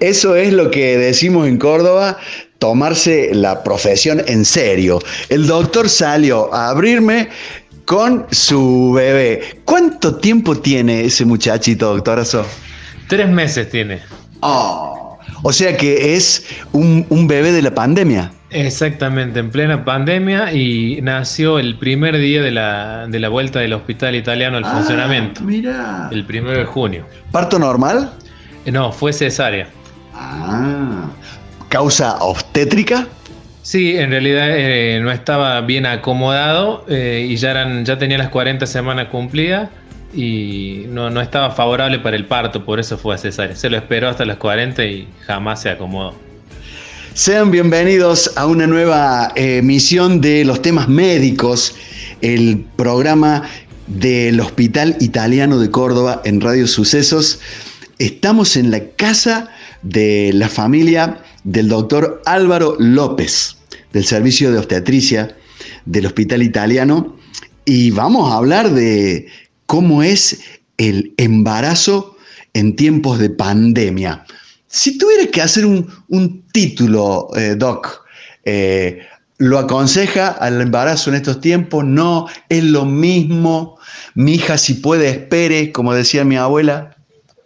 Eso 0.00 0.34
es 0.34 0.52
lo 0.52 0.70
que 0.70 0.96
decimos 0.96 1.46
en 1.46 1.58
Córdoba, 1.58 2.16
tomarse 2.58 3.30
la 3.34 3.62
profesión 3.62 4.22
en 4.26 4.44
serio. 4.44 4.98
El 5.28 5.46
doctor 5.46 5.88
salió 5.88 6.52
a 6.54 6.70
abrirme 6.70 7.28
con 7.84 8.26
su 8.30 8.92
bebé. 8.92 9.60
¿Cuánto 9.64 10.16
tiempo 10.16 10.56
tiene 10.56 11.04
ese 11.04 11.24
muchachito, 11.24 11.92
doctorazo? 11.94 12.46
Tres 13.08 13.28
meses 13.28 13.68
tiene. 13.68 14.00
Oh, 14.40 15.18
o 15.42 15.52
sea 15.52 15.76
que 15.76 16.14
es 16.14 16.46
un, 16.72 17.04
un 17.10 17.26
bebé 17.26 17.52
de 17.52 17.60
la 17.62 17.74
pandemia. 17.74 18.30
Exactamente, 18.50 19.38
en 19.38 19.50
plena 19.50 19.84
pandemia 19.84 20.52
y 20.52 21.00
nació 21.02 21.58
el 21.58 21.78
primer 21.78 22.16
día 22.18 22.42
de 22.42 22.50
la, 22.50 23.06
de 23.08 23.18
la 23.20 23.28
vuelta 23.28 23.60
del 23.60 23.72
hospital 23.74 24.16
italiano 24.16 24.56
al 24.56 24.64
Ah, 24.64 24.72
funcionamiento, 24.76 25.42
Mira. 25.42 26.08
el 26.10 26.24
primero 26.24 26.58
de 26.58 26.64
junio. 26.64 27.06
¿Parto 27.30 27.58
normal? 27.58 28.12
No, 28.66 28.92
fue 28.92 29.12
cesárea. 29.12 29.68
Ah. 30.20 31.10
¿Causa 31.70 32.18
obstétrica? 32.18 33.08
Sí, 33.62 33.96
en 33.96 34.10
realidad 34.10 34.48
eh, 34.50 35.00
no 35.02 35.10
estaba 35.10 35.60
bien 35.62 35.86
acomodado 35.86 36.84
eh, 36.88 37.26
y 37.28 37.36
ya, 37.36 37.52
eran, 37.52 37.84
ya 37.84 37.98
tenía 37.98 38.18
las 38.18 38.28
40 38.28 38.66
semanas 38.66 39.08
cumplidas 39.08 39.70
y 40.12 40.84
no, 40.88 41.08
no 41.08 41.20
estaba 41.20 41.52
favorable 41.52 41.98
para 42.00 42.16
el 42.16 42.26
parto, 42.26 42.64
por 42.64 42.80
eso 42.80 42.98
fue 42.98 43.14
a 43.14 43.18
cesárea. 43.18 43.56
Se 43.56 43.70
lo 43.70 43.76
esperó 43.76 44.08
hasta 44.08 44.24
las 44.24 44.36
40 44.36 44.84
y 44.84 45.08
jamás 45.26 45.62
se 45.62 45.70
acomodó. 45.70 46.14
Sean 47.14 47.50
bienvenidos 47.50 48.32
a 48.36 48.46
una 48.46 48.66
nueva 48.66 49.32
eh, 49.36 49.58
emisión 49.58 50.20
de 50.20 50.44
los 50.44 50.60
temas 50.62 50.88
médicos, 50.88 51.74
el 52.20 52.64
programa 52.76 53.48
del 53.86 54.40
Hospital 54.40 54.96
Italiano 55.00 55.58
de 55.58 55.70
Córdoba 55.70 56.20
en 56.24 56.40
Radio 56.40 56.66
Sucesos. 56.66 57.40
Estamos 57.98 58.56
en 58.56 58.70
la 58.70 58.80
casa 58.96 59.50
de 59.82 60.30
la 60.34 60.48
familia 60.48 61.22
del 61.44 61.68
doctor 61.68 62.22
Álvaro 62.26 62.76
López, 62.78 63.56
del 63.92 64.04
Servicio 64.04 64.52
de 64.52 64.58
Obstetricia 64.58 65.36
del 65.84 66.06
Hospital 66.06 66.42
Italiano, 66.42 67.16
y 67.64 67.90
vamos 67.90 68.32
a 68.32 68.36
hablar 68.36 68.70
de 68.70 69.26
cómo 69.66 70.02
es 70.02 70.40
el 70.78 71.14
embarazo 71.16 72.16
en 72.54 72.74
tiempos 72.76 73.18
de 73.18 73.30
pandemia. 73.30 74.24
Si 74.66 74.98
tuviera 74.98 75.26
que 75.26 75.42
hacer 75.42 75.66
un, 75.66 75.88
un 76.08 76.42
título, 76.52 77.28
eh, 77.36 77.54
Doc, 77.56 78.04
eh, 78.44 79.00
¿lo 79.38 79.58
aconseja 79.58 80.28
al 80.28 80.60
embarazo 80.60 81.10
en 81.10 81.16
estos 81.16 81.40
tiempos? 81.40 81.84
No, 81.84 82.26
es 82.48 82.64
lo 82.64 82.84
mismo. 82.84 83.78
Mi 84.14 84.34
hija, 84.34 84.58
si 84.58 84.74
puede, 84.74 85.08
espere, 85.08 85.72
como 85.72 85.92
decía 85.92 86.24
mi 86.24 86.36
abuela. 86.36 86.96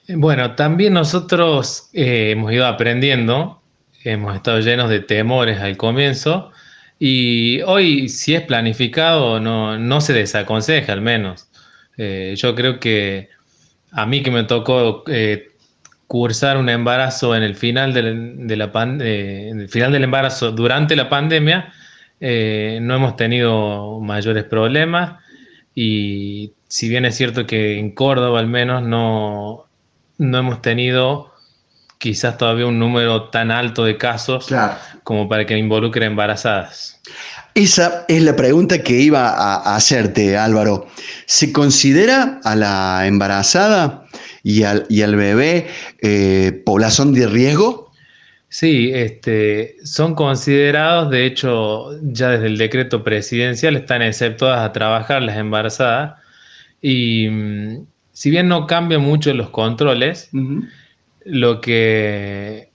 Bueno, 0.09 0.55
también 0.55 0.93
nosotros 0.93 1.89
eh, 1.95 2.33
hemos 2.33 2.53
ido 2.53 2.67
aprendiendo, 2.67 3.63
hemos 4.03 4.37
estado 4.37 4.61
llenos 4.61 4.91
de 4.91 5.01
temores 5.01 5.61
al 5.61 5.79
comienzo 5.79 6.53
y 6.99 7.63
hoy 7.63 8.11
si 8.11 8.35
es 8.35 8.43
planificado 8.43 9.41
no, 9.41 9.79
no 9.79 10.01
se 10.03 10.13
desaconseja 10.13 10.93
al 10.93 11.01
menos. 11.01 11.49
Eh, 11.97 12.35
yo 12.37 12.55
creo 12.55 12.81
que 12.81 13.31
a 13.93 14.05
mí 14.05 14.23
que 14.23 14.31
me 14.31 14.45
tocó 14.45 15.05
eh, 15.07 15.49
cursar 16.07 16.59
un 16.59 16.69
embarazo 16.69 17.35
en 17.35 17.43
el 17.43 17.55
final 17.57 17.95
del, 17.95 18.07
en 18.07 19.61
el 19.61 19.69
final 19.71 19.93
del 19.93 20.05
embarazo 20.05 20.53
durante 20.53 20.97
la 20.97 21.09
pandemia, 21.09 21.73
no 22.21 22.95
hemos 22.95 23.17
tenido 23.17 24.01
mayores 24.01 24.45
problemas 24.45 25.23
y 25.75 26.53
si 26.69 26.89
bien 26.91 27.07
es 27.07 27.17
cierto 27.17 27.47
que 27.47 27.79
en 27.79 27.93
Córdoba 27.93 28.41
al 28.41 28.49
menos 28.49 28.83
no, 28.83 29.67
no 30.19 30.39
hemos 30.39 30.63
tenido 30.63 31.33
quizás 31.99 32.37
todavía 32.37 32.67
un 32.67 32.79
número 32.79 33.31
tan 33.31 33.51
alto 33.51 33.85
de 33.85 33.97
casos 33.97 34.47
Claro. 34.47 34.75
como 35.05 35.29
para 35.29 35.47
que 35.47 35.57
involucre 35.57 36.05
embarazadas. 36.07 37.01
Esa 37.55 38.05
es 38.09 38.23
la 38.23 38.35
pregunta 38.37 38.83
que 38.83 38.95
iba 38.95 39.29
a, 39.29 39.55
a 39.57 39.77
hacerte, 39.77 40.37
Álvaro. 40.37 40.87
¿Se 41.27 41.53
considera 41.53 42.41
a 42.45 42.57
la 42.57 43.07
embarazada 43.07 44.05
y 44.43 44.65
al, 44.65 44.85
y 44.89 45.03
al 45.03 45.17
bebé 45.17 45.69
eh, 46.03 46.63
población 46.67 47.15
de 47.15 47.27
riesgo? 47.29 47.91
Sí, 48.49 48.91
este, 48.93 49.77
son 49.85 50.15
considerados, 50.15 51.11
de 51.11 51.27
hecho, 51.27 51.91
ya 52.03 52.29
desde 52.31 52.47
el 52.47 52.59
decreto 52.59 53.03
presidencial 53.03 53.77
están 53.77 54.03
exceptuadas 54.03 54.61
a 54.69 54.73
trabajar 54.73 55.23
las 55.23 55.37
embarazadas 55.39 56.21
y 56.83 57.29
mm, 57.31 57.87
si 58.15 58.31
bien 58.31 58.49
no 58.49 58.67
cambian 58.67 59.03
mucho 59.03 59.35
los 59.35 59.51
controles, 59.51 60.31
lo 61.25 61.61
que 61.61 62.71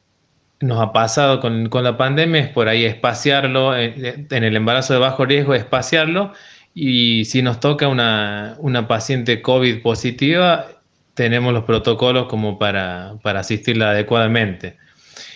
nos 0.59 0.81
ha 0.81 0.91
pasado 0.91 1.39
con, 1.39 1.69
con 1.69 1.85
la 1.85 1.97
pandemia 1.97 2.41
es 2.41 2.49
por 2.49 2.67
ahí 2.67 2.83
espaciarlo, 2.83 3.75
en, 3.75 4.27
en 4.29 4.43
el 4.43 4.55
embarazo 4.55 4.93
de 4.93 4.99
bajo 4.99 5.25
riesgo 5.25 5.55
espaciarlo 5.55 6.33
y 6.75 7.23
si 7.25 7.41
nos 7.41 7.61
toca 7.61 7.87
una, 7.87 8.55
una 8.59 8.87
paciente 8.87 9.41
COVID 9.41 9.81
positiva, 9.81 10.67
tenemos 11.13 11.53
los 11.53 11.63
protocolos 11.63 12.27
como 12.27 12.59
para, 12.59 13.15
para 13.23 13.39
asistirla 13.39 13.91
adecuadamente. 13.91 14.77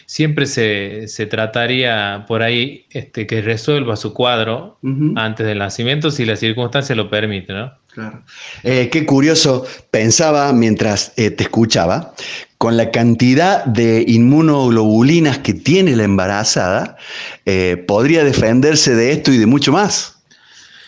Siempre 0.05 0.45
se, 0.45 1.07
se 1.07 1.25
trataría 1.25 2.25
por 2.27 2.43
ahí 2.43 2.85
este, 2.89 3.25
que 3.25 3.41
resuelva 3.41 3.95
su 3.95 4.13
cuadro 4.13 4.79
antes 5.15 5.45
del 5.45 5.59
nacimiento 5.59 6.11
si 6.11 6.25
la 6.25 6.35
circunstancia 6.35 6.93
lo 6.93 7.09
permite, 7.09 7.53
¿no? 7.53 7.73
Claro. 7.93 8.23
Eh, 8.63 8.89
qué 8.91 9.05
curioso, 9.05 9.65
pensaba 9.91 10.51
mientras 10.51 11.13
eh, 11.15 11.29
te 11.29 11.43
escuchaba, 11.43 12.13
con 12.57 12.75
la 12.75 12.89
cantidad 12.91 13.65
de 13.65 14.03
inmunoglobulinas 14.07 15.39
que 15.39 15.53
tiene 15.53 15.95
la 15.95 16.03
embarazada, 16.03 16.97
eh, 17.45 17.77
podría 17.87 18.23
defenderse 18.23 18.95
de 18.95 19.11
esto 19.11 19.31
y 19.31 19.37
de 19.37 19.45
mucho 19.45 19.71
más. 19.71 20.17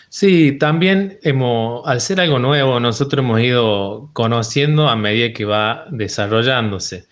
Sí, 0.08 0.52
también 0.58 1.18
hemos, 1.22 1.86
al 1.86 2.00
ser 2.00 2.20
algo 2.20 2.38
nuevo, 2.38 2.80
nosotros 2.80 3.22
hemos 3.22 3.40
ido 3.40 4.08
conociendo 4.12 4.88
a 4.88 4.96
medida 4.96 5.32
que 5.32 5.44
va 5.44 5.84
desarrollándose. 5.90 7.04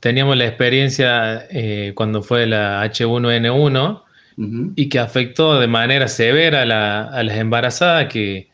Teníamos 0.00 0.36
la 0.36 0.46
experiencia 0.46 1.46
cuando 1.94 2.22
fue 2.22 2.46
la 2.46 2.84
H1N1 2.84 4.02
Ujú. 4.36 4.72
y 4.76 4.88
que 4.88 4.98
afectó 4.98 5.58
de 5.58 5.66
manera 5.66 6.06
severa 6.08 6.62
a, 6.62 6.64
la- 6.66 7.02
a 7.04 7.22
las 7.22 7.36
embarazadas 7.38 8.06
que 8.12 8.48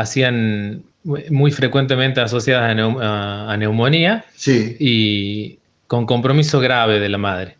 hacían 0.00 0.82
muy 1.30 1.50
frecuentemente 1.52 2.20
asociadas 2.20 2.70
a, 2.70 2.74
neu- 2.74 3.00
a- 3.02 3.52
a 3.52 3.56
neumonía 3.56 4.24
Sí. 4.34 4.76
y 4.78 5.58
con 5.86 6.04
compromiso 6.06 6.60
grave 6.60 7.00
de 7.00 7.08
la 7.08 7.18
madre. 7.18 7.56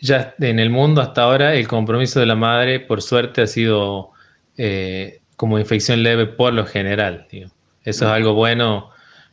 Ya 0.00 0.34
en 0.40 0.58
el 0.58 0.68
mundo 0.70 1.00
hasta 1.00 1.22
ahora 1.22 1.54
el 1.54 1.66
compromiso 1.66 2.20
de 2.20 2.26
la 2.26 2.34
madre, 2.34 2.80
por 2.80 3.00
suerte, 3.00 3.42
ha 3.42 3.46
sido 3.46 4.10
eh, 4.58 5.20
como 5.36 5.58
infección 5.58 6.02
leve 6.02 6.26
por 6.26 6.52
lo 6.52 6.66
general. 6.66 7.26
Eso 7.32 7.48
es 7.84 8.02
algo 8.02 8.34
bueno 8.34 8.90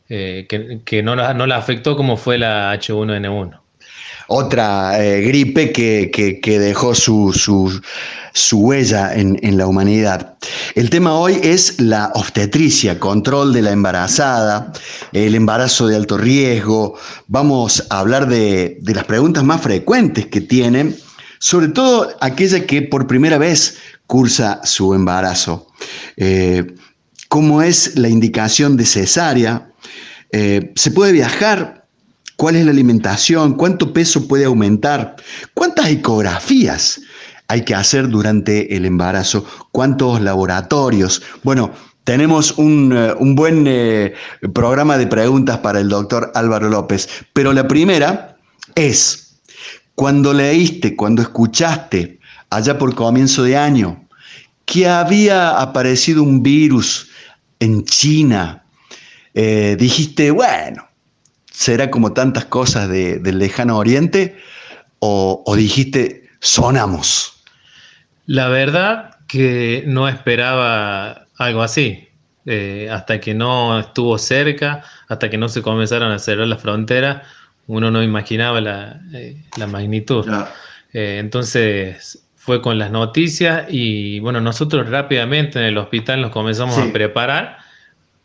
eh, 0.08 0.46
que, 0.48 0.80
que 0.84 1.02
no, 1.02 1.14
la- 1.14 1.34
no 1.34 1.46
la 1.46 1.56
afectó 1.56 1.96
como 1.96 2.16
fue 2.16 2.38
la 2.38 2.72
H1N1. 2.74 3.60
Otra 4.34 4.98
eh, 5.04 5.20
gripe 5.20 5.72
que, 5.72 6.10
que- 6.10 6.58
dejó 6.58 6.94
su, 6.94 7.32
su- 7.34 7.82
su 8.32 8.60
huella 8.60 9.12
en, 9.14 9.38
en 9.42 9.58
la 9.58 9.66
humanidad. 9.66 10.38
El 10.74 10.88
tema 10.88 11.12
hoy 11.14 11.38
es 11.42 11.78
la 11.78 12.10
obstetricia, 12.14 12.98
control 12.98 13.52
de 13.52 13.60
la 13.60 13.72
embarazada, 13.72 14.72
el 15.12 15.34
embarazo 15.34 15.86
de 15.86 15.96
alto 15.96 16.16
riesgo. 16.16 16.94
Vamos 17.28 17.84
a 17.90 17.98
hablar 17.98 18.26
de, 18.28 18.78
de 18.80 18.94
las 18.94 19.04
preguntas 19.04 19.44
más 19.44 19.60
frecuentes 19.60 20.26
que 20.28 20.40
tienen, 20.40 20.96
sobre 21.40 21.68
todo 21.68 22.08
aquella 22.22 22.64
que 22.64 22.80
por 22.80 23.06
primera 23.06 23.36
vez 23.36 23.76
cursa 24.06 24.60
su 24.64 24.94
embarazo. 24.94 25.66
Eh, 26.16 26.74
¿Cómo 27.28 27.60
es 27.60 27.98
la 27.98 28.08
indicación 28.08 28.78
de 28.78 28.86
cesárea? 28.86 29.68
Eh, 30.32 30.72
¿Se 30.74 30.90
puede 30.90 31.12
viajar? 31.12 31.81
¿Cuál 32.42 32.56
es 32.56 32.64
la 32.64 32.72
alimentación? 32.72 33.54
¿Cuánto 33.54 33.92
peso 33.92 34.26
puede 34.26 34.46
aumentar? 34.46 35.14
¿Cuántas 35.54 35.86
ecografías 35.90 37.00
hay 37.46 37.64
que 37.64 37.72
hacer 37.72 38.08
durante 38.08 38.74
el 38.74 38.84
embarazo? 38.84 39.44
¿Cuántos 39.70 40.20
laboratorios? 40.20 41.22
Bueno, 41.44 41.70
tenemos 42.02 42.58
un, 42.58 42.92
eh, 42.96 43.14
un 43.20 43.36
buen 43.36 43.66
eh, 43.68 44.14
programa 44.52 44.98
de 44.98 45.06
preguntas 45.06 45.58
para 45.58 45.78
el 45.78 45.88
doctor 45.88 46.32
Álvaro 46.34 46.68
López, 46.68 47.08
pero 47.32 47.52
la 47.52 47.68
primera 47.68 48.36
es, 48.74 49.38
cuando 49.94 50.34
leíste, 50.34 50.96
cuando 50.96 51.22
escuchaste, 51.22 52.18
allá 52.50 52.76
por 52.76 52.96
comienzo 52.96 53.44
de 53.44 53.56
año, 53.56 54.04
que 54.64 54.88
había 54.88 55.60
aparecido 55.60 56.24
un 56.24 56.42
virus 56.42 57.08
en 57.60 57.84
China, 57.84 58.64
eh, 59.32 59.76
dijiste, 59.78 60.32
bueno, 60.32 60.88
será 61.52 61.90
como 61.90 62.12
tantas 62.12 62.46
cosas 62.46 62.88
de- 62.88 63.18
del 63.18 63.38
lejano 63.38 63.78
oriente, 63.78 64.36
o, 64.98 65.42
o 65.46 65.56
dijiste, 65.56 66.28
sonamos. 66.40 67.44
La 68.26 68.48
verdad 68.48 69.16
que 69.28 69.84
no 69.86 70.08
esperaba 70.08 71.26
algo 71.38 71.62
así. 71.62 72.08
Eh, 72.44 72.88
hasta 72.90 73.20
que 73.20 73.34
no 73.34 73.78
estuvo 73.78 74.18
cerca, 74.18 74.82
hasta 75.08 75.30
que 75.30 75.38
no 75.38 75.48
se 75.48 75.62
comenzaron 75.62 76.10
a 76.10 76.18
cerrar 76.18 76.48
las 76.48 76.60
fronteras, 76.60 77.22
uno 77.68 77.92
no 77.92 78.02
imaginaba 78.02 78.60
la, 78.60 79.00
magnitud. 79.68 80.26
entonces 80.92 82.24
fue 82.34 82.60
con 82.60 82.78
las 82.78 82.90
noticias 82.90 83.66
y 83.68 84.18
bueno, 84.18 84.40
nosotros 84.40 84.90
rápidamente 84.90 85.60
en 85.60 85.66
el 85.66 85.78
hospital 85.78 86.20
nos 86.20 86.32
comenzamos 86.32 86.76
a 86.76 86.92
preparar, 86.92 87.58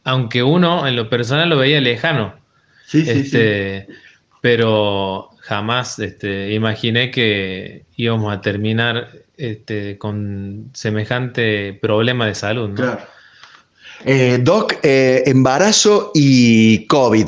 aunque 0.04 0.42
uno 0.42 0.88
en 0.88 0.96
lo 0.96 1.10
personal 1.10 1.50
lo 1.50 1.58
veía 1.58 1.80
lejano. 1.80 2.34
Sí, 2.88 3.04
sí, 3.04 3.10
este, 3.10 3.88
Pero 4.42 5.30
jamás 5.42 6.00
este, 6.00 6.54
imaginé 6.54 7.12
que 7.12 7.84
íbamos 7.98 8.34
a 8.34 8.40
terminar 8.40 9.12
este, 9.36 9.98
con 9.98 10.70
semejante 10.74 11.74
problema 11.82 12.28
de 12.28 12.36
salud. 12.36 12.74
Claro. 12.76 13.00
Eh, 14.06 14.40
doc, 14.42 14.76
eh, 14.84 15.24
embarazo 15.26 16.12
y 16.14 16.86
COVID. 16.86 17.28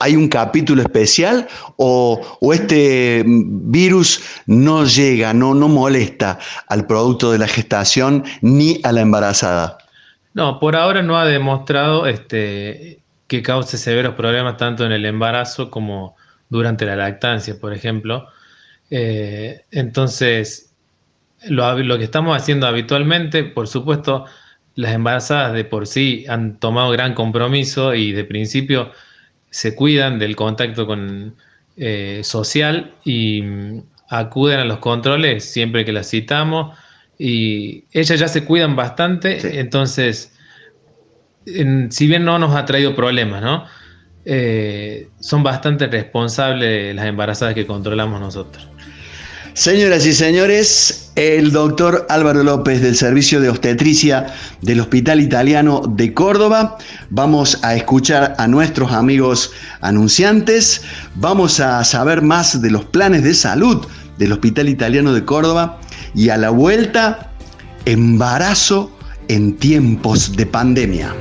¿Hay 0.00 0.14
un 0.14 0.28
capítulo 0.28 0.82
especial 0.82 1.48
o, 1.76 2.20
este 2.52 3.24
virus 3.26 4.22
no 4.46 4.84
llega, 4.84 5.32
no, 5.32 5.54
no 5.54 5.68
molesta 5.68 6.38
al 6.68 6.86
producto 6.86 7.32
de 7.32 7.38
la 7.38 7.48
gestación 7.48 8.24
ni 8.42 8.78
a 8.84 8.92
la 8.92 9.00
embarazada? 9.00 9.78
No, 10.34 10.60
por 10.60 10.76
ahora 10.76 11.02
no 11.02 11.18
ha 11.18 11.24
demostrado 11.24 12.06
este, 12.06 12.97
que 13.28 13.42
cause 13.42 13.78
severos 13.78 14.14
problemas 14.14 14.56
tanto 14.56 14.84
en 14.84 14.92
el 14.92 15.06
embarazo 15.06 15.70
como 15.70 16.16
durante 16.48 16.86
la 16.86 16.96
lactancia, 16.96 17.60
por 17.60 17.72
ejemplo. 17.72 18.28
Eh, 18.90 19.62
entonces, 19.70 20.74
lo, 21.48 21.78
lo, 21.78 21.98
que 21.98 22.04
estamos 22.04 22.36
haciendo 22.36 22.66
habitualmente, 22.66 23.44
por 23.44 23.68
supuesto, 23.68 24.24
las 24.74 24.92
embarazadas 24.92 25.52
de 25.54 25.64
por 25.64 25.86
sí 25.86 26.24
han 26.28 26.58
tomado 26.58 26.90
gran 26.90 27.14
compromiso 27.14 27.94
y 27.94 28.12
de 28.12 28.24
principio 28.24 28.90
se 29.50 29.76
cuidan 29.76 30.18
del 30.18 30.34
contacto 30.34 30.86
con, 30.86 31.36
eh, 31.80 32.22
social 32.24 32.92
y 33.04 33.40
mm, 33.40 33.82
acuden 34.08 34.58
a 34.58 34.64
los 34.64 34.78
controles 34.78 35.44
siempre 35.44 35.84
que 35.84 35.92
las 35.92 36.10
citamos 36.10 36.76
y 37.16 37.84
ellas 37.92 38.18
ya 38.18 38.26
se 38.26 38.44
cuidan 38.44 38.74
bastante, 38.74 39.60
entonces, 39.60 40.36
si 41.90 42.06
bien 42.06 42.24
no 42.24 42.38
nos 42.38 42.54
ha 42.54 42.64
traído 42.64 42.94
problemas, 42.94 43.42
¿no? 43.42 43.64
Eh, 44.24 45.08
son 45.20 45.42
bastante 45.42 45.86
responsables 45.86 46.94
las 46.94 47.06
embarazadas 47.06 47.54
que 47.54 47.66
controlamos 47.66 48.20
nosotros. 48.20 48.68
Señoras 49.54 50.06
y 50.06 50.12
señores, 50.12 51.10
el 51.16 51.50
doctor 51.50 52.06
Álvaro 52.08 52.44
López 52.44 52.80
del 52.80 52.94
Servicio 52.94 53.40
de 53.40 53.48
Obstetricia 53.48 54.26
del 54.62 54.78
Hospital 54.78 55.20
Italiano 55.20 55.82
de 55.88 56.14
Córdoba. 56.14 56.78
Vamos 57.10 57.58
a 57.64 57.74
escuchar 57.74 58.36
a 58.38 58.46
nuestros 58.46 58.92
amigos 58.92 59.50
anunciantes. 59.80 60.82
Vamos 61.16 61.58
a 61.58 61.82
saber 61.82 62.22
más 62.22 62.62
de 62.62 62.70
los 62.70 62.84
planes 62.84 63.24
de 63.24 63.34
salud 63.34 63.84
del 64.16 64.30
Hospital 64.30 64.68
Italiano 64.68 65.12
de 65.12 65.24
Córdoba. 65.24 65.80
Y 66.14 66.28
a 66.28 66.36
la 66.36 66.50
vuelta, 66.50 67.32
embarazo 67.84 68.96
en 69.26 69.56
tiempos 69.56 70.36
de 70.36 70.46
pandemia. 70.46 71.12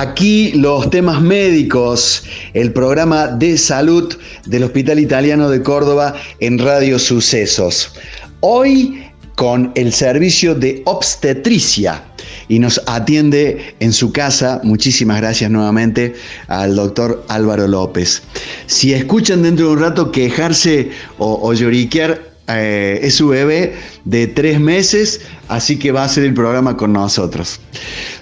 Aquí 0.00 0.52
los 0.52 0.90
temas 0.90 1.20
médicos, 1.20 2.22
el 2.54 2.72
programa 2.72 3.26
de 3.26 3.58
salud 3.58 4.16
del 4.46 4.62
Hospital 4.62 5.00
Italiano 5.00 5.50
de 5.50 5.60
Córdoba 5.60 6.14
en 6.38 6.60
Radio 6.60 7.00
Sucesos. 7.00 7.90
Hoy 8.38 9.02
con 9.34 9.72
el 9.74 9.92
servicio 9.92 10.54
de 10.54 10.82
obstetricia 10.84 12.04
y 12.46 12.60
nos 12.60 12.80
atiende 12.86 13.74
en 13.80 13.92
su 13.92 14.12
casa. 14.12 14.60
Muchísimas 14.62 15.16
gracias 15.16 15.50
nuevamente 15.50 16.14
al 16.46 16.76
doctor 16.76 17.24
Álvaro 17.26 17.66
López. 17.66 18.22
Si 18.68 18.94
escuchan 18.94 19.42
dentro 19.42 19.66
de 19.66 19.72
un 19.72 19.80
rato 19.80 20.12
quejarse 20.12 20.92
o, 21.18 21.52
lloriquear, 21.52 22.22
eh, 22.46 23.00
es 23.02 23.16
su 23.16 23.26
bebé 23.26 23.74
de 24.04 24.28
tres 24.28 24.60
meses, 24.60 25.22
así 25.48 25.76
que 25.76 25.90
va 25.90 26.02
a 26.02 26.04
hacer 26.04 26.22
el 26.22 26.34
programa 26.34 26.76
con 26.76 26.92
nosotros. 26.92 27.58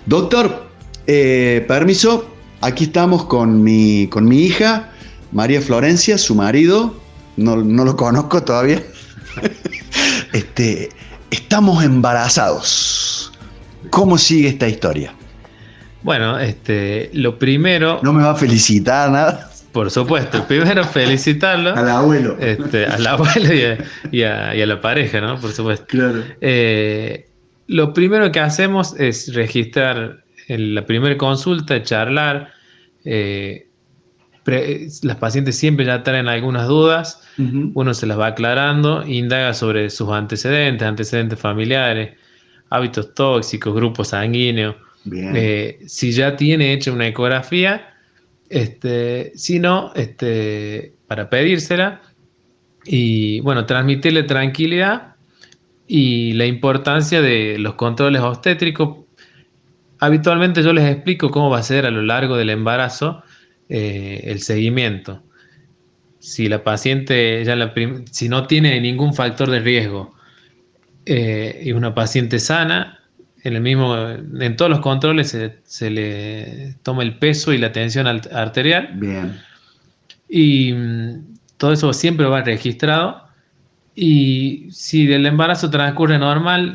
Doctor, 0.07 0.66
eh, 1.07 1.65
permiso, 1.69 2.29
aquí 2.61 2.85
estamos 2.85 3.25
con 3.25 3.63
mi, 3.63 4.09
con 4.09 4.25
mi 4.25 4.45
hija, 4.45 4.91
María 5.33 5.61
Florencia, 5.61 6.19
su 6.19 6.35
marido, 6.35 6.95
no, 7.37 7.57
lo 7.57 7.97
conozco 7.97 8.43
todavía. 8.43 8.83
este, 10.33 10.89
estamos 11.31 11.85
embarazados. 11.85 13.33
¿Cómo 13.91 14.19
sigue 14.19 14.49
esta 14.49 14.69
historia? 14.69 15.15
Bueno, 16.03 16.39
este, 16.39 17.11
lo 17.13 17.39
primero. 17.39 18.01
¿No 18.03 18.13
me 18.13 18.23
va 18.23 18.31
a 18.31 18.35
felicitar 18.35 19.11
nada? 19.11 19.51
Por 19.73 19.91
supuesto, 19.91 20.47
primero 20.49 20.85
felicitarlo. 20.85 21.75
al 21.75 21.89
abuelo. 21.91 22.37
Este, 22.41 22.87
al 22.87 23.07
abuelo 23.07 23.77
y 24.11 24.23
a, 24.23 24.55
la 24.55 24.81
pareja, 24.81 25.21
¿no? 25.21 25.39
Por 25.39 25.53
supuesto. 25.53 25.85
Claro. 25.89 26.23
Eh, 26.41 27.29
lo 27.67 27.93
primero 27.93 28.33
que 28.33 28.41
hacemos 28.41 28.95
es 28.99 29.35
registrar 29.35 30.25
en 30.49 30.75
la 30.75 30.87
primera 30.87 31.17
consulta, 31.17 31.83
charlar. 31.83 32.53
Eh, 33.05 33.67
las 35.03 35.17
pacientes 35.17 35.57
siempre 35.57 35.85
ya 35.87 36.03
traen 36.03 36.29
algunas 36.29 36.69
dudas, 36.69 37.23
uno 37.37 37.95
se 37.95 38.07
las 38.07 38.19
va 38.19 38.29
aclarando, 38.29 39.05
indaga 39.05 39.53
sobre 39.53 39.91
sus 39.91 40.11
antecedentes, 40.11 40.87
antecedentes 40.87 41.39
familiares, 41.39 42.17
hábitos 42.71 43.13
tóxicos, 43.15 43.75
grupos 43.75 44.09
sanguíneos. 44.09 44.77
Eh, 45.13 45.81
si 45.87 46.13
ya 46.13 46.37
tiene 46.37 46.73
hecha 46.73 46.93
una 46.93 47.09
ecografía, 47.09 47.93
este, 48.49 49.33
si 49.35 49.59
no, 49.59 49.93
este, 49.97 50.95
para 51.09 51.29
pedírsela 51.29 52.01
y 52.85 53.41
bueno, 53.41 53.67
transmitirle 53.67 54.23
tranquilidad 54.23 55.17
y 55.89 56.33
la 56.35 56.47
importancia 56.47 57.21
de 57.21 57.59
los 57.59 57.75
controles 57.75 58.23
obstétricos 58.23 59.06
habitualmente 60.07 60.63
yo 60.63 60.73
les 60.73 60.91
explico 60.91 61.31
cómo 61.31 61.51
va 61.51 61.59
a 61.59 61.63
ser 61.63 61.87
a 61.87 61.91
lo 61.91 62.03
largo 62.03 62.37
del 62.37 62.51
embarazo 62.51 63.23
eh, 63.69 64.23
el 64.25 64.41
seguimiento. 64.41 65.23
Si 66.19 66.49
la 66.49 66.65
paciente 66.65 67.45
ya 67.45 67.57
la 67.57 67.73
si 68.11 68.29
no 68.29 68.47
tiene 68.47 68.81
ningún 68.81 69.15
factor 69.15 69.51
de 69.51 69.61
riesgo 69.61 70.15
eh, 71.05 71.61
y 71.65 71.73
una 71.73 71.95
paciente 71.95 72.39
sana, 72.39 73.01
en 73.43 73.55
el 73.55 73.61
mismo, 73.61 73.97
en 73.97 74.57
todos 74.57 74.71
los 74.71 74.81
controles 74.81 75.37
se, 75.65 75.91
le 75.91 76.75
toma 76.83 77.05
el 77.05 77.19
peso 77.19 77.53
y 77.53 77.59
la 77.59 77.71
tensión 77.71 78.07
arterial. 78.07 78.91
Bien. 78.95 79.41
Y 80.29 80.73
mm, 80.73 81.37
todo 81.57 81.73
eso 81.73 81.93
siempre 81.93 82.27
va 82.27 82.43
registrado. 82.43 83.25
Y 83.95 84.67
si 84.73 85.13
el 85.13 85.27
embarazo 85.27 85.71
transcurre 85.71 86.19
normal, 86.19 86.75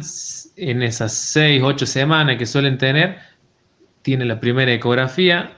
en 0.55 0.83
esas 0.83 1.13
seis, 1.13 1.61
ocho 1.63 1.85
semanas 1.85 2.37
que 2.37 2.45
suelen 2.45 2.77
tener, 2.77 3.17
tiene 4.01 4.25
la 4.25 4.39
primera 4.39 4.73
ecografía. 4.73 5.57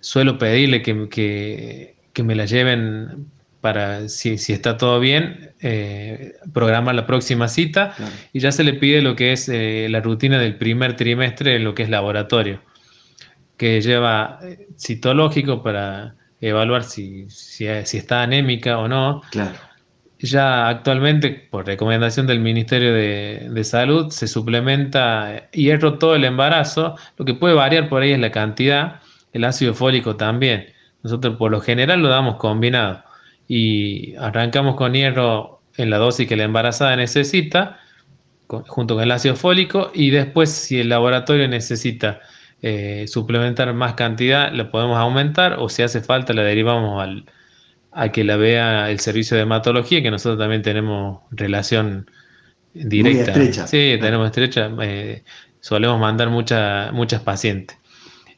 Suelo 0.00 0.38
pedirle 0.38 0.82
que, 0.82 1.94
me 2.22 2.34
la 2.34 2.44
lleven 2.44 3.26
para, 3.60 4.08
si, 4.08 4.32
está 4.34 4.76
todo 4.76 4.98
bien, 4.98 5.52
eh, 5.60 6.34
programa 6.52 6.92
la 6.92 7.06
próxima 7.06 7.46
cita 7.48 7.94
y 8.32 8.40
ya 8.40 8.50
se 8.50 8.64
le 8.64 8.74
pide 8.74 9.00
lo 9.02 9.14
que 9.14 9.32
es 9.32 9.48
eh, 9.48 9.86
la 9.88 10.00
rutina 10.00 10.38
del 10.38 10.56
primer 10.56 10.96
trimestre 10.96 11.56
en 11.56 11.64
lo 11.64 11.74
que 11.74 11.84
es 11.84 11.88
laboratorio, 11.88 12.60
que 13.56 13.80
lleva 13.80 14.40
eh, 14.42 14.66
citológico 14.76 15.62
para 15.62 16.16
evaluar 16.40 16.82
si, 16.82 17.30
si, 17.30 17.66
está 17.66 18.22
anémica 18.22 18.78
o 18.78 18.88
no. 18.88 19.22
Claro 19.30 19.71
ya 20.22 20.68
actualmente, 20.68 21.30
por 21.50 21.66
recomendación 21.66 22.26
del 22.26 22.40
Ministerio 22.40 22.94
de, 22.94 23.64
Salud, 23.64 24.10
se 24.10 24.28
suplementa 24.28 25.50
hierro 25.50 25.98
todo 25.98 26.14
el 26.14 26.24
embarazo. 26.24 26.96
Lo 27.16 27.24
que 27.24 27.34
puede 27.34 27.54
variar 27.54 27.88
por 27.88 28.02
ahí 28.02 28.12
es 28.12 28.20
la 28.20 28.30
cantidad, 28.30 29.00
el 29.32 29.44
ácido 29.44 29.74
fólico 29.74 30.16
también. 30.16 30.66
Nosotros 31.02 31.36
por 31.36 31.50
lo 31.50 31.60
general 31.60 32.00
lo 32.00 32.08
damos 32.08 32.36
combinado 32.36 33.02
y 33.48 34.14
arrancamos 34.16 34.76
con 34.76 34.94
hierro 34.94 35.62
en 35.76 35.90
la 35.90 35.98
dosis 35.98 36.28
que 36.28 36.36
la 36.36 36.44
embarazada 36.44 36.94
necesita, 36.96 37.80
junto 38.46 38.94
con 38.94 39.02
el 39.04 39.10
ácido 39.10 39.34
fólico, 39.34 39.90
y 39.94 40.10
después 40.10 40.50
si 40.50 40.80
el 40.80 40.88
laboratorio 40.90 41.48
necesita 41.48 42.20
eh, 42.60 43.06
suplementar 43.08 43.72
más 43.74 43.94
cantidad, 43.94 44.52
lo 44.52 44.70
podemos 44.70 44.98
aumentar 44.98 45.56
o 45.58 45.68
si 45.68 45.82
hace 45.82 46.00
falta 46.00 46.32
la 46.32 46.42
derivamos 46.42 47.02
al, 47.02 47.24
a 47.92 48.10
que 48.10 48.24
la 48.24 48.36
vea 48.36 48.90
el 48.90 49.00
servicio 49.00 49.36
de 49.36 49.42
hematología, 49.44 50.02
que 50.02 50.10
nosotros 50.10 50.38
también 50.38 50.62
tenemos 50.62 51.20
relación 51.30 52.10
directa. 52.74 53.32
estrecha. 53.32 53.66
Sí, 53.66 53.98
tenemos 54.00 54.26
estrecha. 54.26 54.70
Eh, 54.80 55.22
solemos 55.60 56.00
mandar 56.00 56.30
muchas 56.30 57.20
pacientes. 57.22 57.78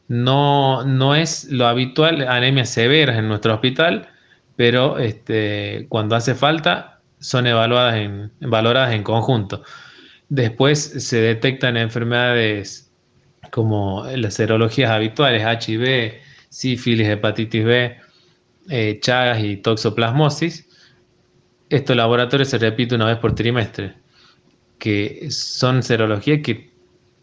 No, 0.09 0.85
no 0.85 1.15
es 1.15 1.51
lo 1.51 1.67
habitual 1.67 2.29
anemias 2.29 2.69
severas 2.69 3.17
en 3.17 3.29
nuestro 3.29 3.55
hospital, 3.55 4.09
pero 4.57 4.99
este, 4.99 5.87
cuando 5.89 6.17
hace 6.17 6.35
falta 6.35 7.01
son 7.21 7.47
evaluadas 7.47 7.97
en, 7.97 8.31
valoradas 8.41 8.93
en 8.93 9.03
conjunto. 9.03 9.63
Después 10.29 10.81
se 10.81 11.21
detectan 11.21 11.77
enfermedades 11.77 12.93
como 13.51 14.05
las 14.15 14.35
serologías 14.35 14.91
habituales, 14.91 15.43
HIV, 15.43 16.15
sífilis, 16.51 17.09
hepatitis 17.09 17.65
B, 17.65 17.97
eh, 18.69 18.99
chagas 19.01 19.43
y 19.43 19.57
toxoplasmosis. 19.57 20.69
Estos 21.71 21.97
laboratorios 21.97 22.49
se 22.49 22.59
repiten 22.59 22.97
una 22.97 23.11
vez 23.11 23.19
por 23.19 23.35
trimestre, 23.35 23.95
que 24.79 25.29
son 25.31 25.83
serologías 25.83 26.41
que 26.43 26.73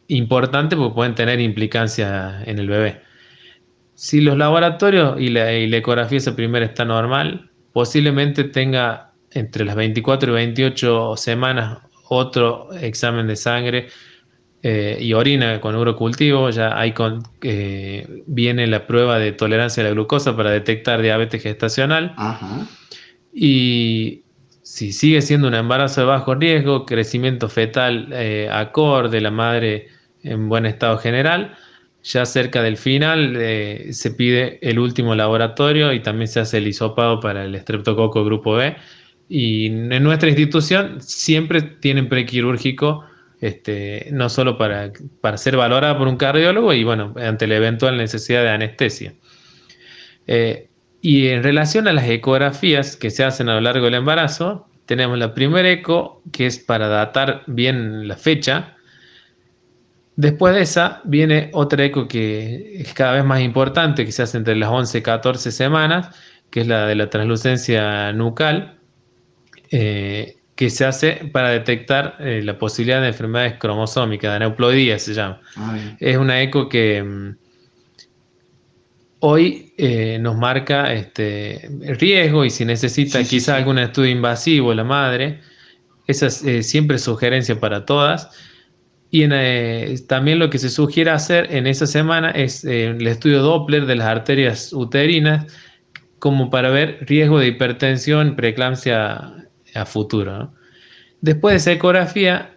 importantes 0.08 0.78
porque 0.78 0.96
pueden 0.96 1.16
tener 1.16 1.40
implicancia 1.40 2.44
en 2.46 2.60
el 2.60 2.68
bebé. 2.68 3.02
Si 3.96 4.20
los 4.20 4.38
laboratorios 4.38 5.20
y 5.20 5.30
la, 5.30 5.52
ecografía 5.54 6.18
esa 6.18 6.36
primera 6.36 6.66
está 6.66 6.86
normal, 6.86 7.50
posiblemente 7.72 8.44
tenga 8.46 9.14
entre 9.32 9.64
las 9.64 9.76
24 9.76 10.32
y 10.32 10.36
28 10.36 11.16
semanas 11.18 11.80
otro 12.10 12.74
examen 12.74 13.28
de 13.28 13.36
sangre 13.36 13.88
eh, 14.64 14.98
y 15.00 15.14
orina 15.14 15.60
con 15.60 15.76
urocultivo, 15.76 16.50
ya 16.50 16.78
hay 16.80 16.94
con, 16.94 17.24
eh, 17.42 18.24
viene 18.28 18.68
la 18.68 18.86
prueba 18.86 19.18
de 19.18 19.32
tolerancia 19.32 19.82
a 19.82 19.88
la 19.88 19.92
glucosa 19.92 20.36
para 20.36 20.52
detectar 20.52 21.02
diabetes 21.02 21.42
gestacional. 21.42 22.14
Y 23.34 24.24
si 24.62 24.94
sigue 24.94 25.22
siendo 25.22 25.48
un 25.48 25.56
embarazo 25.56 26.02
de 26.02 26.08
bajo 26.08 26.36
riesgo, 26.36 26.86
crecimiento 26.86 27.50
fetal 27.50 28.10
eh, 28.14 28.50
acorde, 28.52 29.20
la 29.20 29.32
madre 29.32 29.88
en 30.24 30.48
buen 30.48 30.66
estado 30.66 30.98
general, 30.98 31.56
ya 32.04 32.26
cerca 32.26 32.64
del 32.64 32.78
final 32.78 33.36
eh, 33.38 33.90
se 33.92 34.12
pide 34.12 34.60
el 34.62 34.80
último 34.80 35.16
laboratorio 35.16 35.94
y 35.94 36.00
también 36.00 36.28
se 36.28 36.40
hace 36.40 36.60
el 36.60 36.68
hisopado 36.68 37.20
para 37.20 37.46
el 37.46 37.56
estreptococo 37.56 38.24
grupo 38.24 38.54
B. 38.54 38.76
Y 39.28 39.68
en 39.68 40.04
nuestra 40.04 40.30
institución 40.30 41.02
siempre 41.02 41.62
tienen 41.62 42.10
prequirúrgico, 42.10 43.06
este, 43.42 44.08
no 44.12 44.30
solo 44.30 44.58
para, 44.58 44.94
para 45.20 45.38
ser 45.38 45.58
valorada 45.58 45.98
por 45.98 46.08
un 46.08 46.16
cardiólogo 46.16 46.74
y 46.74 46.84
bueno, 46.84 47.14
ante 47.18 47.48
la 47.48 47.56
eventual 47.56 47.98
necesidad 47.98 48.44
de 48.44 48.50
anestesia. 48.50 49.14
Eh, 50.28 50.70
y 51.02 51.28
en 51.28 51.44
relación 51.44 51.88
a 51.88 51.94
las 51.94 52.08
ecografías 52.08 52.96
que 52.96 53.10
se 53.10 53.24
hacen 53.24 53.50
a 53.50 53.56
lo 53.56 53.62
largo 53.62 53.86
del 53.86 53.96
embarazo, 53.96 54.68
tenemos 54.86 55.18
la 55.18 55.34
primera 55.34 55.70
eco 55.70 56.22
que 56.32 56.46
es 56.46 56.60
para 56.60 56.88
datar 56.88 57.44
bien 57.48 58.08
la 58.08 58.16
fecha, 58.16 58.78
Después 60.16 60.54
de 60.54 60.62
esa 60.62 61.02
viene 61.04 61.50
otra 61.54 61.86
eco 61.86 62.08
que 62.08 62.82
es 62.82 62.94
cada 62.94 63.14
vez 63.14 63.26
más 63.26 63.42
importante, 63.42 64.06
que 64.06 64.12
se 64.12 64.22
hace 64.22 64.38
entre 64.38 64.56
las 64.56 64.70
11 64.70 65.00
y 65.00 65.02
14 65.02 65.52
semanas, 65.52 66.16
que 66.50 66.62
es 66.62 66.68
la 66.68 66.86
de 66.86 66.96
la 66.96 67.10
translucencia 67.10 68.12
nucal, 68.14 68.78
eh, 69.72 70.38
que 70.62 70.70
se 70.70 70.86
hace 70.86 71.14
para 71.32 71.50
detectar 71.50 72.18
eh, 72.20 72.44
la 72.44 72.60
posibilidad 72.60 73.02
de 73.02 73.08
enfermedades 73.08 73.56
cromosómicas, 73.58 74.30
de 74.30 74.36
aneuploidía 74.36 75.00
se 75.00 75.16
llama. 75.16 75.42
Ah, 75.56 75.76
es 76.00 76.18
una 76.18 76.40
eco 76.40 76.70
que 76.70 77.02
mm, 77.02 77.36
hoy 79.22 79.74
eh, 79.80 80.20
nos 80.22 80.38
marca 80.38 80.94
este, 80.94 81.68
riesgo 82.00 82.46
y 82.46 82.52
si 82.52 82.64
necesita 82.64 83.24
quizás 83.24 83.58
algún 83.58 83.80
estudio 83.80 84.12
invasivo 84.12 84.72
la 84.76 84.84
madre, 84.84 85.40
esa 86.06 86.28
es 86.28 86.68
siempre 86.68 87.00
sugerencia 87.00 87.60
para 87.60 87.84
todas. 87.84 88.30
Y 89.10 89.24
eh, 89.32 89.96
también 90.08 90.38
lo 90.38 90.52
que 90.52 90.60
se 90.60 90.70
sugiere 90.70 91.10
hacer 91.10 91.52
en 91.52 91.66
esa 91.66 91.88
semana 91.88 92.30
es 92.30 92.64
eh, 92.66 92.90
el 92.90 93.08
estudio 93.08 93.42
Doppler 93.42 93.88
de 93.88 93.96
las 93.96 94.06
arterias 94.06 94.74
uterinas, 94.74 95.52
como 96.20 96.52
para 96.52 96.70
ver 96.70 97.00
riesgo 97.08 97.40
de 97.40 97.48
hipertensión, 97.48 98.36
preeclampsia 98.36 99.41
a 99.76 99.86
futuro. 99.86 100.54
Después 101.22 101.54
de 101.54 101.58
esa 101.58 101.72
ecografía, 101.72 102.56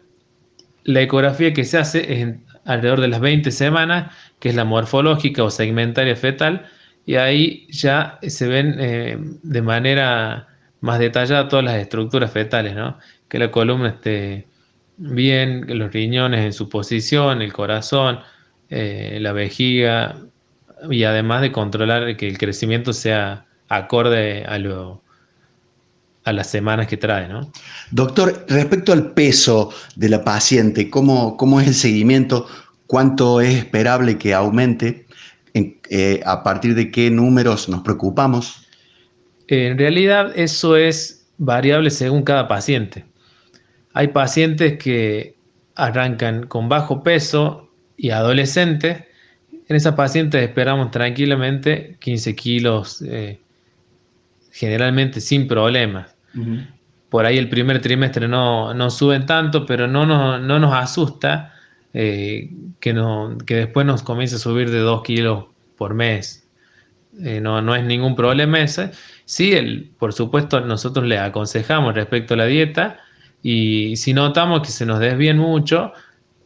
la 0.85 1.00
ecografía 1.02 1.52
que 1.52 1.64
se 1.64 1.78
hace 1.78 2.12
es 2.12 2.35
alrededor 2.64 3.00
de 3.00 3.09
las 3.09 3.21
20 3.21 3.50
semanas, 3.50 4.14
que 4.38 4.50
es 4.50 4.54
la 4.54 4.64
morfológica 4.64 5.44
o 5.44 5.50
segmentaria 5.50 6.16
fetal, 6.16 6.66
y 7.06 7.16
ahí 7.16 7.66
ya 7.71 8.18
se 8.23 8.47
ven 8.47 8.76
eh, 8.78 9.18
de 9.42 9.62
manera 9.62 10.49
más 10.80 10.99
detallada 10.99 11.49
todas 11.49 11.64
las 11.64 11.76
estructuras 11.76 12.30
fetales, 12.30 12.75
que 13.28 13.38
la 13.38 13.50
columna 13.50 13.88
esté 13.88 14.47
bien 14.97 15.64
los 15.78 15.92
riñones 15.92 16.44
en 16.44 16.52
su 16.52 16.68
posición, 16.68 17.42
el 17.42 17.52
corazón, 17.52 18.21
eh, 18.71 19.18
la 19.21 19.33
vejiga 19.33 20.16
y 20.90 21.04
además 21.04 21.42
de 21.42 21.52
controlar 21.52 22.16
que 22.16 22.28
el 22.28 22.38
crecimiento 22.38 22.92
sea 22.92 23.47
acorde 23.68 24.44
a, 24.44 24.59
lo, 24.59 25.02
a 26.25 26.33
las 26.33 26.50
semanas 26.50 26.87
que 26.87 26.97
trae. 26.97 27.28
¿no? 27.28 27.50
Doctor, 27.90 28.45
respecto 28.49 28.93
al 28.93 29.12
peso 29.12 29.73
de 29.97 30.09
la 30.09 30.25
paciente, 30.25 30.90
¿cómo, 30.90 31.37
cómo 31.37 31.61
es 31.61 31.69
el 31.69 31.75
seguimiento? 31.75 32.47
¿Cuánto 32.87 33.40
es 33.40 33.54
esperable 33.54 34.19
que 34.19 34.35
aumente? 34.35 35.07
Eh, 35.54 36.21
¿A 36.25 36.43
partir 36.43 36.75
de 36.75 36.90
qué 36.90 37.11
números 37.11 37.69
nos 37.69 37.83
preocupamos? 37.83 38.66
En 39.47 39.78
realidad 39.78 40.33
eso 40.35 40.76
es 40.76 41.26
variable 41.38 41.90
según 41.90 42.23
cada 42.23 42.49
paciente. 42.49 43.04
Hay 43.93 44.09
pacientes 44.09 44.78
que 44.78 45.37
arrancan 45.76 46.47
con 46.47 46.69
bajo 46.69 47.02
peso 47.02 47.71
y 47.97 48.11
adolescentes. 48.11 49.04
En 49.69 49.76
esas 49.76 49.95
pacientes 49.95 50.43
esperamos 50.43 50.90
tranquilamente 50.90 51.97
15 52.00 52.35
kilos, 52.35 53.02
eh, 53.02 53.40
generalmente 54.50 55.21
sin 55.21 55.47
problemas. 55.47 56.13
Por 57.08 57.26
ahí 57.26 57.38
el 57.38 57.48
primer 57.48 57.80
trimestre 57.80 58.26
no, 58.26 58.90
suben 58.90 59.26
tanto, 59.26 59.66
pero 59.66 59.86
no, 59.86 60.04
no, 60.04 60.38
nos 60.38 60.74
asusta 60.74 61.54
eh, 61.92 62.50
que, 62.80 62.92
no, 62.92 63.38
que 63.46 63.54
después 63.56 63.86
nos 63.86 64.02
comience 64.02 64.36
a 64.36 64.38
subir 64.38 64.70
de 64.70 64.80
2 64.80 65.02
kilos 65.02 65.44
por 65.76 65.94
mes. 65.94 66.48
Eh, 67.22 67.40
no, 67.40 67.62
no 67.62 67.76
es 67.76 67.84
ningún 67.84 68.16
problema 68.16 68.60
ese. 68.60 68.90
Sí, 69.24 69.52
el, 69.52 69.90
por 69.98 70.12
supuesto, 70.12 70.60
nosotros 70.60 71.06
le 71.06 71.18
aconsejamos 71.18 71.94
respecto 71.94 72.34
a 72.34 72.38
la 72.38 72.46
dieta 72.46 72.98
y 73.42 73.96
si 73.96 74.12
notamos 74.12 74.62
que 74.62 74.68
se 74.68 74.86
nos 74.86 74.98
desvíen 74.98 75.38
mucho, 75.38 75.92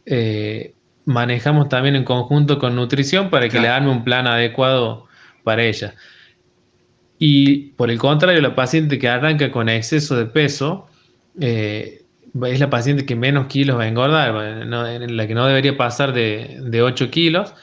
eh, 0.05 0.75
manejamos 1.05 1.69
también 1.69 1.95
en 1.95 2.03
conjunto 2.03 2.59
con 2.59 2.75
nutrición 2.75 3.29
para 3.29 3.49
que 3.49 3.59
le 3.59 3.67
arme 3.67 3.89
un 3.89 4.03
plan 4.03 4.27
adecuado 4.27 5.07
para 5.43 5.63
ella. 5.63 5.95
Y 7.19 7.71
por 7.73 7.91
el 7.91 7.99
contrario, 7.99 8.41
la 8.41 8.55
paciente 8.55 8.97
que 8.97 9.09
arranca 9.09 9.51
con 9.51 9.67
exceso 9.67 10.15
de 10.15 10.25
peso 10.25 10.87
eh, 11.39 12.03
es 12.47 12.59
la 12.59 12.69
paciente 12.69 13.05
que 13.05 13.15
menos 13.15 13.47
kilos 13.47 13.77
va 13.77 13.83
a 13.83 13.87
engordar, 13.87 14.33
la 14.33 15.27
que 15.27 15.33
no 15.35 15.45
debería 15.45 15.75
pasar 15.75 16.13
de, 16.13 16.81
8 16.81 17.11
kilos. 17.11 17.53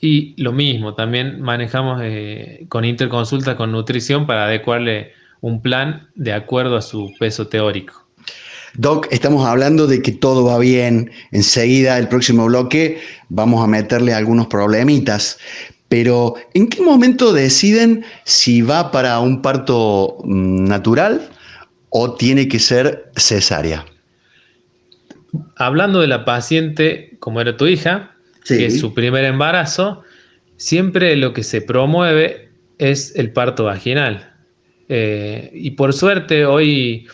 Y 0.00 0.34
lo 0.42 0.52
mismo, 0.52 0.94
también 0.94 1.40
manejamos 1.40 2.00
eh, 2.02 2.66
con 2.68 2.84
interconsulta 2.84 3.56
con 3.56 3.72
nutrición 3.72 4.26
para 4.26 4.46
adecuarle 4.46 5.12
un 5.40 5.60
plan 5.60 6.08
de 6.14 6.32
acuerdo 6.32 6.76
a 6.76 6.82
su 6.82 7.12
peso 7.18 7.46
teórico. 7.46 8.04
Doc, 8.76 9.06
estamos 9.10 9.46
hablando 9.46 9.86
de 9.86 10.02
que 10.02 10.12
todo 10.12 10.44
va 10.44 10.58
bien. 10.58 11.10
Enseguida, 11.30 11.96
el 11.98 12.08
próximo 12.08 12.46
bloque, 12.46 13.00
vamos 13.28 13.62
a 13.62 13.68
meterle 13.68 14.14
algunos 14.14 14.48
problemitas. 14.48 15.38
Pero, 15.94 16.34
¿en 16.54 16.66
qué 16.66 16.82
momento 16.82 17.32
deciden 17.32 18.04
si 18.24 18.62
va 18.62 18.90
para 18.90 19.20
un 19.20 19.42
parto 19.42 20.18
mm, 20.24 20.64
natural 20.64 21.28
o 21.90 22.14
tiene 22.14 22.48
que 22.48 22.58
ser 22.58 23.12
cesárea? 23.14 23.84
Hablando 25.54 26.00
de 26.00 26.08
la 26.08 26.24
paciente, 26.24 27.16
como 27.20 27.40
era 27.40 27.56
tu 27.56 27.68
hija, 27.68 28.10
que 28.44 28.66
es 28.66 28.80
su 28.80 28.92
primer 28.92 29.22
embarazo, 29.22 30.02
siempre 30.56 31.14
lo 31.14 31.32
que 31.32 31.44
se 31.44 31.62
promueve 31.62 32.48
es 32.78 33.14
el 33.14 33.30
parto 33.30 33.62
vaginal. 33.62 34.34
Eh, 34.88 35.52
y 35.54 35.70
por 35.70 35.92
suerte, 35.92 36.44
hoy 36.44 37.06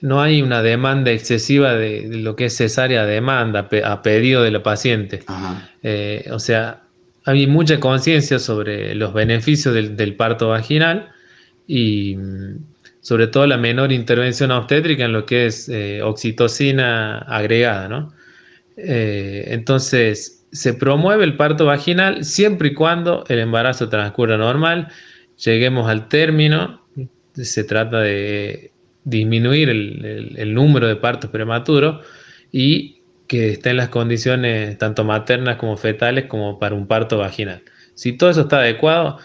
no 0.00 0.22
hay 0.22 0.42
una 0.42 0.62
demanda 0.62 1.10
excesiva 1.10 1.74
de, 1.74 2.06
lo 2.06 2.36
que 2.36 2.44
es 2.44 2.56
cesárea 2.56 3.04
demanda 3.04 3.68
a 3.84 4.02
pedido 4.02 4.44
de 4.44 4.52
la 4.52 4.62
paciente. 4.62 5.24
Eh, 5.82 6.28
o 6.30 6.38
sea, 6.38 6.81
hay 7.24 7.46
mucha 7.46 7.78
conciencia 7.80 8.38
sobre 8.38 8.94
los 8.94 9.12
beneficios 9.14 9.74
del, 9.74 10.16
parto 10.16 10.48
vaginal 10.48 11.10
y 11.66 12.16
mm, 12.16 12.56
sobre 13.00 13.26
todo 13.26 13.46
la 13.46 13.56
menor 13.56 13.92
intervención 13.92 14.50
obstétrica 14.50 15.04
en 15.04 15.12
lo 15.12 15.26
que 15.26 15.46
es 15.46 15.68
eh, 15.68 16.02
oxitocina 16.02 17.18
agregada, 17.18 17.88
¿no? 17.88 18.12
Eh, 18.76 19.44
entonces, 19.48 20.46
se 20.52 20.74
promueve 20.74 21.24
el 21.24 21.36
parto 21.36 21.66
vaginal 21.66 22.24
siempre 22.24 22.68
y 22.68 22.74
cuando 22.74 23.24
el 23.28 23.38
embarazo 23.38 23.88
transcurra 23.88 24.36
normal, 24.36 24.88
lleguemos 25.42 25.88
al 25.88 26.08
término, 26.08 26.82
se 27.34 27.64
trata 27.64 28.00
de 28.00 28.70
disminuir 29.04 29.68
el, 29.68 30.54
número 30.54 30.86
de 30.86 30.96
partos 30.96 31.30
prematuros 31.30 32.04
y 32.52 33.01
que 33.32 33.52
estén 33.52 33.78
las 33.78 33.88
condiciones 33.88 34.76
tanto 34.76 35.04
maternas 35.04 35.56
como 35.56 35.78
fetales 35.78 36.26
como 36.26 36.58
para 36.58 36.74
un 36.74 36.86
parto 36.86 37.16
vaginal. 37.16 37.62
Si 37.94 38.12
todo 38.12 38.28
eso 38.28 38.42
está 38.42 38.58
adecuado, 38.58 39.20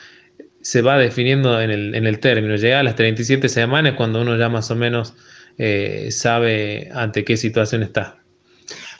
se 0.62 0.82
va 0.82 0.98
definiendo 0.98 1.60
en 1.60 1.72
el, 1.72 1.94
en 1.94 2.08
el 2.08 2.22
término. 2.22 2.56
Llega 2.56 2.80
a 2.80 2.84
las 2.84 2.96
37 2.96 3.50
semanas 3.50 3.96
cuando 3.98 4.22
uno 4.22 4.38
ya 4.38 4.48
más 4.48 4.72
o 4.72 4.78
menos 4.78 5.14
eh, 5.58 6.08
sabe 6.12 6.90
ante 6.94 7.26
qué 7.26 7.36
situación 7.36 7.84
está. 7.84 8.20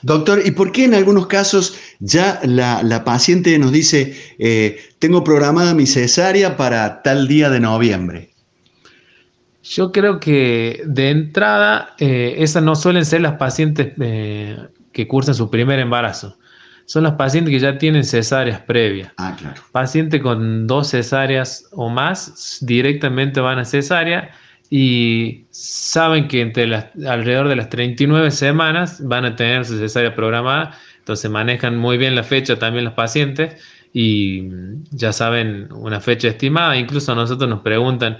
Doctor, 0.02 0.42
¿y 0.44 0.50
por 0.50 0.72
qué 0.72 0.84
en 0.84 0.92
algunos 0.92 1.26
casos 1.26 1.78
ya 2.00 2.38
la, 2.44 3.02
paciente 3.06 3.58
nos 3.58 3.72
dice, 3.72 4.14
eh, 4.38 4.78
tengo 4.98 5.24
programada 5.24 5.72
mi 5.72 5.86
cesárea 5.86 6.58
para 6.58 7.00
tal 7.00 7.28
día 7.28 7.48
de 7.48 7.60
noviembre? 7.60 8.34
Yo 9.62 9.90
creo 9.90 10.20
que 10.20 10.82
de 10.84 11.08
entrada 11.08 11.94
eh, 11.98 12.34
esas 12.40 12.62
no 12.62 12.76
suelen 12.76 13.06
ser 13.06 13.22
las 13.22 13.38
pacientes 13.38 13.94
que 14.92 15.06
cursan 15.06 15.34
su 15.34 15.50
primer 15.50 15.78
embarazo. 15.78 16.38
Son 16.86 17.02
las 17.02 17.12
pacientes 17.14 17.52
que 17.52 17.60
ya 17.60 17.76
tienen 17.76 18.02
cesáreas 18.04 18.60
previas. 18.60 19.12
Ah, 19.18 19.36
claro. 19.38 19.60
Pacientes 19.72 20.22
con 20.22 20.66
dos 20.66 20.88
cesáreas 20.88 21.68
o 21.72 21.90
más 21.90 22.58
directamente 22.62 23.40
van 23.40 23.58
a 23.58 23.64
cesárea 23.64 24.30
y 24.70 25.46
saben 25.50 26.28
que 26.28 26.40
entre 26.40 26.66
las, 26.66 26.86
alrededor 27.06 27.48
de 27.48 27.56
las 27.56 27.68
39 27.68 28.30
semanas 28.30 29.06
van 29.06 29.24
a 29.24 29.36
tener 29.36 29.64
su 29.64 29.78
cesárea 29.78 30.14
programada, 30.14 30.78
entonces 30.98 31.30
manejan 31.30 31.76
muy 31.76 31.96
bien 31.98 32.14
la 32.14 32.22
fecha 32.22 32.58
también 32.58 32.84
los 32.84 32.94
pacientes 32.94 33.62
y 33.92 34.48
ya 34.90 35.12
saben 35.12 35.68
una 35.72 36.00
fecha 36.00 36.28
estimada, 36.28 36.76
incluso 36.76 37.12
a 37.12 37.14
nosotros 37.14 37.48
nos 37.48 37.60
preguntan 37.60 38.18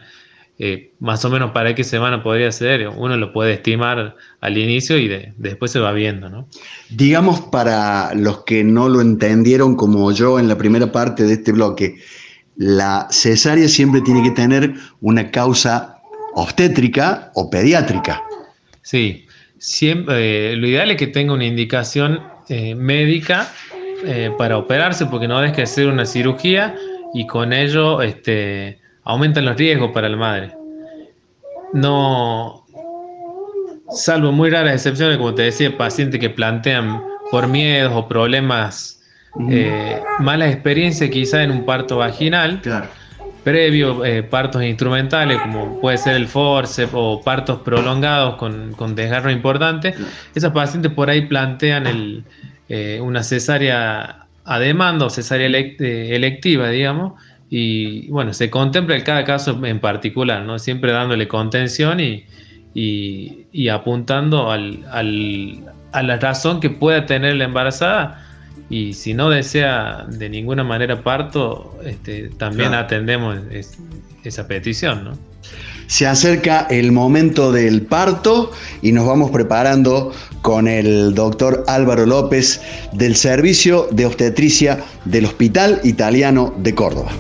eh, 0.60 0.90
más 0.98 1.24
o 1.24 1.30
menos 1.30 1.52
para 1.52 1.72
qué 1.76 1.84
semana 1.84 2.20
podría 2.20 2.50
ser, 2.50 2.88
uno 2.88 3.16
lo 3.16 3.32
puede 3.32 3.52
estimar 3.52 4.16
al 4.40 4.58
inicio 4.58 4.98
y 4.98 5.08
después 5.36 5.70
se 5.70 5.78
va 5.78 5.92
viendo, 5.92 6.28
¿no? 6.28 6.48
Digamos 6.90 7.40
para 7.42 8.12
los 8.14 8.42
que 8.42 8.64
no 8.64 8.88
lo 8.88 9.00
entendieron 9.00 9.76
como 9.76 10.10
yo 10.10 10.40
en 10.40 10.48
la 10.48 10.58
primera 10.58 10.90
parte 10.90 11.22
de 11.22 11.34
este 11.34 11.52
bloque, 11.52 11.98
la 12.56 13.06
cesárea 13.10 13.68
siempre 13.68 14.00
tiene 14.00 14.20
que 14.24 14.32
tener 14.32 14.74
una 15.00 15.30
causa 15.30 16.00
obstétrica 16.34 17.30
o 17.36 17.48
pediátrica. 17.50 18.20
Sí, 18.82 19.26
siempre, 19.58 20.54
eh, 20.54 20.56
lo 20.56 20.66
ideal 20.66 20.90
es 20.90 20.96
que 20.96 21.06
tenga 21.06 21.34
una 21.34 21.44
indicación 21.44 22.20
eh, 22.48 22.74
médica 22.74 23.48
para 24.38 24.56
operarse, 24.58 25.06
porque 25.06 25.26
no 25.26 25.40
deja 25.40 25.54
que 25.54 25.62
hacer 25.62 25.88
una 25.88 26.06
cirugía 26.06 26.72
y 27.14 27.26
con 27.26 27.52
ello 27.52 28.00
este, 28.00 28.78
aumentan 29.08 29.44
los 29.44 29.56
riesgos 29.56 29.90
para 29.90 30.08
la 30.08 30.16
madre. 30.16 30.52
No, 31.72 32.64
salvo 33.90 34.30
muy 34.30 34.50
raras 34.50 34.74
excepciones, 34.74 35.18
como 35.18 35.34
te 35.34 35.42
decía, 35.42 35.76
pacientes 35.76 36.20
que 36.20 36.30
plantean 36.30 37.02
por 37.32 37.48
miedos 37.48 37.92
o 37.94 38.06
problemas, 38.06 39.02
malas 40.20 40.52
experiencias 40.52 41.10
quizá 41.10 41.42
en 41.42 41.50
un 41.50 41.66
parto 41.66 41.96
vaginal. 41.98 42.60
Claro 42.62 42.88
previo, 43.48 44.04
eh, 44.04 44.22
partos 44.22 44.62
instrumentales, 44.62 45.40
como 45.40 45.80
puede 45.80 45.96
ser 45.96 46.16
el 46.16 46.26
forceps 46.26 46.92
o 46.94 47.22
partos 47.22 47.60
prolongados 47.60 48.36
con, 48.36 48.72
con 48.72 48.94
desgarro 48.94 49.30
importante, 49.30 49.94
esas 50.34 50.52
pacientes 50.52 50.92
por 50.92 51.08
ahí 51.08 51.22
plantean 51.22 51.86
el, 51.86 52.24
eh, 52.68 53.00
una 53.02 53.22
cesárea 53.22 54.26
a 54.44 54.58
demanda 54.58 55.06
o 55.06 55.10
cesárea 55.10 55.48
eh, 55.48 56.14
electiva, 56.14 56.68
digamos, 56.68 57.14
y 57.50 58.09
bueno, 58.09 58.33
se 58.35 58.50
contempla 58.50 58.97
en 58.97 59.02
cada 59.02 59.25
caso 59.25 59.65
en 59.65 59.80
particular, 59.80 60.43
¿no? 60.43 60.58
Siempre 60.58 60.93
dándole 60.93 61.28
contención 61.28 62.00
y, 62.00 62.25
y, 62.75 63.69
apuntando 63.69 64.50
al, 64.50 64.84
al, 64.91 65.65
a 65.93 66.02
la 66.02 66.19
razón 66.19 66.61
que 66.61 66.71
pueda 66.71 67.06
tener 67.06 67.37
la 67.37 67.45
embarazada 67.45 68.25
y 68.71 68.93
si 68.93 69.15
no 69.15 69.30
desea 69.30 70.04
de 70.08 70.28
ninguna 70.28 70.63
manera 70.63 71.02
parto, 71.02 71.78
este, 71.84 72.28
también 72.37 72.75
atendemos 72.75 73.39
esa 74.25 74.47
petición. 74.47 75.04
¿no? 75.04 75.13
Se 75.87 76.06
acerca 76.06 76.67
el 76.69 76.93
momento 76.93 77.50
del 77.50 77.82
parto 77.82 78.52
y 78.82 78.93
nos 78.93 79.06
vamos 79.06 79.30
preparando 79.30 80.13
con 80.43 80.69
el 80.69 81.15
doctor 81.15 81.65
Álvaro 81.67 82.04
López 82.04 82.61
del 82.93 83.17
Servicio 83.17 83.89
de 83.91 84.04
Obstetricia 84.04 84.80
del 85.06 85.25
Hospital 85.25 85.80
Italiano 85.82 86.54
de 86.58 86.75
Córdoba. 86.75 87.11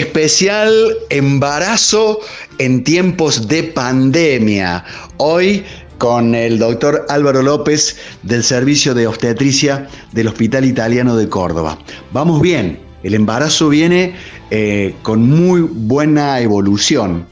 Especial 0.00 0.96
embarazo 1.10 2.20
en 2.56 2.84
tiempos 2.84 3.48
de 3.48 3.64
pandemia. 3.64 4.82
Hoy 5.18 5.62
con 5.98 6.34
el 6.34 6.58
doctor 6.58 7.04
Álvaro 7.10 7.42
López 7.42 7.98
del 8.22 8.42
Servicio 8.42 8.94
de 8.94 9.06
Obstetricia 9.06 9.88
del 10.12 10.28
Hospital 10.28 10.64
Italiano 10.64 11.16
de 11.16 11.28
Córdoba. 11.28 11.78
Vamos 12.14 12.40
bien, 12.40 12.80
el 13.02 13.12
embarazo 13.12 13.68
viene 13.68 14.14
eh, 14.50 14.94
con 15.02 15.28
muy 15.28 15.60
buena 15.60 16.40
evolución. 16.40 17.26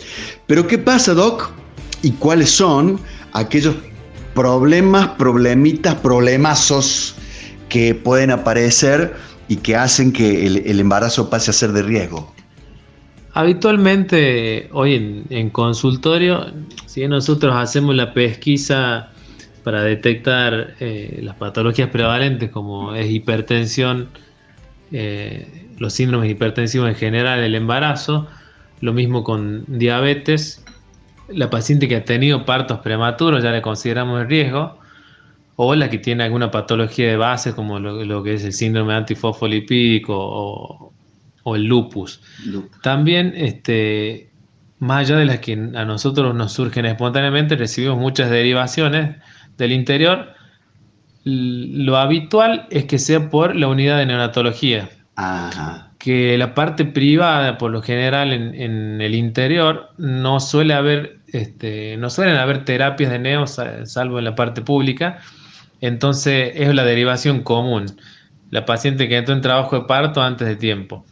Pero 0.46 0.66
¿qué 0.66 0.76
pasa, 0.76 1.14
Doc? 1.14 1.50
¿Y 2.02 2.10
cuáles 2.12 2.50
son 2.50 3.00
aquellos 3.32 3.76
problemas, 4.34 5.08
problemitas, 5.16 5.94
problemazos 5.94 7.14
que 7.70 7.94
pueden 7.94 8.30
aparecer 8.30 9.14
y 9.48 9.56
que 9.56 9.74
hacen 9.74 10.12
que 10.12 10.44
el 10.44 10.80
embarazo 10.80 11.30
pase 11.30 11.50
a 11.50 11.54
ser 11.54 11.72
de 11.72 11.82
riesgo? 11.82 12.36
Habitualmente 13.38 14.68
hoy 14.72 15.24
en, 15.30 15.50
consultorio, 15.50 16.46
si 16.86 17.06
nosotros 17.06 17.54
hacemos 17.54 17.94
la 17.94 18.12
pesquisa 18.12 19.10
para 19.62 19.84
detectar 19.84 20.74
eh, 20.80 21.20
las 21.22 21.36
patologías 21.36 21.88
prevalentes 21.88 22.50
como 22.50 22.96
es 22.96 23.08
hipertensión, 23.08 24.08
eh, 24.90 25.68
los 25.78 25.92
síndromes 25.92 26.28
hipertensivos 26.32 26.88
en 26.88 26.96
general, 26.96 27.38
el 27.38 27.54
embarazo, 27.54 28.26
lo 28.80 28.92
mismo 28.92 29.22
con 29.22 29.62
diabetes, 29.68 30.64
la 31.28 31.48
paciente 31.48 31.86
que 31.86 31.94
ha 31.94 32.04
tenido 32.04 32.44
partos 32.44 32.80
prematuros 32.80 33.44
ya 33.44 33.52
le 33.52 33.62
consideramos 33.62 34.20
el 34.20 34.28
riesgo, 34.28 34.80
o 35.54 35.76
la 35.76 35.88
que 35.88 35.98
tiene 35.98 36.24
alguna 36.24 36.50
patología 36.50 37.06
de 37.06 37.16
base 37.16 37.54
como 37.54 37.78
lo, 37.78 38.04
lo 38.04 38.20
que 38.24 38.34
es 38.34 38.42
el 38.42 38.52
síndrome 38.52 38.94
antifosfolipídico 38.94 40.12
o, 40.12 40.92
o 41.48 41.56
el 41.56 41.64
lupus. 41.64 42.20
También, 42.82 43.32
este, 43.36 44.30
más 44.78 45.00
allá 45.00 45.16
de 45.16 45.24
las 45.24 45.38
que 45.40 45.52
a 45.52 45.84
nosotros 45.84 46.34
nos 46.34 46.52
surgen 46.52 46.86
espontáneamente, 46.86 47.56
recibimos 47.56 47.98
muchas 47.98 48.30
derivaciones 48.30 49.16
del 49.56 49.72
interior. 49.72 50.34
Lo 51.24 51.96
habitual 51.96 52.66
es 52.70 52.84
que 52.84 52.98
sea 52.98 53.28
por 53.28 53.56
la 53.56 53.68
unidad 53.68 53.98
de 53.98 54.06
neonatología. 54.06 54.88
Que 55.98 56.38
la 56.38 56.54
parte 56.54 56.84
privada, 56.84 57.58
por 57.58 57.72
lo 57.72 57.82
general 57.82 58.32
en, 58.32 59.00
el 59.00 59.14
interior, 59.14 59.90
no 59.98 60.38
suele 60.38 60.74
haber, 60.74 61.18
este, 61.26 61.96
no 61.96 62.08
suelen 62.08 62.36
haber 62.36 62.64
terapias 62.64 63.10
de 63.10 63.18
neo, 63.18 63.46
salvo 63.46 64.18
en 64.18 64.24
la 64.24 64.36
parte 64.36 64.62
pública. 64.62 65.18
Entonces 65.80 66.52
es 66.54 66.72
la 66.74 66.84
derivación 66.84 67.42
común. 67.42 67.86
La 68.50 68.64
paciente 68.64 69.08
que 69.08 69.16
entró 69.16 69.34
en 69.34 69.40
trabajo 69.40 69.78
de 69.78 69.86
parto 69.86 70.22
antes 70.22 70.46
de 70.46 70.56
tiempo. 70.56 71.04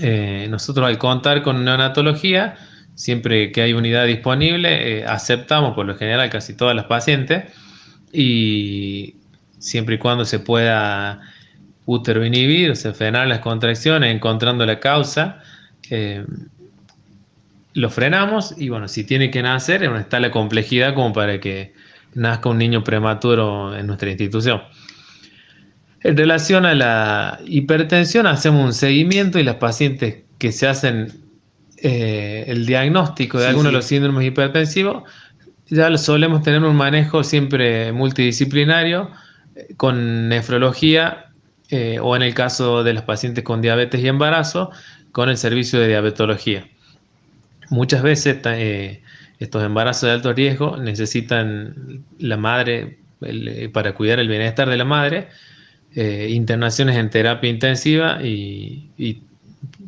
Eh, 0.00 0.46
nosotros 0.48 0.86
al 0.86 0.98
contar 0.98 1.42
con 1.42 1.64
neonatología, 1.64 2.56
siempre 2.94 3.52
que 3.52 3.62
hay 3.62 3.74
unidad 3.74 4.06
disponible, 4.06 5.00
eh, 5.00 5.04
aceptamos 5.06 5.74
por 5.74 5.86
lo 5.86 5.96
general 5.96 6.30
casi 6.30 6.54
todas 6.54 6.74
las 6.74 6.86
pacientes 6.86 7.52
y 8.12 9.16
siempre 9.58 9.96
y 9.96 9.98
cuando 9.98 10.24
se 10.24 10.38
pueda 10.38 11.20
útero 11.84 12.24
inhibir, 12.24 12.70
o 12.70 12.94
frenar 12.94 13.28
las 13.28 13.40
contracciones 13.40 14.14
encontrando 14.14 14.64
la 14.64 14.80
causa, 14.80 15.42
eh, 15.90 16.24
lo 17.74 17.90
frenamos 17.90 18.54
y 18.56 18.68
bueno, 18.68 18.88
si 18.88 19.04
tiene 19.04 19.30
que 19.30 19.42
nacer, 19.42 19.82
está 19.84 20.18
la 20.18 20.30
complejidad 20.30 20.94
como 20.94 21.12
para 21.12 21.40
que 21.40 21.74
nazca 22.14 22.48
un 22.48 22.58
niño 22.58 22.82
prematuro 22.82 23.76
en 23.76 23.86
nuestra 23.86 24.10
institución. 24.10 24.62
En 26.02 26.16
relación 26.16 26.64
a 26.64 26.74
la 26.74 27.40
hipertensión, 27.46 28.26
hacemos 28.26 28.64
un 28.64 28.72
seguimiento 28.72 29.38
y 29.38 29.42
las 29.42 29.56
pacientes 29.56 30.22
que 30.38 30.50
se 30.50 30.66
hacen 30.66 31.12
eh, 31.82 32.44
el 32.46 32.66
diagnóstico 32.66 33.38
de 33.38 33.48
alguno 33.48 33.68
de 33.68 33.72
los 33.72 33.84
síndromes 33.84 34.26
hipertensivos, 34.26 35.04
ya 35.68 35.96
solemos 35.98 36.42
tener 36.42 36.62
un 36.64 36.74
manejo 36.74 37.22
siempre 37.22 37.92
multidisciplinario 37.92 39.10
eh, 39.54 39.74
con 39.76 40.28
nefrología 40.28 41.30
eh, 41.68 41.98
o 42.02 42.16
en 42.16 42.22
el 42.22 42.34
caso 42.34 42.82
de 42.82 42.94
las 42.94 43.04
pacientes 43.04 43.44
con 43.44 43.60
diabetes 43.60 44.02
y 44.02 44.08
embarazo, 44.08 44.70
con 45.12 45.28
el 45.28 45.36
servicio 45.36 45.78
de 45.78 45.88
diabetología. 45.88 46.66
Muchas 47.68 48.02
veces 48.02 48.38
estos 49.38 49.62
embarazos 49.62 50.02
de 50.02 50.10
alto 50.10 50.32
riesgo 50.32 50.76
necesitan 50.76 52.02
la 52.18 52.36
madre 52.36 52.98
para 53.72 53.94
cuidar 53.94 54.18
el 54.18 54.28
bienestar 54.28 54.68
de 54.68 54.76
la 54.76 54.84
madre, 54.84 55.28
internaciones 55.94 56.96
en 56.96 57.10
terapia 57.10 57.50
intensiva 57.50 58.20
y 58.22 59.22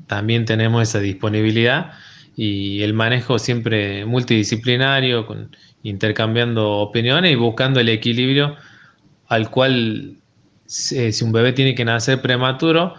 también 0.06 0.44
tenemos 0.44 0.82
esa 0.82 0.98
disponibilidad 0.98 1.92
y 2.36 2.82
el 2.82 2.94
manejo 2.94 3.38
siempre 3.38 4.04
multidisciplinario, 4.04 5.26
con, 5.26 5.54
intercambiando 5.82 6.70
opiniones 6.78 7.32
y 7.32 7.34
buscando 7.34 7.80
el 7.80 7.88
equilibrio 7.88 8.56
al 9.28 9.50
cual 9.50 10.16
si 10.66 11.24
un 11.24 11.32
bebé 11.32 11.52
tiene 11.52 11.74
que 11.74 11.84
nacer 11.84 12.20
prematuro, 12.22 12.94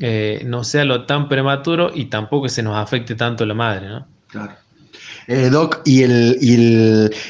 eh, 0.00 0.42
no 0.46 0.64
sea 0.64 0.84
lo 0.84 1.06
tan 1.06 1.28
prematuro 1.28 1.90
y 1.94 2.06
tampoco 2.06 2.48
se 2.48 2.62
nos 2.62 2.76
afecte 2.76 3.14
tanto 3.14 3.44
la 3.46 3.54
madre, 3.54 3.88
¿no? 3.88 4.06
Claro. 4.28 4.52
Eh, 5.26 5.48
Doc, 5.50 5.82
¿y, 5.84 6.02
el, 6.02 6.36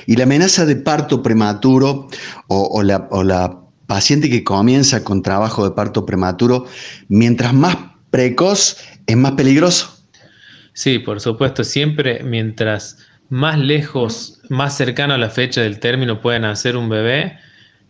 y, 0.07 0.17
la 0.17 0.25
amenaza 0.25 0.65
de 0.65 0.77
parto 0.77 1.23
prematuro 1.23 2.09
o, 2.49 2.83
la, 2.83 3.09
o 3.11 3.23
la 3.23 3.60
paciente 3.91 4.31
que 4.31 4.45
comienza 4.45 5.03
con 5.03 5.21
trabajo 5.21 5.65
de 5.65 5.75
parto 5.75 6.07
prematuro, 6.07 6.65
mientras 7.09 7.53
más 7.53 7.77
precoz, 8.13 8.77
es 9.05 9.17
más 9.17 9.33
peligroso? 9.33 9.93
Sí, 10.75 11.01
por 11.01 11.21
supuesto, 11.21 11.65
siempre 11.65 12.23
mientras 12.23 12.99
más 13.31 13.59
lejos, 13.59 14.43
más 14.49 14.77
cercano 14.77 15.15
a 15.15 15.19
la 15.19 15.29
fecha 15.29 15.63
del 15.63 15.81
término 15.81 16.21
pueda 16.21 16.39
nacer 16.39 16.77
un 16.77 16.89
bebé, 16.89 17.37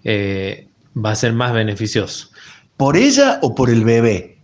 eh, 0.05 0.69
va 0.97 1.11
a 1.11 1.15
ser 1.15 1.35
más 1.35 1.53
beneficioso. 1.53 2.31
¿Por 2.79 2.97
ella 2.97 3.39
o 3.43 3.55
por 3.55 3.69
el 3.69 3.85
bebé? 3.85 4.39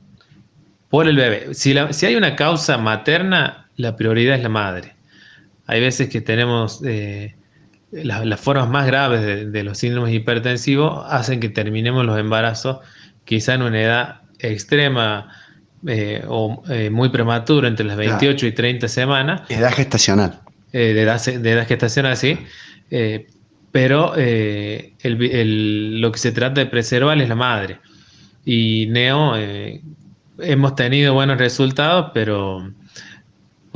Por 0.91 1.09
el 1.09 1.17
bebé. 1.17 1.55
Si, 1.55 1.75
si 1.93 2.05
hay 2.05 2.17
una 2.17 2.37
causa 2.37 2.77
materna, 2.77 3.71
la 3.77 3.97
prioridad 3.97 4.37
es 4.37 4.43
la 4.43 4.51
madre. 4.51 4.95
Hay 5.67 5.81
veces 5.81 6.11
que 6.11 6.21
tenemos 6.21 6.83
eh, 6.85 7.35
las 7.93 8.41
formas 8.41 8.69
más 8.69 8.87
graves 8.87 9.23
de, 9.23 9.47
de, 9.47 9.63
los 9.63 9.79
síndromes 9.79 10.13
hipertensivos, 10.13 11.05
hacen 11.09 11.41
que 11.41 11.49
terminemos 11.49 12.05
los 12.05 12.19
embarazos 12.19 12.79
quizá 13.25 13.55
en 13.55 13.63
una 13.63 13.81
edad 13.81 14.21
extrema 14.39 15.31
eh, 15.87 16.25
o 16.27 16.63
eh, 16.69 16.91
muy 16.91 17.11
prematuro, 17.11 17.69
entre 17.69 17.87
las 17.87 17.97
28 17.97 18.47
y 18.47 18.53
30 18.53 18.89
semanas. 18.89 19.43
Edad 19.49 19.73
gestacional. 19.73 20.41
Eh, 20.73 20.95
de, 20.95 21.03
edad, 21.03 21.25
de, 21.25 21.53
edad, 21.53 21.67
gestacional, 21.67 22.17
sí. 22.17 22.39
pero 23.71 24.15
lo 24.17 26.13
que 26.13 26.19
se 26.19 26.33
trata 26.33 26.61
de 26.61 26.67
preservar 26.67 27.21
es 27.21 27.29
la 27.29 27.35
madre. 27.35 27.79
Y 28.45 28.87
Neo, 28.91 29.35
hemos 30.39 30.75
tenido 30.75 31.15
buenos 31.15 31.39
resultados, 31.39 32.11
pero 32.13 32.73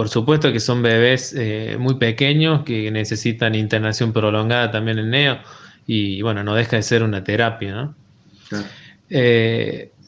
por 0.00 0.08
supuesto 0.08 0.50
que 0.50 0.60
son 0.60 0.80
bebés 0.80 1.36
muy 1.78 1.96
pequeños 1.96 2.62
que 2.64 2.90
necesitan 2.90 3.54
internación 3.54 4.14
prolongada 4.14 4.70
también 4.70 4.98
en 4.98 5.10
Neo. 5.10 5.38
Y 5.86 6.22
bueno, 6.22 6.42
no 6.42 6.54
deja 6.54 6.76
de 6.76 6.82
ser 6.82 7.02
una 7.02 7.22
terapia, 7.22 7.74
¿no? 7.74 7.94
Claro. 8.48 8.66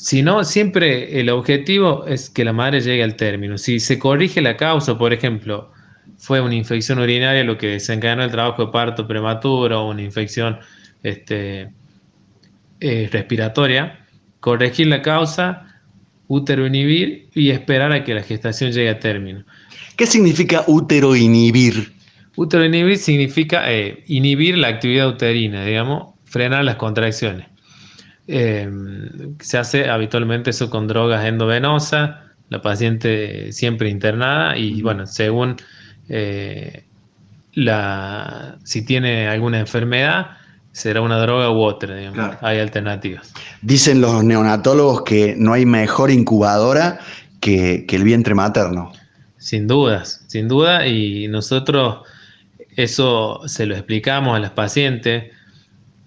Si 0.03 0.23
no, 0.23 0.43
siempre 0.43 1.21
el 1.21 1.29
objetivo 1.29 2.07
es 2.07 2.29
que 2.29 2.45
la 2.45 2.53
madre 2.53 2.81
llegue 2.81 3.05
al 3.05 3.15
término. 3.15 3.57
Si 3.57 3.79
se 3.79 4.01
corrige 4.01 4.43
la 4.43 4.57
causa, 4.57 4.99
por 4.99 5.13
ejemplo, 5.13 5.71
fue 6.19 6.41
una 6.41 6.57
infección 6.57 6.99
urinaria 6.99 7.45
lo 7.45 7.59
que 7.59 7.69
desencadenó 7.69 8.25
el 8.25 8.33
trabajo 8.33 8.67
de 8.67 8.73
parto 8.73 9.07
prematuro 9.07 9.83
o 9.83 9.91
una 9.91 10.03
infección 10.03 10.59
este, 11.05 11.71
eh, 12.81 13.09
respiratoria, 13.13 14.05
corregir 14.41 14.89
la 14.89 15.03
causa, 15.03 15.69
útero 16.27 16.67
inhibir 16.67 17.29
y 17.35 17.51
esperar 17.51 17.93
a 17.93 18.03
que 18.03 18.15
la 18.15 18.23
gestación 18.23 18.73
llegue 18.73 18.91
a 18.91 18.99
término. 18.99 19.45
¿Qué 19.97 20.07
significa 20.07 20.65
útero 20.67 21.15
inhibir? 21.15 21.93
Útero 22.37 22.65
inhibir 22.65 22.99
significa 22.99 23.71
eh, 23.71 24.05
inhibir 24.07 24.57
la 24.57 24.69
actividad 24.69 25.09
uterina, 25.09 25.65
digamos, 25.65 26.15
frenar 26.25 26.65
las 26.65 26.77
contracciones. 26.77 27.47
Em, 28.27 29.37
se 29.41 29.59
hace 29.59 29.91
habitualmente 29.91 30.51
eso 30.51 30.71
con 30.71 30.87
drogas 30.87 31.25
endovenosas, 31.27 32.11
la 32.49 32.63
paciente 32.63 33.53
siempre 33.53 33.91
internada 33.91 34.57
y 34.57 34.81
bueno, 34.81 35.07
según 35.07 35.57
eh, 36.09 36.85
la, 37.55 38.59
si 38.65 38.83
tiene 38.85 39.29
alguna 39.29 39.61
enfermedad, 39.61 40.39
será 40.73 41.03
una 41.03 41.19
droga 41.19 41.51
u 41.51 41.61
otra, 41.61 41.95
hay 42.41 42.59
alternativas. 42.59 43.33
Dicen 43.61 44.01
los 44.01 44.25
neonatólogos 44.25 45.03
que 45.03 45.35
no 45.37 45.53
hay 45.53 45.67
mejor 45.67 46.11
incubadora 46.11 46.99
que, 47.41 47.85
que 47.87 47.97
el 47.97 48.05
vientre 48.05 48.35
materno. 48.35 48.93
Sin 49.43 49.67
dudas, 49.67 50.25
sin 50.29 50.47
duda, 50.47 50.87
y 50.87 51.27
nosotros 51.27 52.07
eso 52.77 53.41
se 53.47 53.67
lo 53.67 53.75
explicamos 53.75 54.37
a 54.37 54.39
las 54.39 54.53
pacientes 54.53 55.33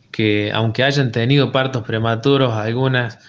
que 0.09 0.53
aunque 0.53 0.85
hayan 0.85 1.11
tenido 1.11 1.51
partos 1.51 1.83
prematuros, 1.83 2.53
algunas 2.53 3.19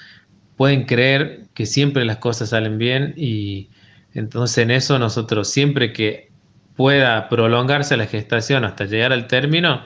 pueden 0.57 0.85
creer 0.85 1.47
que 1.55 1.66
siempre 1.66 2.05
las 2.05 2.19
cosas 2.19 2.51
salen 2.51 2.79
bien 2.79 3.14
y 3.16 3.69
entonces 4.14 4.59
en 4.59 4.71
eso 4.71 4.97
nosotros 5.01 5.51
siempre 5.51 5.92
que 5.92 6.31
pueda 6.77 7.29
prolongarse 7.29 7.97
la 7.97 8.07
gestación 8.07 8.64
hasta 8.64 8.85
llegar 8.85 9.12
al 9.12 9.27
término, 9.27 9.85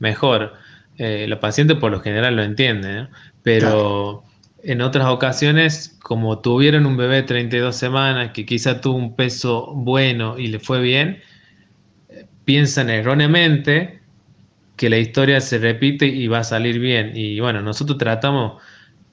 mejor. 0.00 0.54
Eh, 0.98 1.26
la 1.28 1.38
paciente 1.38 1.76
por 1.76 1.92
lo 1.92 2.00
general 2.00 2.34
lo 2.34 2.42
entiende, 2.42 3.06
pero 3.44 4.24
en 4.62 4.80
otras 4.82 5.06
ocasiones, 5.06 5.98
como 6.02 6.40
tuvieron 6.40 6.86
un 6.86 6.96
bebé 6.96 7.16
de 7.16 7.22
32 7.22 7.76
semanas 7.76 8.32
que 8.32 8.44
quizá 8.46 8.80
tuvo 8.80 8.96
un 8.96 9.16
peso 9.16 9.72
bueno 9.74 10.38
y 10.38 10.48
le 10.48 10.58
fue 10.58 10.80
bien, 10.80 11.20
piensan 12.44 12.90
erróneamente 12.90 14.00
que 14.76 14.90
la 14.90 14.98
historia 14.98 15.40
se 15.40 15.58
repite 15.58 16.06
y 16.06 16.26
va 16.26 16.38
a 16.38 16.44
salir 16.44 16.78
bien. 16.78 17.12
Y 17.14 17.38
bueno, 17.40 17.60
nosotros 17.60 17.98
tratamos 17.98 18.62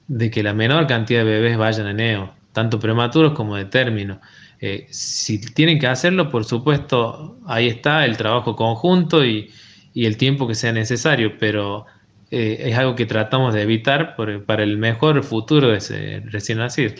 de 0.08 0.30
que 0.30 0.42
la 0.42 0.54
menor 0.54 0.86
cantidad 0.86 1.20
de 1.20 1.30
bebés 1.30 1.58
vayan 1.58 1.86
a 1.86 1.92
neo, 1.92 2.34
tanto 2.52 2.80
prematuros 2.80 3.32
como 3.34 3.56
de 3.56 3.66
término. 3.66 4.20
Eh, 4.60 4.86
si 4.90 5.38
tienen 5.52 5.78
que 5.78 5.86
hacerlo, 5.86 6.30
por 6.30 6.44
supuesto, 6.44 7.38
ahí 7.46 7.68
está 7.68 8.04
el 8.04 8.16
trabajo 8.16 8.56
conjunto 8.56 9.24
y, 9.24 9.50
el 9.94 10.16
tiempo 10.16 10.46
que 10.46 10.54
sea 10.54 10.72
necesario, 10.72 11.38
pero 11.40 11.84
eh, 12.30 12.58
es 12.66 12.76
algo 12.76 12.94
que 12.94 13.06
tratamos 13.06 13.54
de 13.54 13.62
evitar 13.62 14.14
para 14.16 14.62
el 14.62 14.78
mejor 14.78 15.22
futuro 15.22 15.68
de 15.68 15.78
ese 15.78 16.22
recién 16.26 16.58
nacido. 16.58 16.92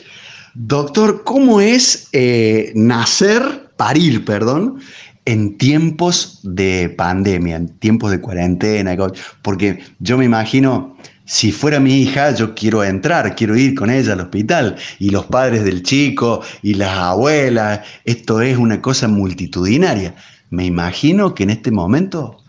Doctor, 0.55 1.23
¿cómo 1.25 1.61
es 1.61 2.09
eh, 2.13 2.73
nacer, 2.75 3.71
parir, 3.77 4.25
perdón, 4.25 4.81
en 5.27 5.59
tiempos 5.59 6.41
de 6.43 6.89
pandemia, 6.97 7.57
en 7.57 7.69
tiempos 7.79 8.11
de 8.11 8.21
cuarentena, 8.21 8.97
porque 9.43 9.81
yo 9.99 10.17
me 10.17 10.25
imagino, 10.25 10.97
si 11.27 11.53
fuera 11.53 11.79
mi 11.79 12.01
hija, 12.01 12.35
yo 12.35 12.55
quiero 12.55 12.83
entrar, 12.83 13.37
quiero 13.37 13.55
ir 13.55 13.75
con 13.75 13.91
ella 13.91 14.15
al 14.15 14.21
hospital, 14.23 14.77
y 14.99 15.11
los 15.11 15.27
padres 15.27 15.65
del 15.65 15.83
chico, 15.83 16.41
y 16.63 16.75
las 16.75 16.97
abuelas, 16.97 17.81
esto 18.07 18.41
es 18.41 18.57
una 18.57 18.81
cosa 18.81 19.07
multitudinaria. 19.07 20.15
Me 20.49 20.65
imagino 20.65 21.35
que 21.35 21.43
en 21.43 21.51
este 21.51 21.71
momento... 21.71 22.43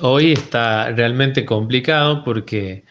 Hoy 0.00 0.32
está 0.32 0.90
realmente 0.92 1.44
complicado 1.44 2.22
porque 2.24 2.84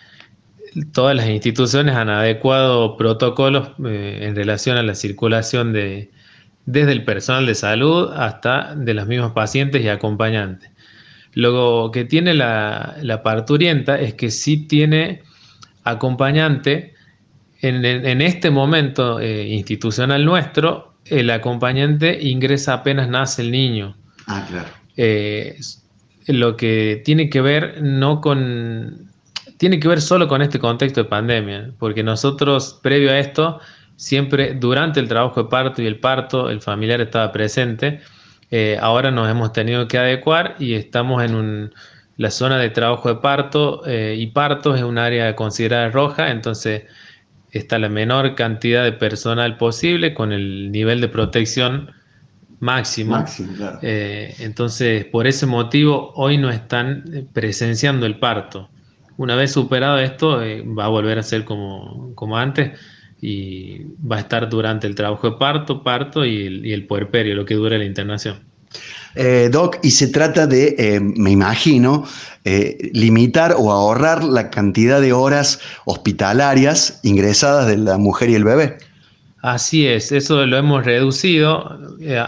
todas 0.91 1.15
las 1.15 1.27
instituciones 1.27 1.95
han 1.95 2.09
adecuado 2.09 2.97
protocolos 2.97 3.69
eh, 3.85 4.19
en 4.23 4.35
relación 4.35 4.77
a 4.77 4.83
la 4.83 4.95
circulación 4.95 5.71
de, 5.71 6.11
desde 6.65 6.91
el 6.91 7.03
personal 7.03 7.45
de 7.45 7.55
salud 7.55 8.11
hasta 8.15 8.75
de 8.75 8.93
los 8.93 9.07
mismos 9.07 9.31
pacientes 9.31 9.83
y 9.83 9.87
acompañantes. 9.87 10.69
Lo 11.33 11.91
que 11.93 12.05
tiene 12.05 12.33
la, 12.33 13.21
parturienta 13.23 13.99
es 13.99 14.13
que 14.13 14.31
sí 14.31 14.67
tiene 14.67 15.23
acompañante 15.83 16.93
en, 17.61 18.21
este 18.21 18.51
momento 18.51 19.19
eh, 19.19 19.47
institucional 19.47 20.23
nuestro, 20.23 20.95
el 21.05 21.29
acompañante 21.29 22.19
ingresa 22.21 22.73
apenas 22.73 23.09
nace 23.09 23.41
el 23.41 23.51
niño. 23.51 23.97
Ah, 24.27 24.45
claro. 24.49 24.69
Eh, 24.97 25.57
lo 26.27 26.57
que 26.57 27.01
tiene 27.05 27.29
que 27.29 27.41
ver 27.41 27.81
no 27.81 28.21
con 28.21 29.11
tiene 29.57 29.79
que 29.79 29.87
ver 29.87 30.01
solo 30.01 30.27
con 30.27 30.41
este 30.41 30.59
contexto 30.59 31.03
de 31.03 31.09
pandemia, 31.09 31.71
porque 31.79 32.03
nosotros 32.03 32.79
previo 32.81 33.11
a 33.11 33.19
esto 33.19 33.59
siempre 33.95 34.53
durante 34.53 34.99
el 34.99 35.07
trabajo 35.07 35.43
de 35.43 35.49
parto 35.49 35.81
y 35.81 35.87
el 35.87 35.99
parto 35.99 36.49
el 36.49 36.61
familiar 36.61 36.99
estaba 36.99 37.31
presente. 37.31 38.01
Eh, 38.51 38.77
ahora 38.81 39.11
nos 39.11 39.29
hemos 39.29 39.53
tenido 39.53 39.87
que 39.87 39.97
adecuar 39.97 40.55
y 40.59 40.73
estamos 40.73 41.23
en 41.23 41.73
la 42.17 42.31
zona 42.31 42.57
de 42.57 42.69
trabajo 42.69 43.09
de 43.09 43.15
parto 43.15 43.81
eh, 43.85 44.15
y 44.17 44.27
parto 44.27 44.75
es 44.75 44.83
un 44.83 44.97
área 44.97 45.35
considerada 45.35 45.89
roja, 45.89 46.31
entonces 46.31 46.83
está 47.51 47.79
la 47.79 47.89
menor 47.89 48.35
cantidad 48.35 48.83
de 48.83 48.91
personal 48.91 49.57
posible 49.57 50.13
con 50.13 50.31
el 50.31 50.71
nivel 50.71 51.01
de 51.01 51.07
protección 51.07 51.91
máximo. 52.59 53.23
Eh, 53.81 54.35
entonces, 54.39 55.05
por 55.05 55.27
ese 55.27 55.45
motivo, 55.45 56.11
hoy 56.15 56.37
no 56.37 56.49
están 56.49 57.27
presenciando 57.33 58.05
el 58.05 58.19
parto. 58.19 58.69
Una 59.17 59.35
vez 59.35 59.51
superado 59.51 59.99
esto, 59.99 60.39
va 60.77 60.85
a 60.85 60.89
volver 60.89 61.17
a 61.17 61.23
ser 61.23 61.45
como, 61.45 62.11
como 62.15 62.37
antes 62.37 62.71
y 63.21 63.81
va 64.05 64.17
a 64.17 64.19
estar 64.19 64.49
durante 64.49 64.87
el 64.87 64.95
trabajo 64.95 65.31
de 65.31 65.37
parto, 65.37 65.83
parto 65.83 66.25
y 66.25 66.71
el, 66.71 66.85
puerperio, 66.85 67.35
lo 67.35 67.45
que 67.45 67.55
dura 67.55 67.77
la 67.77 67.85
internación. 67.85 68.43
Eh, 69.15 69.49
Doc, 69.51 69.77
y 69.83 69.91
se 69.91 70.07
trata 70.07 70.45
de, 70.47 70.75
eh, 70.77 70.99
me 70.99 71.31
imagino, 71.31 72.05
eh, 72.43 72.91
limitar 72.93 73.55
o 73.57 73.71
ahorrar 73.71 74.23
la 74.23 74.49
cantidad 74.49 74.99
de 74.99 75.13
horas 75.13 75.59
hospitalarias 75.85 76.99
ingresadas 77.03 77.67
de 77.67 77.77
la 77.77 77.97
mujer 77.97 78.29
y 78.29 78.35
el 78.35 78.43
bebé. 78.43 78.77
Así 79.47 79.87
es, 79.87 80.11
eso 80.11 80.45
lo 80.45 80.57
hemos 80.57 80.85
reducido. 80.85 81.77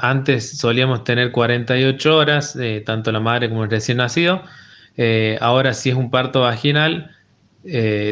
antes 0.02 0.58
solíamos 0.58 1.04
tener 1.04 1.32
48 1.32 2.16
horas, 2.16 2.58
tanto 2.86 3.12
la 3.12 3.20
madre 3.20 3.50
como 3.50 3.64
el 3.64 3.72
recién 3.72 3.98
nacido. 3.98 4.44
ahora 5.42 5.74
si 5.74 5.90
es 5.90 5.96
un 5.96 6.12
parto 6.12 6.42
vaginal, 6.42 7.16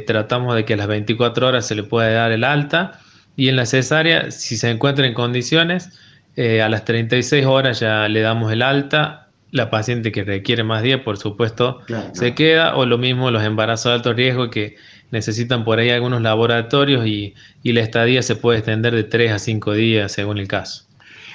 tratamos 0.08 0.56
de 0.56 0.66
que 0.66 0.74
a 0.74 0.78
las 0.78 0.88
24 0.88 1.48
horas 1.48 1.68
se 1.68 1.76
le 1.76 1.84
pueda 1.84 2.10
dar 2.10 2.32
el 2.32 2.44
alta 2.44 3.00
y 3.36 3.50
en 3.50 3.56
la 3.58 3.66
cesárea, 3.66 4.32
si 4.32 4.58
se 4.58 4.70
encuentra 4.70 5.06
en 5.06 5.14
condiciones, 5.14 5.90
eh, 6.36 6.62
a 6.62 6.70
las 6.70 6.86
36 6.86 7.46
horas 7.46 7.80
ya 7.80 8.08
le 8.08 8.22
damos 8.22 8.52
el 8.52 8.62
alta. 8.62 9.25
La 9.56 9.70
paciente 9.70 10.12
que 10.12 10.26
requiere 10.26 10.66
más 10.66 10.84
días, 10.84 11.00
por 11.00 11.16
supuesto, 11.18 11.80
se 12.12 12.36
queda. 12.36 12.76
O 12.76 12.86
lo 12.86 12.98
mismo 12.98 13.32
los 13.32 13.42
embarazos 13.42 13.86
de 13.86 13.94
alto 13.94 14.12
riesgo 14.12 14.50
que 14.50 14.76
necesitan 15.12 15.64
por 15.64 15.80
ahí 15.80 15.92
algunos 15.92 16.22
laboratorios 16.22 17.08
y, 17.08 17.34
la 17.64 17.80
estadía 17.80 18.22
se 18.22 18.36
puede 18.36 18.60
extender 18.60 18.94
de 18.94 19.06
3 19.06 19.32
a 19.32 19.40
5 19.40 19.72
días 19.72 20.12
según 20.12 20.40
el 20.40 20.50
caso. 20.50 20.84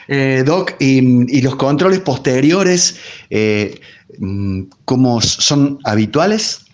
Eh, 0.06 0.42
Doc, 0.44 0.74
y, 0.80 1.40
los 1.40 1.56
controles 1.56 2.00
posteriores, 2.00 3.00
eh, 3.30 3.80
mm, 4.18 4.64
¿cómo 4.84 5.22
son 5.22 5.78
habituales? 5.84 6.66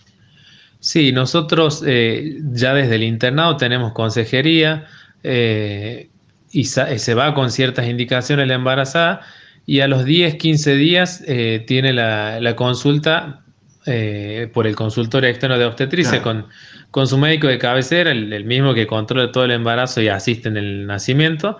Sí, 0.81 1.13
nosotros 1.13 1.81
ya 1.83 2.75
desde 2.75 2.97
el 2.97 3.05
internado 3.05 3.57
tenemos 3.57 3.93
consejería, 3.93 4.89
y 5.23 6.65
se 6.65 7.15
va 7.15 7.35
con 7.35 7.53
ciertas 7.53 7.87
indicaciones 7.87 8.49
la 8.49 8.55
embarazada 8.55 9.21
y 9.67 9.81
a 9.81 9.89
los 9.89 10.05
10, 10.05 10.37
15 10.37 10.77
días 10.77 11.25
eh, 11.27 11.65
tiene 11.67 11.93
la, 11.93 12.55
consulta 12.55 13.43
eh, 13.85 14.49
por 14.55 14.67
el 14.67 14.77
consultorio 14.77 15.29
externo 15.29 15.59
de 15.59 15.65
obstetricia 15.65 16.23
con, 16.23 16.47
con 16.93 17.09
su 17.09 17.19
médico 17.19 17.49
de 17.49 17.59
cabecera, 17.59 18.13
el, 18.13 18.45
mismo 18.45 18.75
que 18.75 18.87
controla 18.87 19.33
todo 19.33 19.45
el 19.45 19.51
embarazo 19.51 20.01
y 20.01 20.09
asiste 20.09 20.49
en 20.49 20.57
el 20.57 20.87
nacimiento. 20.87 21.59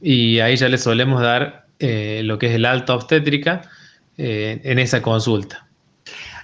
Y 0.00 0.40
ahí 0.40 0.56
ya 0.56 0.70
le 0.70 0.78
solemos 0.78 1.20
dar 1.20 1.66
eh, 1.78 2.22
lo 2.24 2.38
que 2.38 2.46
es 2.46 2.54
el 2.54 2.64
alta 2.64 2.94
obstétrica 2.94 3.62
en 4.16 4.78
esa 4.78 5.02
consulta. 5.02 5.66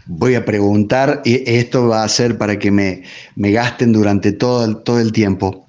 Voy 0.07 0.35
a 0.35 0.45
preguntar, 0.45 1.23
y 1.25 1.49
esto 1.49 1.87
va 1.87 2.03
a 2.03 2.09
ser 2.09 2.37
para 2.37 2.59
que 2.59 2.73
me, 2.73 3.05
me 3.37 3.53
gasten 3.53 3.93
durante 3.93 4.33
todo 4.33 4.79
todo 4.79 4.99
el 4.99 5.13
tiempo. 5.13 5.69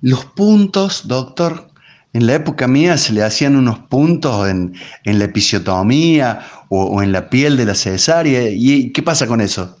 Los 0.00 0.24
puntos, 0.24 1.06
doctor, 1.06 1.71
en 2.14 2.26
la 2.26 2.34
época 2.34 2.68
mía 2.68 2.96
se 2.98 3.12
le 3.12 3.22
hacían 3.22 3.56
unos 3.56 3.78
puntos 3.78 4.48
en, 4.48 4.74
la 5.04 5.24
episiotomía 5.24 6.40
o, 6.68 7.02
en 7.02 7.12
la 7.12 7.30
piel 7.30 7.56
de 7.56 7.64
la 7.64 7.74
cesárea. 7.74 8.50
¿Y 8.50 8.90
qué 8.92 9.02
pasa 9.02 9.26
con 9.26 9.40
eso? 9.40 9.78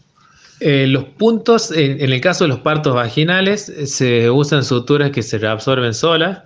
Eh, 0.60 0.86
los 0.86 1.04
puntos, 1.04 1.70
en, 1.72 2.00
el 2.00 2.20
caso 2.20 2.44
de 2.44 2.48
los 2.48 2.60
partos 2.60 2.94
vaginales, 2.94 3.72
se 3.84 4.30
usan 4.30 4.64
suturas 4.64 5.10
que 5.10 5.22
se 5.22 5.38
reabsorben 5.38 5.92
solas. 5.92 6.42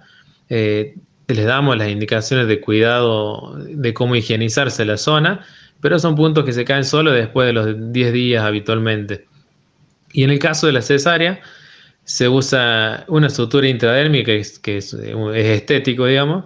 Eh, 0.48 0.96
les 1.28 1.44
damos 1.44 1.76
las 1.76 1.88
indicaciones 1.88 2.48
de 2.48 2.60
cuidado 2.60 3.54
de 3.56 3.94
cómo 3.94 4.16
higienizarse 4.16 4.84
la 4.84 4.96
zona, 4.96 5.44
pero 5.80 5.98
son 5.98 6.16
puntos 6.16 6.44
que 6.44 6.52
se 6.52 6.64
caen 6.64 6.84
solo 6.84 7.12
después 7.12 7.46
de 7.46 7.52
los 7.52 7.92
10 7.92 8.12
días 8.12 8.44
habitualmente. 8.44 9.26
Y 10.12 10.24
en 10.24 10.30
el 10.30 10.38
caso 10.38 10.66
de 10.66 10.72
la 10.72 10.82
cesárea, 10.82 11.40
se 12.06 12.28
usa 12.28 13.04
una 13.08 13.28
sutura 13.28 13.68
intradérmica 13.68 14.32
que, 14.62 14.78
es, 14.78 14.94
estético, 14.94 16.06
digamos, 16.06 16.44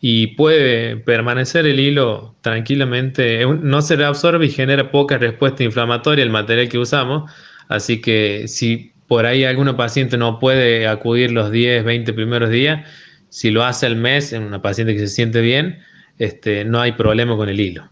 y 0.00 0.28
puede 0.28 0.96
permanecer 0.96 1.66
el 1.66 1.78
hilo 1.78 2.34
tranquilamente, 2.40 3.46
no 3.46 3.80
se 3.80 3.96
reabsorbe 3.96 4.46
y 4.46 4.50
genera 4.50 4.90
poca 4.90 5.16
respuesta 5.16 5.62
inflamatoria 5.62 6.24
el 6.24 6.30
material 6.30 6.68
que 6.68 6.78
usamos, 6.78 7.30
así 7.68 8.00
que 8.00 8.48
si 8.48 8.92
por 9.06 9.24
ahí 9.24 9.44
alguna 9.44 9.76
paciente 9.76 10.18
no 10.18 10.40
puede 10.40 10.88
acudir 10.88 11.30
los 11.30 11.52
10, 11.52 11.84
20 11.84 12.12
primeros 12.12 12.50
días, 12.50 12.84
si 13.28 13.50
lo 13.50 13.64
hace 13.64 13.86
al 13.86 13.96
mes 13.96 14.32
en 14.32 14.42
una 14.42 14.62
paciente 14.62 14.94
que 14.94 15.00
se 15.00 15.08
siente 15.08 15.40
bien, 15.40 15.78
este, 16.18 16.64
no 16.64 16.80
hay 16.80 16.92
problema 16.92 17.36
con 17.36 17.48
el 17.48 17.60
hilo. 17.60 17.88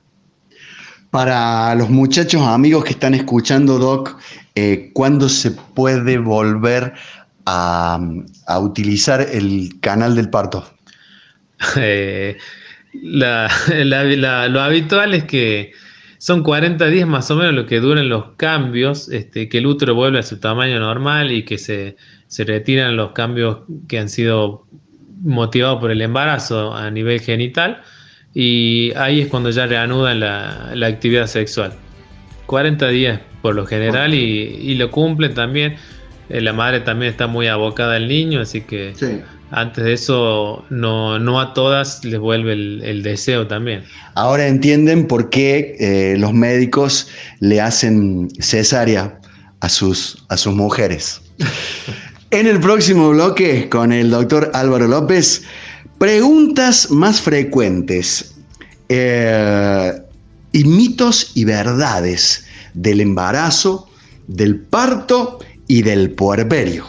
Para 1.16 1.74
los 1.76 1.88
muchachos 1.88 2.42
amigos 2.42 2.84
que 2.84 2.90
están 2.90 3.14
escuchando, 3.14 3.78
Doc, 3.78 4.18
eh, 4.54 4.90
¿cuándo 4.92 5.30
se 5.30 5.50
puede 5.50 6.18
volver 6.18 6.92
a, 7.46 7.98
utilizar 8.60 9.22
el 9.22 9.80
canal 9.80 10.14
del 10.14 10.28
parto? 10.28 10.70
Eh, 11.78 12.36
lo 12.92 14.60
habitual 14.60 15.14
es 15.14 15.24
que 15.24 15.72
son 16.18 16.42
40 16.42 16.84
días 16.88 17.08
más 17.08 17.30
o 17.30 17.36
menos 17.36 17.54
lo 17.54 17.64
que 17.64 17.80
duran 17.80 18.10
los 18.10 18.32
cambios, 18.36 19.08
este, 19.08 19.48
que 19.48 19.56
el 19.56 19.66
útero 19.66 19.94
vuelve 19.94 20.18
a 20.18 20.22
su 20.22 20.38
tamaño 20.38 20.78
normal 20.80 21.32
y 21.32 21.46
que 21.46 21.56
se, 21.56 21.96
se 22.26 22.44
retiran 22.44 22.94
los 22.94 23.12
cambios 23.12 23.60
que 23.88 23.98
han 23.98 24.10
sido 24.10 24.66
motivados 25.22 25.80
por 25.80 25.90
el 25.90 26.02
embarazo 26.02 26.74
a 26.74 26.90
nivel 26.90 27.20
genital 27.20 27.80
y 28.38 28.92
ahí 28.96 29.22
es 29.22 29.28
cuando 29.28 29.48
ya 29.48 29.64
reanudan 29.64 30.20
la, 30.20 30.72
la 30.74 30.88
actividad 30.88 31.26
sexual. 31.26 31.72
40 32.44 32.88
días 32.88 33.20
por 33.40 33.54
lo 33.54 33.64
general 33.64 34.12
y, 34.12 34.74
lo 34.74 34.90
cumplen 34.90 35.32
también. 35.32 35.76
Eh, 36.28 36.42
la 36.42 36.52
madre 36.52 36.80
también 36.80 37.10
está 37.10 37.28
muy 37.28 37.46
abocada 37.46 37.96
al 37.96 38.08
niño, 38.08 38.42
así 38.42 38.60
que 38.60 38.92
antes 39.50 39.82
de 39.82 39.94
eso 39.94 40.66
no, 40.68 41.18
no, 41.18 41.40
a 41.40 41.54
todas 41.54 42.04
les 42.04 42.20
vuelve 42.20 42.52
el, 42.52 43.02
deseo 43.02 43.46
también. 43.46 43.84
Ahora 44.16 44.46
entienden 44.46 45.06
por 45.06 45.30
qué 45.30 45.74
eh, 45.80 46.16
los 46.18 46.34
médicos 46.34 47.08
le 47.40 47.62
hacen 47.62 48.28
cesárea 48.38 49.18
a 49.60 49.70
sus, 49.70 50.26
a 50.28 50.36
sus 50.36 50.54
mujeres. 50.54 51.22
en 52.32 52.46
el 52.46 52.60
próximo 52.60 53.08
bloque, 53.08 53.70
con 53.70 53.92
el 53.92 54.10
doctor 54.10 54.50
Álvaro 54.52 54.88
López, 54.88 55.42
preguntas 55.98 56.90
más 56.90 57.20
frecuentes. 57.20 58.34
Eh, 58.88 59.92
y 60.52 60.64
mitos 60.64 61.32
y 61.34 61.44
verdades 61.44 62.46
del 62.72 63.00
embarazo, 63.00 63.88
del 64.26 64.58
parto 64.58 65.38
y 65.68 65.82
del 65.82 66.12
puerperio. 66.12 66.86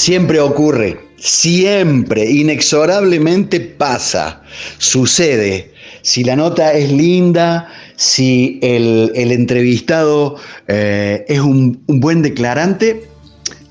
Siempre 0.00 0.40
ocurre 0.40 0.98
siempre, 1.18 2.24
inexorablemente 2.24 3.60
pasa, 3.60 4.42
sucede. 4.78 5.74
Si 6.00 6.24
la 6.24 6.36
nota 6.36 6.72
es 6.72 6.90
linda, 6.90 7.68
si 7.96 8.58
el, 8.62 9.12
entrevistado 9.14 10.36
eh, 10.68 11.26
es 11.28 11.40
un, 11.40 11.82
un 11.86 12.00
buen 12.00 12.22
declarante, 12.22 13.06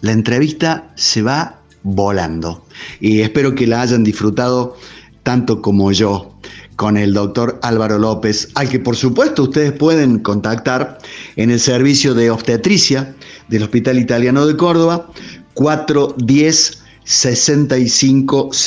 la 0.02 0.12
entrevista 0.12 0.92
se 0.94 1.24
va 1.24 1.62
volando. 1.82 2.64
Y 3.00 3.22
espero 3.22 3.56
que 3.56 3.66
la 3.66 3.82
hayan 3.82 4.04
disfrutado 4.04 4.78
tanto 5.24 5.64
como 5.64 5.92
yo 5.92 6.40
con 6.76 6.96
el 6.96 7.14
doctor 7.14 7.60
Álvaro 7.62 7.98
López, 7.98 8.50
al 8.56 8.70
que 8.70 8.80
por 8.80 8.96
supuesto 8.96 9.44
ustedes 9.44 9.74
pueden 9.74 10.20
contactar 10.20 11.00
en 11.36 11.52
el 11.52 11.60
servicio 11.60 12.14
de 12.14 12.32
obstetricia 12.32 13.16
del 13.50 13.64
Hospital 13.64 14.00
Italiano 14.00 14.46
de 14.46 14.56
Córdoba, 14.56 15.12
410 15.60 16.84
6500, 17.04 18.58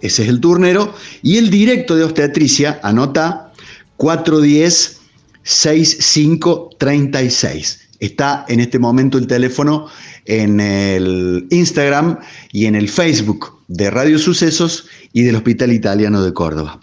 ese 0.00 0.22
es 0.22 0.28
el 0.28 0.38
turnero, 0.38 0.94
y 1.22 1.38
el 1.38 1.50
directo 1.50 1.96
de 1.96 2.04
obstetricia, 2.04 2.78
anota 2.84 3.52
410 3.96 5.00
6536. 5.42 7.80
Está 7.98 8.44
en 8.48 8.60
este 8.60 8.78
momento 8.78 9.18
el 9.18 9.26
teléfono 9.26 9.88
en 10.26 10.60
el 10.60 11.48
Instagram 11.50 12.20
y 12.52 12.66
en 12.66 12.76
el 12.76 12.88
Facebook 12.88 13.58
de 13.66 13.90
Radio 13.90 14.20
Sucesos 14.20 14.86
y 15.12 15.22
del 15.22 15.34
Hospital 15.34 15.72
Italiano 15.72 16.22
de 16.22 16.32
Córdoba. 16.32 16.78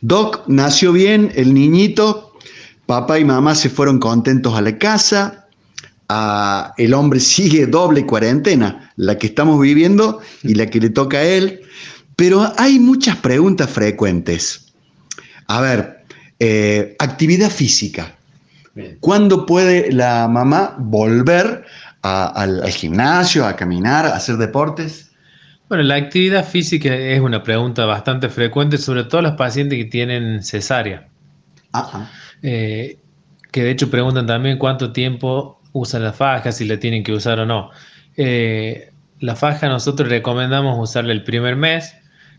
Doc 0.00 0.42
nació 0.48 0.92
bien, 0.92 1.30
el 1.36 1.54
niñito, 1.54 2.32
papá 2.86 3.20
y 3.20 3.24
mamá 3.24 3.54
se 3.54 3.70
fueron 3.70 4.00
contentos 4.00 4.56
a 4.56 4.62
la 4.62 4.78
casa, 4.78 5.43
el 6.76 6.94
hombre 6.94 7.20
sigue 7.20 7.66
doble 7.66 8.06
cuarentena, 8.06 8.92
la 8.96 9.18
que 9.18 9.28
estamos 9.28 9.60
viviendo 9.60 10.20
y 10.42 10.54
la 10.54 10.66
que 10.66 10.80
le 10.80 10.90
toca 10.90 11.18
a 11.18 11.22
él. 11.22 11.60
Pero 12.16 12.52
hay 12.58 12.78
muchas 12.78 13.16
preguntas 13.16 13.70
frecuentes. 13.70 14.72
A 15.48 15.60
ver, 15.60 16.04
eh, 16.38 16.96
actividad 16.98 17.50
física. 17.50 18.16
¿Cuándo 19.00 19.46
puede 19.46 19.92
la 19.92 20.26
mamá 20.26 20.74
volver 20.78 21.64
al, 22.02 22.68
gimnasio, 22.70 23.46
a 23.46 23.54
caminar, 23.54 24.04
a 24.04 24.16
hacer 24.16 24.36
deportes? 24.36 25.12
Bueno, 25.68 25.84
la 25.84 25.94
actividad 25.94 26.46
física 26.46 26.94
es 26.94 27.20
una 27.20 27.42
pregunta 27.42 27.84
bastante 27.86 28.28
frecuente, 28.28 28.76
sobre 28.76 29.04
todo 29.04 29.22
los 29.22 29.34
pacientes 29.34 29.78
que 29.78 29.84
tienen 29.86 30.42
cesárea. 30.42 31.08
Eh, 32.42 32.98
que 33.50 33.62
de 33.62 33.70
hecho 33.70 33.90
preguntan 33.90 34.26
también 34.26 34.58
cuánto 34.58 34.92
tiempo 34.92 35.53
usan 35.74 36.04
la 36.04 36.12
faja, 36.12 36.52
si 36.52 36.64
la 36.64 36.78
tienen 36.78 37.02
que 37.02 37.12
usar 37.12 37.38
o 37.40 37.44
no. 37.46 37.70
Eh, 38.16 38.92
la 39.20 39.36
faja 39.36 39.68
nosotros 39.68 40.08
recomendamos 40.08 40.78
usarla 40.78 41.12
el 41.12 41.24
primer 41.24 41.56
mes. 41.56 41.94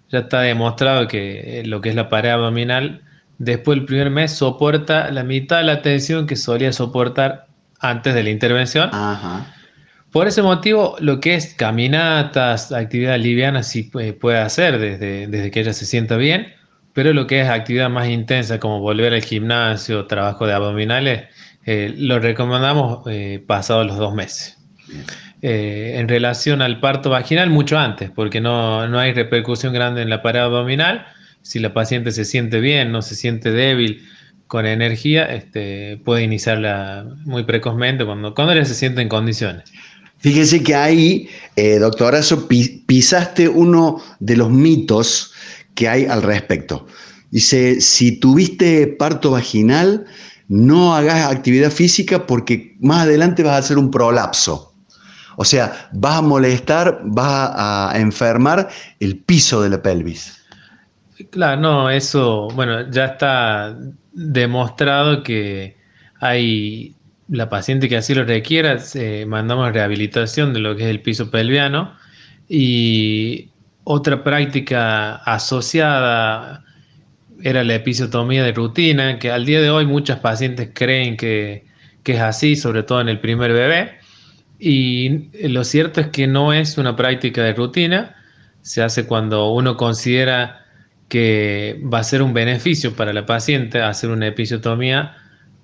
Ya 0.09 0.19
está 0.19 0.41
demostrado 0.41 1.07
que 1.07 1.61
lo 1.65 1.81
que 1.81 1.89
es 1.89 1.95
la 1.95 2.09
pared 2.09 2.29
abdominal, 2.29 3.01
después 3.37 3.77
del 3.77 3.85
primer 3.85 4.09
mes 4.09 4.31
soporta 4.31 5.11
la 5.11 5.23
mitad 5.23 5.57
de 5.57 5.63
la 5.63 5.81
tensión 5.81 6.25
que 6.25 6.35
solía 6.35 6.71
soportar 6.71 7.47
antes 7.79 8.13
de 8.13 8.23
la 8.23 8.29
intervención. 8.29 8.89
Por 10.11 10.27
ese 10.27 10.41
motivo, 10.41 10.95
lo 10.99 11.19
que 11.19 11.35
es 11.35 11.53
caminatas, 11.55 12.71
actividad 12.71 13.19
liviana, 13.19 13.63
sí 13.63 13.83
puede 13.83 14.37
hacer 14.37 14.79
desde, 14.79 15.27
desde 15.27 15.51
que 15.51 15.59
ella 15.59 15.73
se 15.73 15.85
sienta 15.85 16.15
bien, 16.15 16.53
pero 16.93 17.11
lo 17.11 17.27
que 17.27 17.41
es 17.41 17.49
actividad 17.49 17.89
más 17.89 18.07
intensa, 18.07 18.57
como 18.59 18.79
volver 18.79 19.13
al 19.13 19.21
gimnasio, 19.21 20.05
trabajo 20.05 20.47
de 20.47 20.53
abdominales, 20.53 21.23
eh, 21.65 21.93
lo 21.97 22.19
recomendamos 22.19 23.05
eh, 23.07 23.43
pasados 23.45 23.85
los 23.87 23.97
dos 23.97 24.13
meses. 24.13 24.57
Eh, 25.41 25.95
en 25.97 26.07
relación 26.07 26.61
al 26.61 26.79
parto 26.79 27.09
vaginal, 27.09 27.49
mucho 27.49 27.77
antes, 27.77 28.09
porque 28.09 28.41
no, 28.41 28.87
no, 28.87 28.99
hay 28.99 29.13
repercusión 29.13 29.73
grande 29.73 30.01
en 30.01 30.09
la 30.09 30.21
pared 30.21 30.39
abdominal. 30.39 31.05
Si 31.41 31.59
la 31.59 31.73
paciente 31.73 32.11
se 32.11 32.25
siente 32.25 32.59
bien, 32.59 32.91
no 32.91 33.01
se 33.01 33.15
siente 33.15 33.51
débil, 33.51 34.03
con 34.47 34.65
energía, 34.65 35.25
este, 35.25 35.97
puede 36.03 36.23
iniciarla 36.23 37.05
muy 37.25 37.43
precozmente 37.43 38.05
cuando, 38.05 38.33
cuando 38.33 38.53
ella 38.53 38.65
se 38.65 38.75
siente 38.75 39.01
en 39.01 39.09
condiciones. 39.09 39.71
Fíjese 40.19 40.63
que 40.63 40.75
ahí, 40.75 41.29
eh, 41.55 41.77
doctorazo, 41.77 42.47
pisaste 42.47 43.47
uno 43.49 44.01
de 44.19 44.37
los 44.37 44.49
mitos 44.49 45.33
que 45.73 45.87
hay 45.87 46.05
al 46.05 46.23
respecto. 46.23 46.87
Dice, 47.31 47.81
si 47.81 48.19
tuviste 48.19 48.87
parto 48.87 49.31
vaginal, 49.31 50.05
no 50.47 50.95
hagas 50.95 51.31
actividad 51.31 51.71
física 51.71 52.25
porque 52.25 52.75
más 52.79 53.03
adelante 53.03 53.43
vas 53.43 53.53
a 53.53 53.57
hacer 53.57 53.77
un 53.77 53.91
prolapso. 53.91 54.73
O 55.37 55.43
sea, 55.43 55.89
vas 55.91 56.17
a 56.17 56.21
molestar, 56.21 57.01
vas 57.03 57.51
a 57.55 57.93
enfermar 57.95 58.69
el 58.99 59.17
piso 59.17 59.61
de 59.61 59.69
la 59.69 59.81
pelvis. 59.81 60.41
Claro, 61.31 61.61
no, 61.61 61.89
eso, 61.89 62.49
bueno, 62.55 62.89
ya 62.91 63.05
está 63.05 63.75
demostrado 64.13 65.23
que 65.23 65.77
hay 66.19 66.95
la 67.29 67.49
paciente 67.49 67.89
que 67.89 67.97
así 67.97 68.13
lo 68.13 68.23
requiera, 68.23 68.77
mandamos 69.25 69.71
rehabilitación 69.73 70.53
de 70.53 70.59
lo 70.59 70.75
que 70.75 70.83
es 70.83 70.89
el 70.89 71.01
piso 71.01 71.31
pelviano 71.31 71.93
y 72.47 73.49
otra 73.83 74.23
práctica 74.23 75.15
asociada 75.15 76.64
era 77.41 77.63
la 77.63 77.75
episiotomía 77.75 78.43
de 78.43 78.51
rutina, 78.51 79.19
que 79.19 79.31
al 79.31 79.45
día 79.45 79.61
de 79.61 79.69
hoy 79.69 79.85
muchas 79.85 80.19
pacientes 80.19 80.69
creen 80.73 81.17
que, 81.17 81.65
que 82.03 82.13
es 82.13 82.21
así, 82.21 82.55
sobre 82.55 82.83
todo 82.83 83.01
en 83.01 83.09
el 83.09 83.19
primer 83.19 83.51
bebé. 83.53 83.97
Y 84.59 85.29
lo 85.47 85.63
cierto 85.63 86.01
es 86.01 86.07
que 86.07 86.27
no 86.27 86.53
es 86.53 86.77
una 86.77 86.95
práctica 86.95 87.43
de 87.43 87.53
rutina, 87.53 88.15
se 88.61 88.81
hace 88.81 89.05
cuando 89.05 89.51
uno 89.51 89.77
considera 89.77 90.65
que 91.07 91.79
va 91.81 91.99
a 91.99 92.03
ser 92.03 92.21
un 92.21 92.33
beneficio 92.33 92.95
para 92.95 93.13
la 93.13 93.25
paciente 93.25 93.81
hacer 93.81 94.09
una 94.09 94.27
episiotomía 94.27 95.15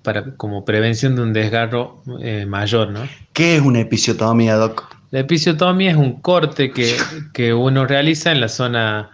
para, 0.02 0.36
como 0.36 0.64
prevención 0.64 1.16
de 1.16 1.22
un 1.22 1.32
desgarro 1.32 2.02
eh, 2.20 2.46
mayor. 2.46 2.90
¿no? 2.90 3.00
¿Qué 3.32 3.56
es 3.56 3.62
una 3.62 3.80
episiotomía, 3.80 4.54
Doc? 4.54 4.96
La 5.10 5.20
episiotomía 5.20 5.90
es 5.90 5.96
un 5.96 6.20
corte 6.20 6.70
que, 6.72 7.52
uno 7.52 7.86
realiza 7.86 8.32
en 8.32 8.40
la 8.40 8.48
zona 8.48 9.10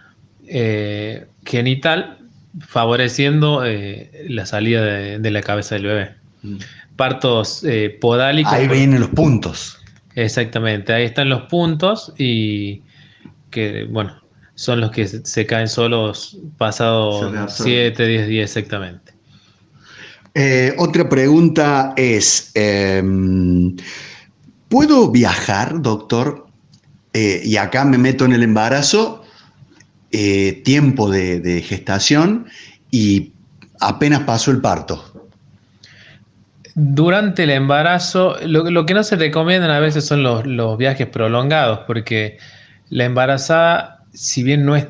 eh, 0.47 1.27
genital 1.45 2.18
favoreciendo 2.59 3.63
eh, 3.65 4.25
la 4.29 4.45
salida 4.45 4.83
de, 4.83 5.31
la 5.31 5.41
cabeza 5.41 5.75
del 5.75 5.85
bebé. 5.85 6.15
Mm. 6.41 6.57
Partos 6.95 7.63
eh, 7.63 7.97
podálicos. 8.01 8.51
Ahí 8.53 8.67
vienen 8.67 8.99
los 8.99 9.09
puntos. 9.09 9.77
Exactamente, 10.15 10.91
ahí 10.91 11.05
están 11.05 11.29
los 11.29 11.43
puntos 11.43 12.13
y 12.17 12.81
que, 13.51 13.85
bueno, 13.89 14.19
son 14.55 14.81
los 14.81 14.91
que 14.91 15.07
se, 15.07 15.45
caen 15.45 15.69
solos 15.69 16.37
pasados 16.57 17.31
7, 17.53 18.05
10 18.05 18.27
días 18.27 18.49
exactamente. 18.49 19.13
Eh, 20.33 20.73
otra 20.77 21.07
pregunta 21.07 21.93
es, 21.95 22.51
em, 22.55 23.75
¿puedo 24.67 25.11
viajar, 25.11 25.81
doctor? 25.81 26.47
y 27.11 27.57
acá 27.57 27.83
me 27.83 27.97
meto 27.97 28.23
en 28.23 28.33
el 28.33 28.43
embarazo 28.43 29.18
eh, 30.11 30.61
tiempo 30.63 31.09
de, 31.09 31.61
gestación 31.61 32.47
y 32.89 33.33
apenas 33.79 34.21
pasó 34.21 34.51
el 34.51 34.59
parto. 34.59 35.29
Durante 36.73 37.43
el 37.43 37.51
embarazo, 37.51 38.35
lo, 38.45 38.85
que 38.85 38.93
no 38.93 39.03
se 39.03 39.17
recomiendan 39.17 39.69
a 39.69 39.79
veces 39.79 40.05
son 40.05 40.23
los, 40.23 40.77
viajes 40.77 41.07
prolongados, 41.07 41.81
porque 41.85 42.37
la 42.89 43.05
embarazada, 43.05 44.03
si 44.13 44.41
bien 44.43 44.65
no 44.65 44.75
es 44.75 44.87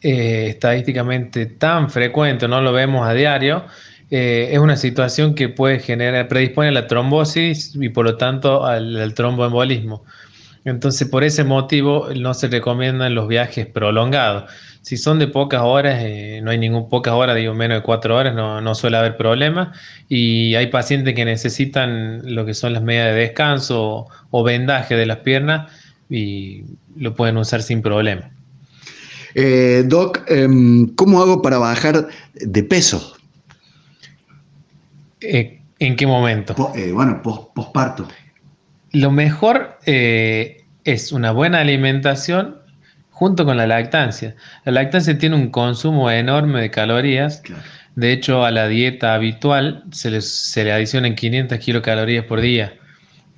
eh, 0.00 0.46
estadísticamente 0.48 1.46
tan 1.46 1.90
frecuente, 1.90 2.48
no 2.48 2.62
lo 2.62 2.72
vemos 2.72 3.06
a 3.06 3.12
diario, 3.12 3.66
eh, 4.10 4.50
es 4.52 4.58
una 4.58 4.76
situación 4.76 5.34
que 5.34 5.48
puede 5.48 5.78
generar, 5.78 6.28
predispone 6.28 6.68
a 6.68 6.72
la 6.72 6.86
trombosis 6.86 7.74
y 7.74 7.88
por 7.90 8.04
lo 8.06 8.16
tanto 8.16 8.64
al 8.64 9.12
tromboembolismo. 9.14 10.04
Entonces, 10.64 11.08
por 11.08 11.24
ese 11.24 11.42
motivo, 11.42 12.08
no 12.14 12.34
se 12.34 12.48
recomiendan 12.48 13.14
los 13.14 13.26
viajes 13.26 13.66
prolongados. 13.66 14.50
Si 14.82 14.96
son 14.96 15.18
de 15.18 15.26
pocas 15.26 15.62
horas, 15.62 15.98
eh, 16.02 16.40
no 16.42 16.50
hay 16.50 16.58
ningún 16.58 16.88
pocas 16.88 17.14
horas, 17.14 17.36
digo 17.36 17.54
menos 17.54 17.78
de 17.78 17.82
cuatro 17.82 18.16
horas, 18.16 18.34
no, 18.34 18.74
suele 18.74 18.96
haber 18.96 19.16
problema. 19.16 19.72
Y 20.08 20.54
hay 20.54 20.68
pacientes 20.68 21.14
que 21.14 21.24
necesitan 21.24 22.34
lo 22.34 22.46
que 22.46 22.54
son 22.54 22.72
las 22.72 22.82
medidas 22.82 23.14
de 23.14 23.20
descanso 23.20 24.06
o, 24.30 24.42
vendaje 24.44 24.94
de 24.96 25.06
las 25.06 25.18
piernas 25.18 25.70
y 26.08 26.64
lo 26.96 27.14
pueden 27.14 27.36
usar 27.38 27.62
sin 27.62 27.82
problema. 27.82 28.30
Eh, 29.34 29.84
doc, 29.86 30.20
em, 30.28 30.94
¿cómo 30.94 31.22
hago 31.22 31.42
para 31.42 31.58
bajar 31.58 32.08
de 32.34 32.62
peso? 32.62 33.16
Eh, 35.20 35.60
¿En 35.78 35.96
qué 35.96 36.06
momento? 36.06 36.54
bueno, 36.92 37.22
posparto. 37.22 38.06
Lo 38.92 39.10
mejor 39.10 39.78
eh, 39.86 40.64
es 40.84 41.12
una 41.12 41.32
buena 41.32 41.60
alimentación 41.60 42.58
junto 43.10 43.44
con 43.44 43.56
la 43.56 43.66
lactancia. 43.66 44.34
La 44.64 44.72
lactancia 44.72 45.16
tiene 45.16 45.36
un 45.36 45.50
consumo 45.50 46.10
enorme 46.10 46.60
de 46.60 46.70
calorías. 46.70 47.42
De 47.94 48.12
hecho, 48.12 48.44
a 48.44 48.50
la 48.50 48.68
dieta 48.68 49.14
habitual 49.14 49.84
se, 49.92 50.10
le 50.64 50.72
adicionan 50.72 51.14
500 51.14 51.58
kilocalorías 51.58 52.24
por 52.24 52.40
día. 52.40 52.74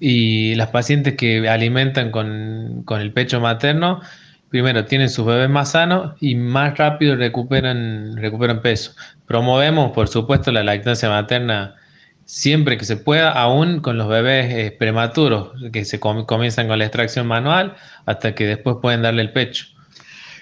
Y 0.01 0.55
las 0.57 0.69
pacientes 0.69 1.15
que 1.15 1.49
alimentan 1.49 2.11
con, 2.11 2.83
con 2.85 3.01
el 3.01 3.13
pecho 3.13 3.41
materno, 3.41 4.01
primero 4.49 4.85
tienen 4.87 5.09
sus 5.09 5.27
bebés 5.27 5.51
más 5.51 5.73
sanos 5.73 6.17
y 6.21 6.35
más 6.35 6.77
rápido 6.79 7.15
recuperan, 7.15 8.17
recuperan 8.17 8.61
peso. 8.61 8.93
Promovemos, 9.27 9.93
por 9.93 10.09
supuesto, 10.09 10.51
la 10.51 10.65
lactancia 10.65 11.09
materna 11.09 11.77
siempre 12.25 12.79
que 12.79 12.85
se 12.85 12.97
pueda, 12.97 13.31
aún 13.31 13.81
con 13.81 13.99
los 13.99 14.09
bebés 14.09 14.53
eh, 14.53 14.77
prematuros, 14.77 15.53
que 15.73 15.85
se 15.85 16.01
comienzan 16.01 16.69
con 16.69 16.79
la 16.79 16.85
extracción 16.85 17.27
manual 17.27 17.77
hasta 18.07 18.35
que 18.35 18.47
después 18.47 18.77
pueden 18.81 19.03
darle 19.03 19.23
el 19.23 19.33
pecho. 19.33 19.67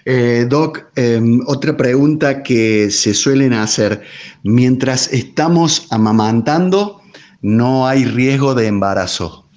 Eh, 0.05 0.47
Doc, 0.49 0.85
em, 0.97 1.41
otra 1.47 1.77
pregunta 1.77 2.43
que 2.43 2.91
se 2.91 3.15
suelen 3.15 3.53
hacer, 3.53 4.03
mientras 4.43 5.13
estamos 5.13 5.87
amamantando, 5.91 7.01
¿no 7.41 7.87
hay 7.87 8.05
riesgo 8.05 8.55
de 8.55 8.67
embarazo? 8.67 9.49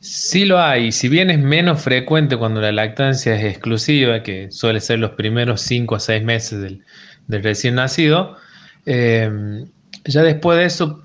Sí 0.00 0.44
lo 0.44 0.60
hay, 0.60 0.92
si 0.92 1.08
bien 1.08 1.30
es 1.30 1.38
menos 1.38 1.80
frecuente 1.80 2.36
cuando 2.36 2.60
la 2.60 2.72
lactancia 2.72 3.36
es 3.36 3.44
exclusiva, 3.44 4.22
que 4.22 4.50
suele 4.50 4.80
ser 4.80 4.98
los 4.98 5.12
primeros 5.12 5.62
5 5.62 5.94
a 5.94 6.00
6 6.00 6.24
meses 6.24 6.60
del, 6.60 6.82
recién 7.28 7.76
nacido, 7.76 8.36
em, 8.84 9.66
ya 10.04 10.22
después 10.22 10.58
de 10.58 10.64
eso 10.64 11.02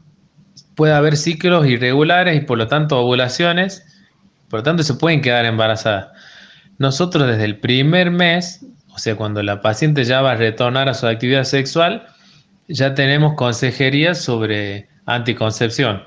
puede 0.77 0.93
haber 0.93 1.17
ciclos 1.17 1.65
irregulares 1.65 2.37
y 2.37 2.41
por 2.41 2.59
lo 2.59 2.67
tanto 2.67 2.99
ovulaciones, 2.99 3.83
por 4.47 4.59
lo 4.59 4.63
tanto 4.63 4.83
se 4.83 4.93
pueden 4.93 5.21
quedar 5.21 5.43
embarazadas. 5.45 6.09
Nosotros 6.77 7.27
desde 7.27 7.45
el 7.45 7.57
primer 7.57 8.11
mes, 8.11 8.63
o 8.89 8.99
sea, 8.99 9.15
cuando 9.15 9.41
la 9.41 9.59
paciente 9.61 10.03
ya 10.03 10.21
va 10.21 10.33
a 10.33 10.35
retornar 10.35 10.87
a 10.87 10.93
su 10.93 11.07
actividad 11.07 11.45
sexual, 11.45 12.05
ya 12.67 12.93
tenemos 12.93 13.33
consejería 13.33 14.13
sobre 14.13 14.87
anticoncepción. 15.07 16.03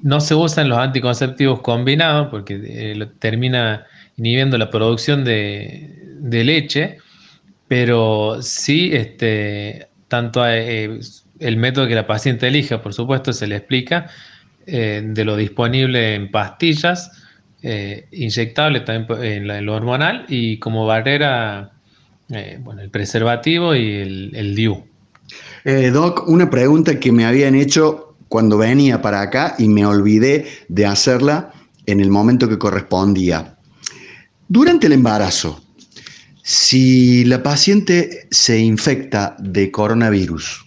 No 0.00 0.20
se 0.20 0.34
usan 0.34 0.68
los 0.68 0.78
anticonceptivos 0.78 1.60
combinados 1.60 2.26
porque 2.32 2.60
eh, 2.64 3.06
termina 3.20 3.86
inhibiendo 4.16 4.58
la 4.58 4.70
producción 4.70 5.24
de, 5.24 6.18
leche, 6.20 6.98
pero 7.68 8.42
sí 8.42 8.90
este, 8.92 9.86
tanto 10.08 10.44
eh, 10.48 10.98
el 11.38 11.56
método 11.56 11.86
que 11.86 11.94
la 11.94 12.06
paciente 12.06 12.48
elija, 12.48 12.82
por 12.82 12.94
supuesto, 12.94 13.32
se 13.32 13.46
le 13.46 13.56
explica 13.56 14.06
eh, 14.66 15.02
de 15.04 15.24
lo 15.24 15.36
disponible 15.36 16.14
en 16.14 16.30
pastillas 16.30 17.10
eh, 17.62 18.06
inyectable 18.12 18.80
también 18.80 19.50
en, 19.50 19.66
lo 19.66 19.74
hormonal 19.74 20.24
y 20.28 20.58
como 20.58 20.86
barrera, 20.86 21.72
eh, 22.30 22.58
bueno, 22.60 22.82
el 22.82 22.90
preservativo 22.90 23.74
y 23.74 23.92
el, 23.92 24.30
el 24.34 24.54
DIU. 24.54 24.84
Doc, 25.92 26.28
una 26.28 26.48
pregunta 26.48 27.00
que 27.00 27.10
me 27.10 27.24
habían 27.24 27.56
hecho 27.56 28.16
cuando 28.28 28.58
venía 28.58 29.02
para 29.02 29.20
acá 29.20 29.56
y 29.58 29.68
me 29.68 29.84
olvidé 29.84 30.46
de 30.68 30.86
hacerla 30.86 31.52
en 31.86 32.00
el 32.00 32.10
momento 32.10 32.48
que 32.48 32.58
correspondía. 32.58 33.56
Durante 34.48 34.86
el 34.86 34.92
embarazo, 34.92 35.60
si 36.42 37.24
la 37.24 37.42
paciente 37.42 38.28
se 38.30 38.58
infecta 38.60 39.36
de 39.40 39.72
coronavirus, 39.72 40.65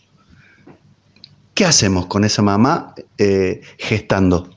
¿qué 1.60 1.66
hacemos 1.66 2.06
con 2.06 2.24
esa 2.24 2.42
mamá 2.42 2.96
eh, 3.18 3.60
gestando? 3.78 4.50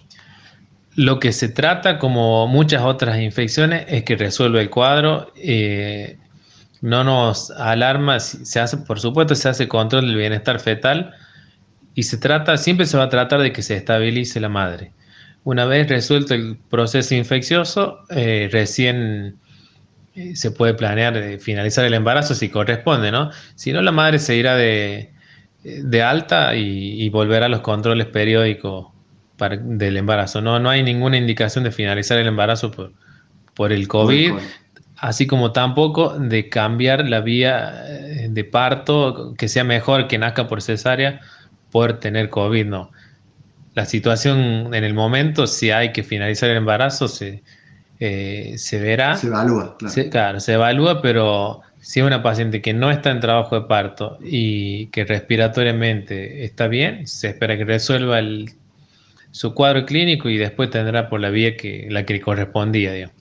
Lo 0.95 1.19
que 1.19 1.33
se 1.33 1.49
trata, 1.49 1.99
como 1.99 2.47
muchas 2.47 2.83
otras 2.83 3.19
infecciones, 3.19 3.87
es 3.89 4.05
que 4.05 4.15
resuelve 4.15 4.61
el 4.61 4.71
cuadro. 4.71 5.33
Eh, 5.35 6.17
no 6.81 7.03
nos 7.03 7.51
alarma, 7.51 8.21
se 8.21 8.61
hace, 8.61 8.77
por 8.77 9.01
supuesto, 9.01 9.35
se 9.35 9.49
hace 9.49 9.67
control 9.67 10.07
del 10.07 10.17
bienestar 10.17 10.61
fetal 10.61 11.13
y 11.97 12.05
se 12.05 12.19
trata, 12.19 12.57
siempre 12.57 12.87
se 12.87 12.97
va 12.97 13.05
a 13.05 13.09
tratar 13.09 13.43
de 13.43 13.53
que 13.53 13.63
se 13.63 13.75
estabilice 13.75 14.39
la 14.39 14.49
madre. 14.49 14.93
Una 15.43 15.65
vez 15.65 15.89
resuelto 15.89 16.35
el 16.35 16.57
proceso 16.71 17.17
infeccioso, 17.17 17.99
eh, 18.11 18.49
recién 18.53 19.41
se 20.35 20.53
puede 20.53 20.75
planear 20.75 21.41
finalizar 21.41 21.85
el 21.85 21.95
embarazo 21.95 22.37
si 22.37 22.49
corresponde, 22.49 23.11
¿no? 23.11 23.33
Si 23.57 23.73
no, 23.73 23.83
la 23.83 23.91
madre 23.91 24.21
se 24.21 24.37
irá 24.37 24.55
de, 24.55 25.12
alta 26.03 26.55
y, 26.57 27.09
volverá 27.11 27.47
a 27.47 27.49
los 27.49 27.61
controles 27.61 28.07
periódicos 28.07 28.89
del 29.39 29.97
embarazo. 29.97 30.41
No, 30.41 30.59
no 30.59 30.71
hay 30.71 30.83
ninguna 30.83 31.17
indicación 31.17 31.65
de 31.65 31.73
finalizar 31.73 32.19
el 32.19 32.27
embarazo 32.27 32.71
por, 32.71 32.93
por 33.55 33.73
el 33.73 33.89
COVID, 33.89 34.35
así 34.99 35.27
como 35.27 35.53
tampoco 35.53 36.19
de 36.19 36.49
cambiar 36.49 37.09
la 37.09 37.21
vía 37.21 37.85
eh, 37.89 38.29
de 38.31 38.45
parto, 38.45 39.35
que 39.37 39.49
sea 39.49 39.65
mejor 39.65 40.09
que 40.09 40.19
nazca 40.19 40.47
por 40.49 40.63
cesárea 40.63 41.21
por 41.71 42.01
tener 42.01 42.29
COVID, 42.29 42.67
no. 42.67 42.91
La 43.75 43.87
situación 43.87 44.75
en 44.75 44.85
el 44.85 44.95
momento, 44.95 45.47
si 45.47 45.71
hay 45.71 45.93
que 45.93 46.03
finalizar 46.03 46.51
el 46.51 46.59
embarazo, 46.59 47.09
se 47.09 47.43
eh, 48.05 48.59
se 48.59 48.81
verá. 48.81 49.17
Se 49.17 49.29
evalúa, 49.29 49.77
claro. 49.79 49.95
Se, 49.95 50.09
claro, 50.11 50.41
se 50.41 50.55
evalúa, 50.55 51.01
pero 51.01 51.61
si 51.83 51.99
es 51.99 52.07
una 52.07 52.23
paciente 52.23 52.63
que 52.63 52.73
no 52.73 52.93
está 52.93 53.11
en 53.11 53.19
trabajo 53.19 53.61
de 53.61 53.67
parto 53.67 54.17
y 54.23 54.87
que 54.87 55.05
respiratoriamente 55.05 56.45
está 56.45 56.69
bien, 56.69 57.09
se 57.09 57.31
espera 57.31 57.59
que 57.59 57.65
resuelva 57.65 58.21
su 59.33 59.53
cuadro 59.53 59.85
clínico 59.85 60.29
y 60.29 60.39
después 60.39 60.71
tendrá 60.71 61.09
por 61.09 61.21
la 61.21 61.31
vía 61.31 61.57
que 61.57 61.89
la 61.91 62.07
que 62.07 62.21
correspondía, 62.21 62.93
digamos. 62.93 63.17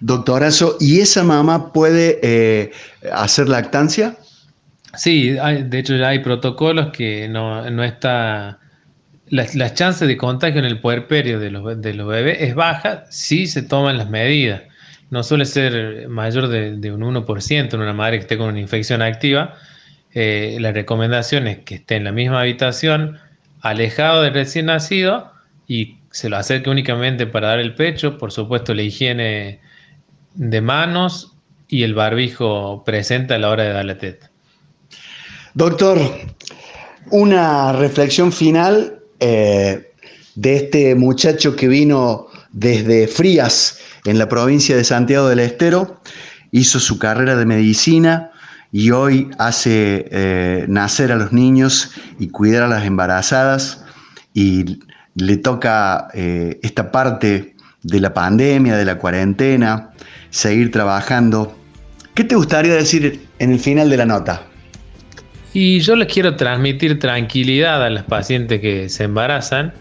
Doctorazo, 0.00 0.76
¿y 0.78 1.00
esa 1.00 1.24
mamá 1.24 1.72
puede 1.72 2.20
eh, 2.22 2.70
hacer 3.10 3.48
lactancia? 3.48 4.18
Sí, 4.94 5.30
de 5.30 5.78
hecho 5.78 5.96
ya 5.96 6.08
hay 6.08 6.18
protocolos 6.18 6.92
que 6.92 7.28
no, 7.30 7.70
no 7.70 7.82
está 7.82 8.58
las, 9.30 9.74
chances 9.74 10.06
de 10.06 10.18
contagio 10.18 10.58
en 10.58 10.66
el 10.66 10.80
puerperio 10.80 11.40
de 11.40 11.50
los, 11.50 11.80
de 11.80 11.94
los 11.94 12.06
bebés 12.06 12.36
es 12.40 12.54
baja 12.54 13.04
si 13.08 13.46
se 13.46 13.62
toman 13.62 13.96
las 13.96 14.10
medidas. 14.10 14.62
No 15.12 15.22
suele 15.22 15.44
ser 15.44 16.08
mayor 16.08 16.48
de, 16.48 16.90
un 16.90 17.02
1% 17.02 17.74
en 17.74 17.80
una 17.82 17.92
madre 17.92 18.16
que 18.16 18.22
esté 18.22 18.38
con 18.38 18.48
una 18.48 18.60
infección 18.60 19.02
activa. 19.02 19.56
Eh, 20.14 20.56
la 20.58 20.72
recomendación 20.72 21.46
es 21.48 21.58
que 21.58 21.74
esté 21.74 21.96
en 21.96 22.04
la 22.04 22.12
misma 22.12 22.40
habitación, 22.40 23.18
alejado 23.60 24.22
del 24.22 24.32
recién 24.32 24.66
nacido 24.66 25.30
y 25.68 25.98
se 26.12 26.30
lo 26.30 26.38
acerque 26.38 26.70
únicamente 26.70 27.26
para 27.26 27.48
dar 27.48 27.60
el 27.60 27.74
pecho. 27.74 28.16
Por 28.16 28.32
supuesto, 28.32 28.72
la 28.72 28.80
higiene 28.80 29.60
de 30.32 30.60
manos 30.62 31.36
y 31.68 31.82
el 31.82 31.92
barbijo 31.92 32.82
presente 32.82 33.34
a 33.34 33.38
la 33.38 33.50
hora 33.50 33.64
de 33.64 33.72
dar 33.74 33.84
la 33.84 33.98
teta. 33.98 34.30
Doctor, 35.52 35.98
una 37.10 37.74
reflexión 37.74 38.32
final 38.32 38.98
eh, 39.20 39.92
de 40.36 40.56
este 40.56 40.94
muchacho 40.94 41.54
que 41.54 41.68
vino 41.68 42.28
desde 42.52 43.06
Frías, 43.08 43.78
en 44.04 44.18
la 44.18 44.28
provincia 44.28 44.76
de 44.76 44.84
Santiago 44.84 45.28
del 45.28 45.40
Estero, 45.40 46.00
hizo 46.50 46.80
su 46.80 46.98
carrera 46.98 47.36
de 47.36 47.46
medicina 47.46 48.30
y 48.70 48.90
hoy 48.90 49.30
hace 49.38 50.08
eh, 50.10 50.66
nacer 50.68 51.12
a 51.12 51.16
los 51.16 51.32
niños 51.32 51.90
y 52.18 52.28
cuidar 52.28 52.62
a 52.62 52.68
las 52.68 52.84
embarazadas 52.84 53.84
y 54.34 54.80
le 55.14 55.36
toca 55.36 56.08
eh, 56.14 56.58
esta 56.62 56.90
parte 56.90 57.54
de 57.82 58.00
la 58.00 58.14
pandemia, 58.14 58.76
de 58.76 58.84
la 58.84 58.96
cuarentena, 58.96 59.90
seguir 60.30 60.70
trabajando. 60.70 61.56
¿Qué 62.14 62.24
te 62.24 62.34
gustaría 62.34 62.74
decir 62.74 63.26
en 63.38 63.52
el 63.52 63.58
final 63.58 63.90
de 63.90 63.96
la 63.96 64.06
nota? 64.06 64.42
Y 65.54 65.80
yo 65.80 65.96
les 65.96 66.10
quiero 66.10 66.36
transmitir 66.36 66.98
tranquilidad 66.98 67.84
a 67.84 67.90
las 67.90 68.04
pacientes 68.04 68.60
que 68.60 68.88
se 68.88 69.04
embarazan, 69.04 69.74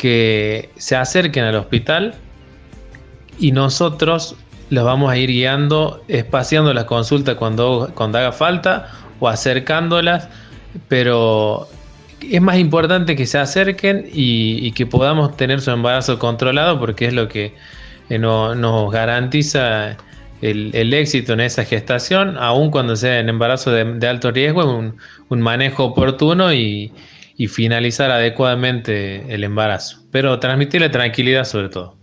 que 0.00 0.70
se 0.76 0.96
acerquen 0.96 1.44
al 1.44 1.56
hospital 1.56 2.14
y 3.38 3.52
nosotros 3.52 4.34
los 4.70 4.82
vamos 4.82 5.12
a 5.12 5.18
ir 5.18 5.28
guiando, 5.28 6.02
espaciando 6.08 6.72
las 6.72 6.84
consultas 6.84 7.34
cuando, 7.34 7.90
cuando 7.94 8.16
haga 8.16 8.32
falta 8.32 8.88
o 9.18 9.28
acercándolas, 9.28 10.30
pero 10.88 11.68
es 12.22 12.40
más 12.40 12.56
importante 12.56 13.14
que 13.14 13.26
se 13.26 13.36
acerquen 13.36 14.08
y, 14.10 14.72
que 14.72 14.86
podamos 14.86 15.36
tener 15.36 15.60
su 15.60 15.70
embarazo 15.70 16.18
controlado 16.18 16.80
porque 16.80 17.04
es 17.04 17.12
lo 17.12 17.28
que 17.28 17.54
eh, 18.08 18.18
nos 18.18 18.90
garantiza 18.90 19.98
el, 20.40 20.94
éxito 20.94 21.34
en 21.34 21.40
esa 21.40 21.66
gestación, 21.66 22.38
aun 22.38 22.70
cuando 22.70 22.96
sea 22.96 23.18
en 23.18 23.28
embarazo 23.28 23.70
de, 23.70 24.08
alto 24.08 24.30
riesgo, 24.30 24.64
un, 24.64 24.96
un 25.28 25.40
manejo 25.42 25.84
oportuno 25.84 26.54
y, 26.54 26.90
finalizar 27.48 28.10
adecuadamente 28.10 29.32
el 29.32 29.44
embarazo. 29.44 30.02
Pero 30.10 30.38
transmitirle 30.38 30.88
tranquilidad 30.88 31.44
sobre 31.44 31.68
todo. 31.68 31.98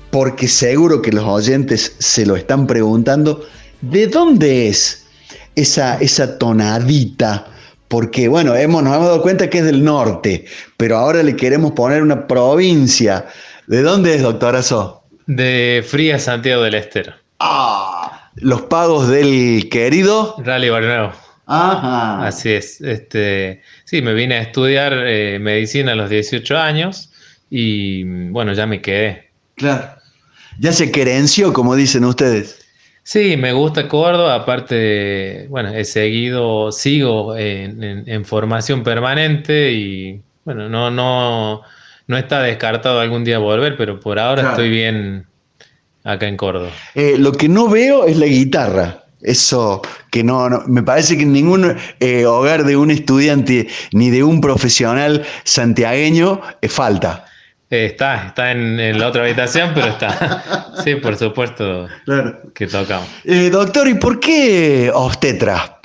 porque 0.09 0.47
seguro 0.47 1.03
que 1.03 1.11
los 1.11 1.23
oyentes 1.23 1.93
se 1.99 2.25
lo 2.25 2.35
están 2.35 2.65
preguntando, 2.65 3.45
¿de 3.81 4.07
dónde 4.07 4.69
es 4.69 5.03
esa, 5.53 5.99
esa 5.99 6.39
tonadita? 6.39 7.45
Porque 7.91 8.29
bueno, 8.29 8.55
hemos, 8.55 8.81
nos 8.83 8.95
hemos 8.95 9.07
dado 9.07 9.21
cuenta 9.21 9.49
que 9.49 9.57
es 9.57 9.65
del 9.65 9.83
norte, 9.83 10.45
pero 10.77 10.97
ahora 10.97 11.21
le 11.21 11.35
queremos 11.35 11.73
poner 11.73 12.01
una 12.01 12.25
provincia. 12.25 13.25
¿De 13.67 13.81
dónde 13.81 14.15
es, 14.15 14.21
doctorazo? 14.21 15.03
De 15.27 15.83
Fría 15.85 16.17
Santiago 16.17 16.63
del 16.63 16.75
Estero. 16.75 17.13
Ah, 17.39 18.29
los 18.35 18.61
pagos 18.61 19.09
del 19.09 19.67
querido 19.69 20.37
Rally 20.39 20.69
Barneo. 20.69 21.11
Ajá. 21.47 22.25
Así 22.25 22.53
es. 22.53 22.79
Este, 22.79 23.61
sí, 23.83 24.01
me 24.01 24.13
vine 24.13 24.35
a 24.35 24.41
estudiar 24.43 24.93
eh, 24.95 25.37
medicina 25.39 25.91
a 25.91 25.95
los 25.95 26.09
18 26.09 26.57
años 26.57 27.11
y 27.49 28.29
bueno, 28.29 28.53
ya 28.53 28.65
me 28.67 28.81
quedé. 28.81 29.31
Claro. 29.55 29.89
Ya 30.59 30.71
se 30.71 30.91
querenció, 30.91 31.51
como 31.51 31.75
dicen 31.75 32.05
ustedes. 32.05 32.60
Sí, 33.03 33.35
me 33.35 33.51
gusta 33.51 33.87
Córdoba, 33.87 34.35
aparte, 34.35 35.47
bueno, 35.49 35.69
he 35.69 35.85
seguido, 35.85 36.71
sigo 36.71 37.35
en, 37.35 38.25
formación 38.25 38.83
permanente 38.83 39.71
y 39.71 40.21
bueno, 40.45 40.69
no, 40.69 40.91
no, 40.91 41.61
no 42.07 42.17
está 42.17 42.41
descartado 42.41 42.99
algún 42.99 43.23
día 43.23 43.39
volver, 43.39 43.75
pero 43.75 43.99
por 43.99 44.19
ahora 44.19 44.51
estoy 44.51 44.69
bien 44.69 45.25
acá 46.03 46.27
en 46.27 46.37
Córdoba. 46.37 46.69
Eh, 46.93 47.15
lo 47.17 47.31
que 47.31 47.49
no 47.49 47.67
veo 47.69 48.05
es 48.05 48.17
la 48.17 48.27
guitarra. 48.27 49.03
Eso 49.21 49.81
que 50.09 50.23
no, 50.23 50.49
me 50.67 50.81
parece 50.81 51.15
que 51.15 51.23
en 51.23 51.33
ningún 51.33 51.75
eh, 51.99 52.25
hogar 52.25 52.63
de 52.63 52.75
un 52.75 52.89
estudiante 52.89 53.67
ni 53.93 54.09
de 54.09 54.23
un 54.23 54.41
profesional 54.41 55.23
santiagueño 55.43 56.41
eh, 56.61 56.67
falta. 56.67 57.25
Está, 57.71 58.27
está 58.27 58.51
en, 58.51 58.99
la 58.99 59.07
otra 59.07 59.23
habitación, 59.23 59.71
pero 59.73 59.87
está. 59.87 60.67
Sí, 60.83 60.95
por 60.95 61.15
supuesto 61.15 61.87
que 62.55 62.65
tocamos. 62.65 63.07
doctor, 63.51 63.87
¿y 63.87 63.93
por 63.95 64.19
qué 64.19 64.89
obstetra? 64.93 65.79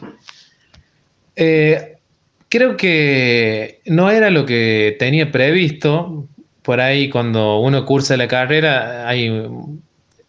creo 2.49 2.77
que 2.77 3.81
no 3.85 4.11
era 4.11 4.31
lo 4.31 4.47
que 4.47 4.97
tenía 4.99 5.31
previsto. 5.31 6.29
Por 6.63 6.81
ahí, 6.81 7.11
cuando 7.11 7.59
uno 7.59 7.85
cursa 7.85 8.17
la 8.17 8.27
carrera, 8.27 9.07
hay 9.07 9.31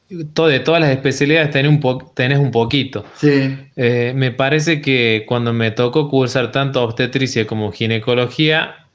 de 0.10 0.60
todas 0.60 0.80
las 0.80 0.92
especialidades 0.92 1.52
tenés 1.52 1.72
un, 1.72 2.06
tenés 2.14 2.40
un 2.40 2.52
poquito. 2.52 3.06
Sí. 3.16 3.58
Eh, 3.76 4.14
me 4.16 4.32
parece 4.32 4.82
que 4.82 5.26
cuando 5.28 5.54
me 5.54 5.72
tocó 5.72 6.10
cursar 6.10 6.52
tanto 6.52 6.84
obstetricia 6.84 7.46
como 7.46 7.72
ginecología, 7.72 8.87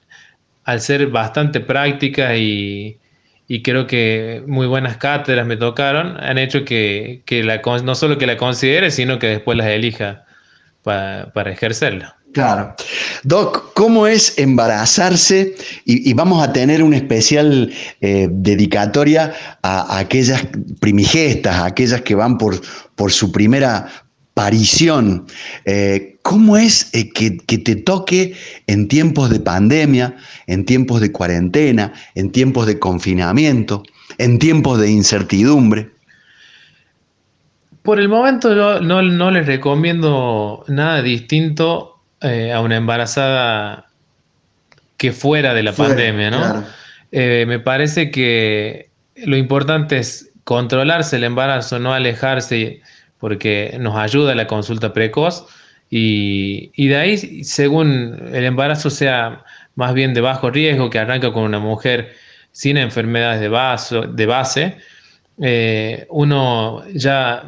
al 0.64 0.80
ser 0.80 1.06
bastante 1.08 1.60
práctica 1.60 2.36
y, 2.36 2.98
creo 3.62 3.86
que 3.86 4.42
muy 4.46 4.66
buenas 4.66 4.96
cátedras 4.96 5.46
me 5.46 5.56
tocaron, 5.56 6.16
han 6.18 6.38
hecho 6.38 6.64
que, 6.64 7.22
la, 7.28 7.60
no 7.82 7.94
solo 7.94 8.16
que 8.16 8.26
la 8.26 8.36
considere, 8.36 8.90
sino 8.90 9.18
que 9.18 9.26
después 9.26 9.58
las 9.58 9.66
elija 9.68 10.24
para 10.82 11.50
ejercerla. 11.50 12.16
Claro. 12.32 12.74
Doc, 13.24 13.74
¿cómo 13.74 14.06
es 14.06 14.38
embarazarse? 14.38 15.54
Y, 15.84 16.12
vamos 16.14 16.42
a 16.42 16.52
tener 16.52 16.82
una 16.82 16.96
especial 16.96 17.72
eh, 18.00 18.28
dedicatoria 18.30 19.34
a, 19.62 19.98
aquellas 19.98 20.42
primigestas, 20.80 21.56
a 21.56 21.66
aquellas 21.66 22.00
que 22.02 22.14
van 22.14 22.38
por, 22.38 22.60
por 22.94 23.12
su 23.12 23.30
primera 23.32 23.86
parición. 24.42 25.24
Eh, 25.66 26.16
¿Cómo 26.22 26.56
es 26.56 26.92
eh, 26.94 27.12
que, 27.12 27.38
que, 27.38 27.58
te 27.58 27.76
toque 27.76 28.34
en 28.66 28.88
tiempos 28.88 29.30
de 29.30 29.38
pandemia, 29.38 30.16
en 30.48 30.64
tiempos 30.64 31.00
de 31.00 31.12
cuarentena, 31.12 31.92
en 32.16 32.32
tiempos 32.32 32.66
de 32.66 32.80
confinamiento, 32.80 33.84
en 34.18 34.40
tiempos 34.40 34.80
de 34.80 34.90
incertidumbre? 34.90 35.90
Por 37.84 38.00
el 38.00 38.08
momento 38.08 38.52
yo 38.52 38.80
no, 38.80 39.00
no 39.00 39.30
les 39.30 39.46
recomiendo 39.46 40.64
nada 40.66 41.02
distinto 41.02 42.00
eh, 42.20 42.52
a 42.52 42.60
una 42.62 42.78
embarazada 42.78 43.86
que 44.96 45.12
fuera 45.12 45.54
de 45.54 45.62
la 45.62 45.72
pandemia, 45.72 46.30
¿no? 46.32 46.64
Me 47.12 47.58
parece 47.60 48.10
que 48.10 48.88
lo 49.14 49.36
importante 49.36 49.98
es 49.98 50.30
controlarse 50.44 51.16
el 51.16 51.24
embarazo, 51.24 51.78
no 51.78 51.92
alejarse, 51.92 52.80
porque 53.22 53.76
nos 53.78 53.94
ayuda 53.96 54.34
la 54.34 54.48
consulta 54.48 54.92
precoz. 54.92 55.46
Y, 55.88 56.88
de 56.88 56.96
ahí, 56.96 57.44
según 57.44 58.20
el 58.32 58.44
embarazo 58.44 58.90
sea 58.90 59.44
más 59.76 59.94
bien 59.94 60.12
de 60.12 60.20
bajo 60.20 60.50
riesgo, 60.50 60.90
que 60.90 60.98
arranca 60.98 61.32
con 61.32 61.44
una 61.44 61.60
mujer 61.60 62.14
sin 62.50 62.76
enfermedades 62.78 63.40
de, 63.40 64.08
de 64.08 64.26
base, 64.26 64.76
eh, 65.40 66.04
uno 66.10 66.82
ya 66.92 67.44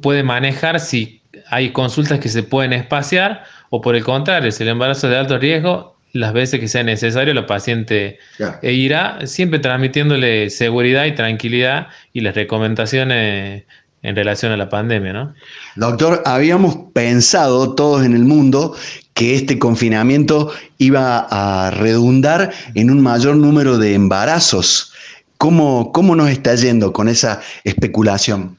puede 0.00 0.22
manejar 0.22 0.80
si 0.80 1.20
hay 1.50 1.70
consultas 1.70 2.18
que 2.18 2.30
se 2.30 2.42
pueden 2.42 2.72
espaciar 2.72 3.44
o 3.68 3.82
por 3.82 3.96
el 3.96 4.04
contrario, 4.04 4.50
si 4.50 4.62
el 4.62 4.70
embarazo 4.70 5.06
es 5.06 5.10
de 5.10 5.18
alto 5.18 5.38
riesgo, 5.38 5.98
las 6.14 6.32
veces 6.32 6.60
que 6.60 6.68
sea 6.68 6.82
necesario, 6.82 7.34
la 7.34 7.46
paciente 7.46 8.18
irá 8.62 9.18
siempre 9.26 9.58
transmitiéndole 9.58 10.48
seguridad 10.48 11.04
y 11.04 11.12
tranquilidad 11.12 11.88
y 12.14 12.22
las 12.22 12.34
recomendaciones 12.34 13.64
en 14.02 14.16
relación 14.16 14.52
a 14.52 14.56
la 14.56 14.68
pandemia, 14.68 15.12
¿no? 15.12 15.34
Doctor, 15.76 16.22
habíamos 16.24 16.76
pensado 16.94 17.74
todos 17.74 18.04
en 18.04 18.14
el 18.14 18.24
mundo 18.24 18.74
que 19.14 19.34
este 19.34 19.58
confinamiento 19.58 20.50
iba 20.78 21.26
a 21.30 21.70
redundar 21.70 22.50
en 22.74 22.90
un 22.90 23.02
mayor 23.02 23.36
número 23.36 23.76
de 23.76 23.94
embarazos. 23.94 24.92
¿Cómo, 25.36 25.92
cómo 25.92 26.16
nos 26.16 26.30
está 26.30 26.54
yendo 26.54 26.92
con 26.92 27.08
esa 27.08 27.40
especulación? 27.64 28.56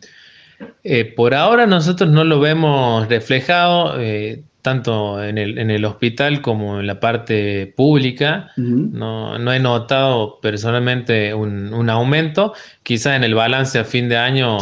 Eh, 0.84 1.06
por 1.06 1.34
ahora 1.34 1.66
nosotros 1.66 2.10
no 2.10 2.24
lo 2.24 2.40
vemos 2.40 3.08
reflejado. 3.08 4.00
Eh, 4.00 4.44
tanto 4.62 5.24
en 5.24 5.38
el, 5.38 5.58
en 5.58 5.72
el 5.72 5.86
hospital 5.86 6.42
como 6.42 6.80
en 6.80 6.88
la 6.88 7.00
parte 7.00 7.74
pública. 7.76 8.52
no, 8.58 9.38
no, 9.40 9.54
he 9.54 9.60
notado 9.60 10.40
personalmente 10.40 11.34
un, 11.34 11.90
aumento. 11.90 12.54
Quizás 12.84 13.16
en 13.16 13.24
el 13.24 13.34
balance 13.34 13.80
a 13.80 13.84
fin 13.84 14.08
de 14.08 14.18
año 14.18 14.60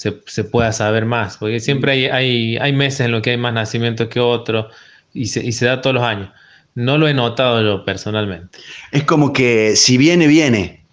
se, 0.00 0.22
se, 0.24 0.44
pueda 0.44 0.72
saber 0.72 1.04
más, 1.04 1.36
porque 1.36 1.60
siempre 1.60 1.92
hay, 1.92 2.06
hay, 2.06 2.56
hay, 2.56 2.72
meses 2.72 3.00
en 3.00 3.10
los 3.10 3.20
que 3.20 3.32
hay 3.32 3.36
más 3.36 3.52
nacimientos 3.52 4.08
que 4.08 4.18
otros 4.18 4.74
y 5.12 5.26
se, 5.26 5.44
y 5.44 5.52
se 5.52 5.66
da 5.66 5.82
todos 5.82 5.92
los 5.92 6.02
años. 6.02 6.30
No 6.74 6.96
lo 6.96 7.06
he 7.06 7.12
notado 7.12 7.62
yo 7.62 7.84
personalmente. 7.84 8.58
Es 8.92 9.02
como 9.04 9.34
que 9.34 9.76
si 9.76 9.98
viene, 9.98 10.26
viene. 10.26 10.86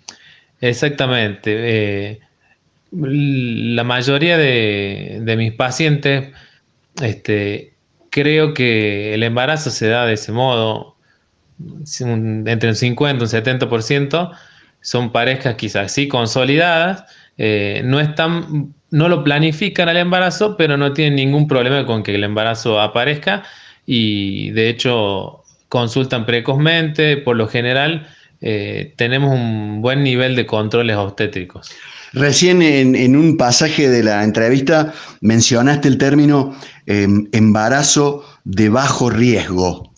Exactamente. 0.60 1.54
Eh, 1.56 2.20
la 2.92 3.86
mayoría 3.86 4.38
de, 4.38 5.20
de 5.22 5.38
mis 5.38 5.54
pacientes 5.54 6.34
este, 7.02 7.76
creo 8.10 8.54
que 8.54 9.14
el 9.14 9.24
embarazo 9.24 9.70
se 9.70 9.88
da 9.88 10.06
de 10.06 10.16
ese 10.16 10.34
modo, 10.34 10.98
entre 11.60 12.68
un 12.68 12.76
50 12.76 13.24
y 13.24 13.26
un 13.26 13.32
70%, 13.32 14.38
son 14.82 15.14
parejas 15.14 15.56
quizás 15.56 15.94
sí 15.94 16.10
consolidadas, 16.10 17.06
eh, 17.38 17.82
no 17.86 18.02
están, 18.02 18.74
no 18.92 19.10
lo 19.10 19.24
planifican 19.24 19.90
al 19.90 19.98
embarazo, 19.98 20.56
pero 20.58 20.78
no 20.78 20.94
tienen 20.94 21.16
ningún 21.16 21.48
problema 21.48 21.86
con 21.86 22.04
que 22.04 22.16
el 22.16 22.24
embarazo 22.24 22.80
aparezca 22.80 23.44
y 23.86 24.52
de 24.52 24.70
hecho 24.70 25.44
consultan 25.70 26.26
precozmente, 26.26 27.18
por 27.18 27.36
lo 27.36 27.48
general 27.48 28.08
eh, 28.42 28.94
tenemos 28.96 29.34
un 29.34 29.82
buen 29.82 30.04
nivel 30.04 30.36
de 30.36 30.46
controles 30.46 30.96
obstétricos. 30.96 31.72
Recién 32.14 32.62
en, 32.62 33.16
un 33.16 33.36
pasaje 33.36 33.90
de 33.90 34.04
la 34.04 34.24
entrevista 34.24 34.94
mencionaste 35.22 35.90
el 35.90 35.98
término 35.98 36.56
em, 36.86 37.28
embarazo 37.34 38.24
de 38.46 38.70
bajo 38.70 39.10
riesgo. 39.10 39.92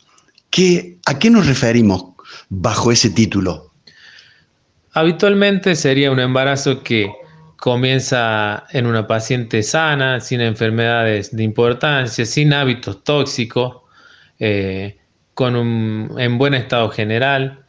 ¿Qué, 0.49 0.97
¿A 1.05 1.19
qué 1.19 1.29
nos 1.29 1.45
referimos 1.45 2.03
bajo 2.49 2.91
ese 2.91 3.11
título? 3.11 3.71
Habitualmente 4.93 5.75
sería 5.75 6.11
un 6.11 6.19
embarazo 6.19 6.81
que 6.81 7.11
comienza 7.59 8.65
en 8.71 8.85
una 8.85 9.05
paciente 9.07 9.63
sana, 9.63 10.19
sin 10.21 10.41
enfermedades 10.41 11.35
de 11.35 11.43
importancia, 11.43 12.25
sin 12.25 12.53
hábitos 12.53 13.03
tóxicos, 13.03 13.77
eh, 14.39 14.97
con 15.33 15.55
un, 15.55 16.15
en 16.17 16.37
buen 16.37 16.53
estado 16.53 16.89
general, 16.89 17.65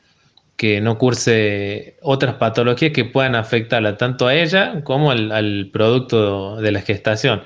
que 0.57 0.81
no 0.81 0.99
curse 0.99 1.97
otras 2.03 2.35
patologías 2.35 2.93
que 2.93 3.05
puedan 3.05 3.35
afectarla 3.35 3.97
tanto 3.97 4.27
a 4.27 4.35
ella 4.35 4.83
como 4.85 5.11
al, 5.11 5.71
producto 5.73 6.57
de 6.57 6.73
la 6.73 6.83
gestación. 6.83 7.43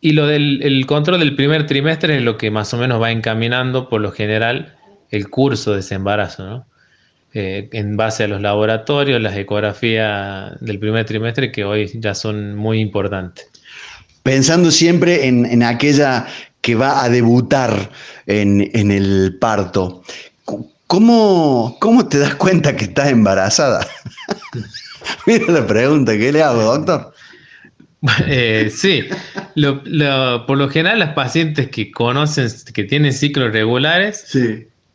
Y 0.00 0.12
lo 0.12 0.26
del 0.26 0.84
control 0.86 1.20
del 1.20 1.36
primer 1.36 1.66
trimestre 1.66 2.16
es 2.16 2.22
lo 2.22 2.38
que 2.38 2.50
más 2.50 2.72
o 2.72 2.78
menos 2.78 3.02
va 3.02 3.10
encaminando 3.10 3.88
por 3.88 4.00
lo 4.00 4.12
general 4.12 4.76
el 5.10 5.28
curso 5.28 5.74
de 5.74 5.80
ese 5.80 5.96
embarazo, 5.96 6.64
eh, 7.34 7.68
en 7.72 7.96
base 7.96 8.24
a 8.24 8.28
los 8.28 8.40
laboratorios, 8.40 9.20
las 9.20 9.36
ecografías 9.36 10.58
del 10.60 10.78
primer 10.78 11.04
trimestre 11.04 11.52
que 11.52 11.64
hoy 11.64 11.90
ya 11.94 12.14
son 12.14 12.56
muy 12.56 12.80
importantes. 12.80 13.48
Pensando 14.22 14.70
siempre 14.70 15.26
en, 15.26 15.62
aquella 15.62 16.26
que 16.60 16.74
va 16.74 17.02
a 17.02 17.08
debutar 17.08 17.90
en, 18.26 18.70
en 18.74 18.90
el 18.90 19.38
parto, 19.40 20.02
¿Cómo, 20.90 22.08
te 22.10 22.18
das 22.18 22.34
cuenta 22.34 22.74
que 22.74 22.86
estás 22.86 23.10
embarazada? 23.10 23.86
Mira 25.26 25.52
la 25.52 25.64
pregunta, 25.64 26.18
¿qué 26.18 26.32
le 26.32 26.42
hago, 26.42 26.62
doctor? 26.62 27.14
Eh, 28.26 28.72
sí, 28.74 29.04
por 30.46 30.56
lo 30.56 30.70
general 30.70 31.00
las 31.00 31.12
pacientes 31.12 31.68
que 31.68 31.92
conocen, 31.92 32.48
que 32.72 32.84
tienen 32.84 33.12
ciclos 33.12 33.52
regulares, 33.52 34.36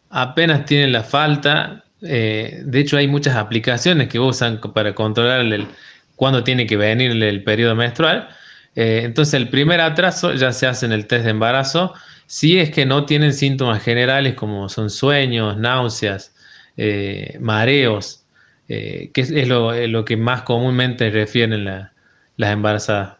apenas 0.10 0.66
tienen 0.66 0.92
la 0.92 1.04
falta. 1.04 1.85
Eh, 2.06 2.62
de 2.64 2.80
hecho, 2.80 2.98
hay 2.98 3.08
muchas 3.08 3.36
aplicaciones 3.36 4.08
que 4.08 4.20
usan 4.20 4.60
para 4.74 4.94
controlar 4.94 5.42
el, 5.42 5.68
cuándo 6.16 6.44
tiene 6.44 6.66
que 6.66 6.78
venir 6.78 7.12
el, 7.12 7.44
periodo 7.44 7.76
menstrual. 7.76 8.30
Eh, 8.76 9.02
entonces 9.04 9.34
el 9.36 9.50
primer 9.50 9.82
atraso 9.82 10.34
ya 10.34 10.52
se 10.52 10.68
hace 10.68 10.86
en 10.86 10.92
el 10.92 11.08
test 11.08 11.26
de 11.26 11.32
embarazo, 11.32 11.94
si 12.28 12.60
es 12.60 12.72
que 12.72 12.86
no 12.86 13.06
tienen 13.06 13.34
síntomas 13.34 13.82
generales 13.84 14.34
como 14.36 14.68
son 14.70 14.90
sueños, 14.90 15.58
náuseas, 15.58 16.34
eh, 16.78 17.38
mareos, 17.40 18.24
que 18.68 19.12
es, 19.16 19.48
lo, 19.48 20.06
que 20.06 20.18
más 20.18 20.42
comúnmente 20.42 21.10
refieren 21.12 21.66
las 21.66 22.52
embarazadas. 22.52 23.18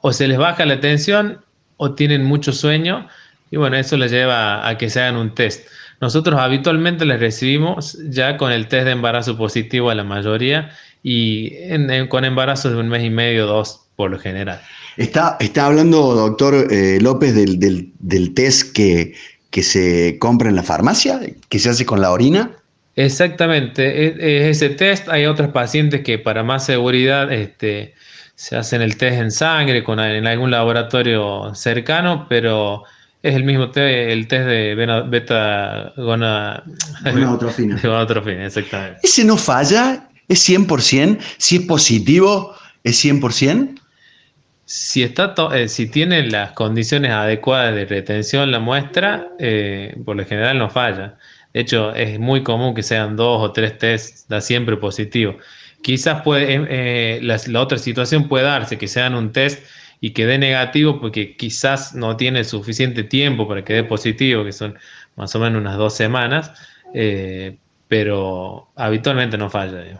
O 0.00 0.12
se 0.12 0.26
les 0.26 0.38
baja 0.38 0.64
la 0.64 0.80
tensión 0.80 1.40
o 1.76 1.94
tienen 1.94 2.24
mucho 2.24 2.52
sueño 2.52 3.06
y 3.50 3.56
bueno, 3.56 3.76
eso 3.76 3.96
les 3.96 4.10
lleva 4.10 4.66
a 4.66 4.76
que 4.78 4.90
se 4.90 5.00
hagan 5.00 5.16
un 5.16 5.34
test. 5.34 5.68
Nosotros 6.00 6.38
habitualmente 6.38 7.04
les 7.04 7.20
recibimos 7.20 7.98
ya 8.08 8.36
con 8.36 8.52
el 8.52 8.68
test 8.68 8.84
de 8.84 8.92
embarazo 8.92 9.36
positivo 9.36 9.90
a 9.90 9.94
la 9.94 10.04
mayoría 10.04 10.70
y 11.02 11.52
con 12.08 12.24
embarazos 12.24 12.72
de 12.72 12.78
un 12.78 12.88
mes 12.88 13.04
y 13.04 13.10
medio, 13.10 13.46
dos 13.46 13.86
por 13.96 14.10
lo 14.10 14.18
general. 14.18 14.60
Está, 14.96 15.36
está 15.40 15.66
hablando, 15.66 16.14
doctor 16.14 16.68
eh, 16.70 16.98
López, 17.00 17.34
del, 17.34 18.34
test 18.34 18.72
que, 18.72 19.14
que, 19.50 19.62
se 19.62 20.18
compra 20.18 20.48
en 20.48 20.56
la 20.56 20.62
farmacia, 20.62 21.20
que 21.48 21.58
se 21.58 21.70
hace 21.70 21.86
con 21.86 22.00
la 22.00 22.10
orina. 22.10 22.50
Exactamente, 22.94 24.06
es, 24.06 24.56
ese 24.56 24.70
test. 24.70 25.08
Hay 25.08 25.26
otros 25.26 25.50
pacientes 25.50 26.02
que 26.02 26.18
para 26.18 26.42
más 26.42 26.64
seguridad 26.64 27.32
este, 27.32 27.94
se 28.34 28.56
hacen 28.56 28.82
el 28.82 28.96
test 28.96 29.18
en 29.18 29.30
sangre 29.30 29.84
con, 29.84 30.00
en 30.00 30.26
algún 30.26 30.50
laboratorio 30.50 31.54
cercano, 31.54 32.26
pero 32.28 32.84
es 33.22 33.34
el 33.34 33.44
mismo 33.44 33.70
test, 33.70 34.10
el 34.10 34.28
test 34.28 34.46
de 34.46 34.74
beta 35.08 35.92
gona, 35.96 36.62
gonadotrofina. 37.04 38.46
exactamente. 38.46 39.00
¿Ese 39.02 39.24
no 39.24 39.36
falla? 39.36 40.08
¿Es 40.28 40.48
100%? 40.48 41.18
Si 41.38 41.56
es 41.56 41.62
positivo, 41.62 42.54
¿es 42.84 43.04
100%? 43.04 43.80
Si, 44.64 45.02
está 45.04 45.34
eh, 45.54 45.68
si 45.68 45.86
tiene 45.86 46.28
las 46.28 46.52
condiciones 46.52 47.12
adecuadas 47.12 47.74
de 47.74 47.84
retención 47.84 48.50
la 48.50 48.58
muestra, 48.58 49.28
eh, 49.38 49.96
por 50.04 50.16
lo 50.16 50.24
general 50.24 50.58
no 50.58 50.68
falla. 50.68 51.16
De 51.54 51.60
hecho, 51.60 51.94
es 51.94 52.18
muy 52.18 52.42
común 52.42 52.74
que 52.74 52.82
sean 52.82 53.16
dos 53.16 53.42
o 53.42 53.52
tres 53.52 53.78
tests, 53.78 54.26
da 54.28 54.40
siempre 54.40 54.76
positivo. 54.76 55.36
Quizás 55.82 56.22
puede, 56.22 56.46
eh, 56.68 57.20
la, 57.22 57.40
la, 57.46 57.60
otra 57.60 57.78
situación 57.78 58.28
puede 58.28 58.44
darse, 58.44 58.76
que 58.76 58.88
sean 58.88 59.14
un 59.14 59.30
test 59.30 59.64
y 60.00 60.10
que 60.10 60.26
dé 60.26 60.38
negativo 60.38 61.00
porque 61.00 61.36
quizás 61.36 61.94
no 61.94 62.16
tiene 62.16 62.44
suficiente 62.44 63.02
tiempo 63.04 63.48
para 63.48 63.64
que 63.64 63.72
dé 63.74 63.84
positivo, 63.84 64.44
que 64.44 64.52
son 64.52 64.78
más 65.16 65.34
o 65.34 65.38
menos 65.38 65.60
unas 65.60 65.76
dos 65.76 65.94
semanas, 65.94 66.52
eh, 66.94 67.56
pero 67.88 68.68
habitualmente 68.76 69.38
no 69.38 69.50
falla. 69.50 69.98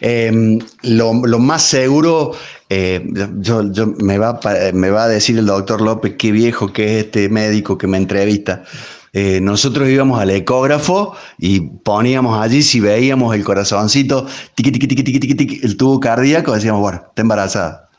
Em, 0.00 0.58
lo, 0.82 1.14
más 1.14 1.62
seguro, 1.62 2.32
eh, 2.68 3.02
yo, 3.38 3.62
me, 3.98 4.18
va, 4.18 4.40
me 4.74 4.90
va 4.90 5.04
a 5.04 5.08
decir 5.08 5.38
el 5.38 5.46
doctor 5.46 5.80
López 5.80 6.14
qué 6.18 6.32
viejo 6.32 6.72
que 6.72 6.98
es 6.98 7.04
este 7.06 7.28
médico 7.28 7.78
que 7.78 7.86
me 7.86 7.96
entrevista. 7.96 8.64
Eh, 9.12 9.40
nosotros 9.40 9.88
íbamos 9.88 10.20
al 10.20 10.30
ecógrafo 10.30 11.16
y 11.38 11.60
poníamos 11.60 12.40
allí, 12.40 12.62
si 12.62 12.78
veíamos 12.80 13.34
el 13.34 13.42
corazoncito, 13.42 14.26
tiqui, 14.54 14.70
tiqui, 14.70 14.86
tiqui, 14.86 15.02
tiqui, 15.02 15.34
tiqui, 15.34 15.60
el 15.64 15.76
tubo 15.76 15.98
cardíaco, 15.98 16.54
decíamos, 16.54 16.80
bueno, 16.80 17.02
está 17.08 17.22
embarazada. 17.22 17.89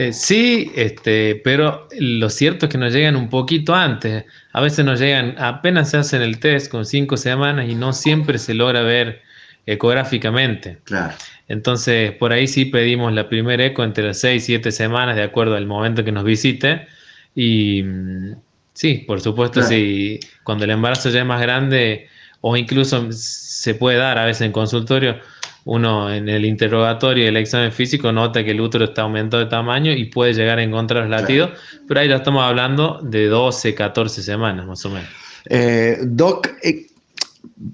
Eh, 0.00 0.14
sí, 0.14 0.72
este, 0.76 1.42
pero 1.44 1.86
lo 1.98 2.30
cierto 2.30 2.64
es 2.64 2.72
que 2.72 2.78
nos 2.78 2.90
llegan 2.90 3.16
un 3.16 3.28
poquito 3.28 3.74
antes. 3.74 4.24
A 4.54 4.62
veces 4.62 4.82
nos 4.82 4.98
llegan, 4.98 5.34
apenas 5.36 5.90
se 5.90 5.98
hacen 5.98 6.22
el 6.22 6.40
test 6.40 6.70
con 6.70 6.86
cinco 6.86 7.18
semanas 7.18 7.68
y 7.68 7.74
no 7.74 7.92
siempre 7.92 8.38
se 8.38 8.54
logra 8.54 8.80
ver 8.80 9.20
ecográficamente. 9.66 10.78
Claro. 10.84 11.12
Entonces, 11.48 12.12
por 12.12 12.32
ahí 12.32 12.46
sí 12.46 12.64
pedimos 12.64 13.12
la 13.12 13.28
primera 13.28 13.62
eco 13.62 13.84
entre 13.84 14.04
las 14.04 14.18
seis 14.20 14.44
y 14.44 14.46
siete 14.46 14.72
semanas, 14.72 15.16
de 15.16 15.22
acuerdo 15.22 15.54
al 15.54 15.66
momento 15.66 16.02
que 16.02 16.12
nos 16.12 16.24
visite. 16.24 16.86
Y 17.34 17.82
mm, 17.82 18.36
sí, 18.72 19.04
por 19.06 19.20
supuesto, 19.20 19.60
sí, 19.60 20.18
cuando 20.44 20.64
el 20.64 20.70
embarazo 20.70 21.10
ya 21.10 21.20
es 21.20 21.26
más 21.26 21.42
grande, 21.42 22.08
o 22.40 22.56
incluso 22.56 23.06
se 23.12 23.74
puede 23.74 23.98
dar 23.98 24.16
a 24.16 24.24
veces 24.24 24.46
en 24.46 24.52
consultorio, 24.52 25.20
uno 25.64 26.12
en 26.12 26.28
el 26.28 26.44
interrogatorio 26.44 27.24
y 27.24 27.26
el 27.28 27.36
examen 27.36 27.72
físico 27.72 28.12
nota 28.12 28.44
que 28.44 28.52
el 28.52 28.60
útero 28.60 28.86
está 28.86 29.02
aumentado 29.02 29.42
de 29.42 29.50
tamaño 29.50 29.92
y 29.92 30.06
puede 30.06 30.32
llegar 30.32 30.58
a 30.58 30.62
encontrar 30.62 31.02
los 31.02 31.20
latidos, 31.20 31.50
pero 31.86 32.00
ahí 32.00 32.08
ya 32.08 32.16
estamos 32.16 32.42
hablando 32.42 33.00
de 33.02 33.26
12, 33.26 33.74
14 33.74 34.22
semanas 34.22 34.66
más 34.66 34.84
o 34.84 34.90
menos. 34.90 35.08
Eh, 35.48 35.98
doc, 36.02 36.48
eh, 36.62 36.86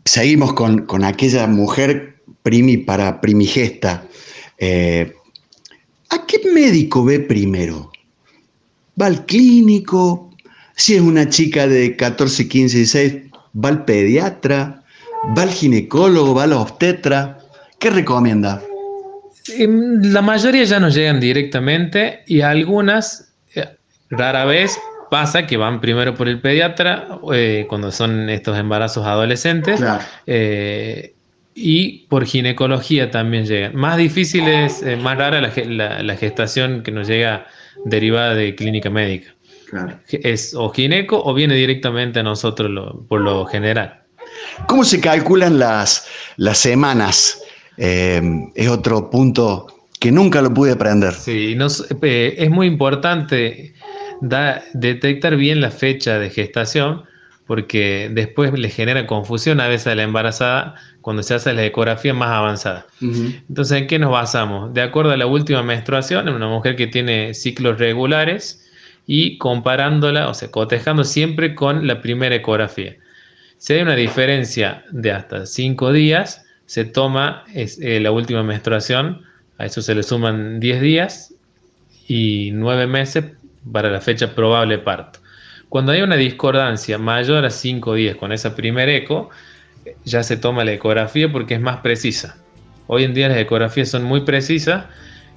seguimos 0.04 0.52
con, 0.54 1.04
aquella 1.04 1.46
mujer 1.46 2.16
primi 2.42 2.76
para 2.76 3.20
primigesta. 3.20 4.04
Eh, 4.58 5.12
¿A 6.10 6.26
qué 6.26 6.40
médico 6.52 7.04
ve 7.04 7.20
primero? 7.20 7.90
¿Va 9.00 9.06
al 9.06 9.26
clínico? 9.26 10.30
Si 10.74 10.94
es 10.94 11.00
una 11.00 11.28
chica 11.28 11.66
de 11.66 11.96
14, 11.96 12.48
15, 12.48 12.76
16, 12.76 13.14
¿va 13.54 13.70
al 13.70 13.84
pediatra? 13.84 14.82
¿Va 15.36 15.42
al 15.42 15.50
ginecólogo? 15.50 16.34
¿Va 16.34 16.44
al 16.44 16.52
obstetra? 16.52 17.38
¿Qué 17.86 17.90
recomienda? 17.90 18.60
La 19.58 20.20
mayoría 20.20 20.64
ya 20.64 20.80
nos 20.80 20.92
llegan 20.92 21.20
directamente 21.20 22.24
y 22.26 22.40
algunas, 22.40 23.32
eh, 23.54 23.64
rara 24.10 24.44
vez, 24.44 24.76
pasa 25.08 25.46
que 25.46 25.56
van 25.56 25.80
primero 25.80 26.12
por 26.16 26.28
el 26.28 26.40
pediatra 26.40 27.06
eh, 27.32 27.64
cuando 27.68 27.92
son 27.92 28.28
estos 28.28 28.58
embarazos 28.58 29.06
adolescentes 29.06 29.80
eh, 30.26 31.14
y 31.54 31.98
por 32.08 32.24
ginecología 32.24 33.12
también 33.12 33.46
llegan. 33.46 33.76
Más 33.76 33.98
difícil 33.98 34.48
es, 34.48 34.82
más 35.00 35.16
rara 35.16 35.40
la, 35.40 36.16
gestación 36.16 36.82
que 36.82 36.90
nos 36.90 37.06
llega 37.06 37.46
derivada 37.84 38.34
de 38.34 38.56
clínica 38.56 38.90
médica. 38.90 39.32
Es 40.10 40.54
o 40.56 40.70
gineco 40.70 41.22
o 41.24 41.32
viene 41.34 41.54
directamente 41.54 42.18
a 42.18 42.24
nosotros 42.24 42.96
por 43.06 43.20
lo 43.20 43.46
general. 43.46 44.02
¿Cómo 44.66 44.82
se 44.82 45.00
calculan 45.00 45.60
las, 45.60 46.08
las 46.36 46.58
semanas 46.58 47.44
eh, 47.76 48.50
es 48.54 48.68
otro 48.68 49.10
punto 49.10 49.66
que 49.98 50.12
nunca 50.12 50.42
lo 50.42 50.52
pude 50.52 50.72
aprender. 50.72 51.12
Sí, 51.14 51.56
eh, 52.02 52.34
es 52.38 52.50
muy 52.50 52.66
importante 52.66 53.74
detectar 54.72 55.36
bien 55.36 55.60
la 55.60 55.70
fecha 55.70 56.18
de 56.18 56.30
gestación 56.30 57.04
porque 57.46 58.10
después 58.12 58.52
le 58.58 58.68
genera 58.68 59.06
confusión 59.06 59.60
a 59.60 59.68
veces 59.68 59.88
a 59.88 59.94
la 59.94 60.02
embarazada 60.02 60.74
cuando 61.00 61.22
se 61.22 61.34
hace 61.34 61.52
la 61.52 61.64
ecografía 61.64 62.12
más 62.12 62.30
avanzada. 62.30 62.86
Entonces, 63.00 63.78
¿en 63.78 63.86
qué 63.86 63.98
nos 63.98 64.10
basamos? 64.10 64.74
De 64.74 64.82
acuerdo 64.82 65.12
a 65.12 65.16
la 65.16 65.26
última 65.26 65.62
menstruación, 65.62 66.26
en 66.28 66.34
una 66.34 66.48
mujer 66.48 66.74
que 66.74 66.88
tiene 66.88 67.34
ciclos 67.34 67.78
regulares 67.78 68.68
y 69.06 69.38
comparándola, 69.38 70.28
o 70.28 70.34
sea, 70.34 70.50
cotejando 70.50 71.04
siempre 71.04 71.54
con 71.54 71.86
la 71.86 72.02
primera 72.02 72.34
ecografía. 72.34 72.96
Si 73.58 73.74
hay 73.74 73.82
una 73.82 73.94
diferencia 73.94 74.84
de 74.90 75.12
hasta 75.12 75.46
5 75.46 75.92
días, 75.92 76.45
se 76.66 76.84
toma 76.84 77.44
eh, 77.54 78.00
la 78.00 78.10
última 78.10 78.42
menstruación, 78.42 79.22
a 79.58 79.66
eso 79.66 79.80
se 79.80 79.94
le 79.94 80.02
suman 80.02 80.60
10 80.60 80.80
días 80.80 81.34
y 82.08 82.50
9 82.52 82.86
meses 82.86 83.24
para 83.72 83.90
la 83.90 84.00
fecha 84.00 84.34
probable 84.34 84.78
parto. 84.78 85.20
Cuando 85.68 85.92
hay 85.92 86.02
una 86.02 86.16
discordancia 86.16 86.98
mayor 86.98 87.44
a 87.44 87.50
5 87.50 87.94
días 87.94 88.16
con 88.16 88.32
esa 88.32 88.54
primer 88.54 88.88
eco, 88.88 89.30
ya 90.04 90.22
se 90.22 90.36
toma 90.36 90.64
la 90.64 90.72
ecografía 90.72 91.30
porque 91.30 91.54
es 91.54 91.60
más 91.60 91.78
precisa. 91.78 92.36
Hoy 92.88 93.04
en 93.04 93.14
día 93.14 93.28
las 93.28 93.38
ecografías 93.38 93.88
son 93.88 94.04
muy 94.04 94.20
precisas 94.20 94.86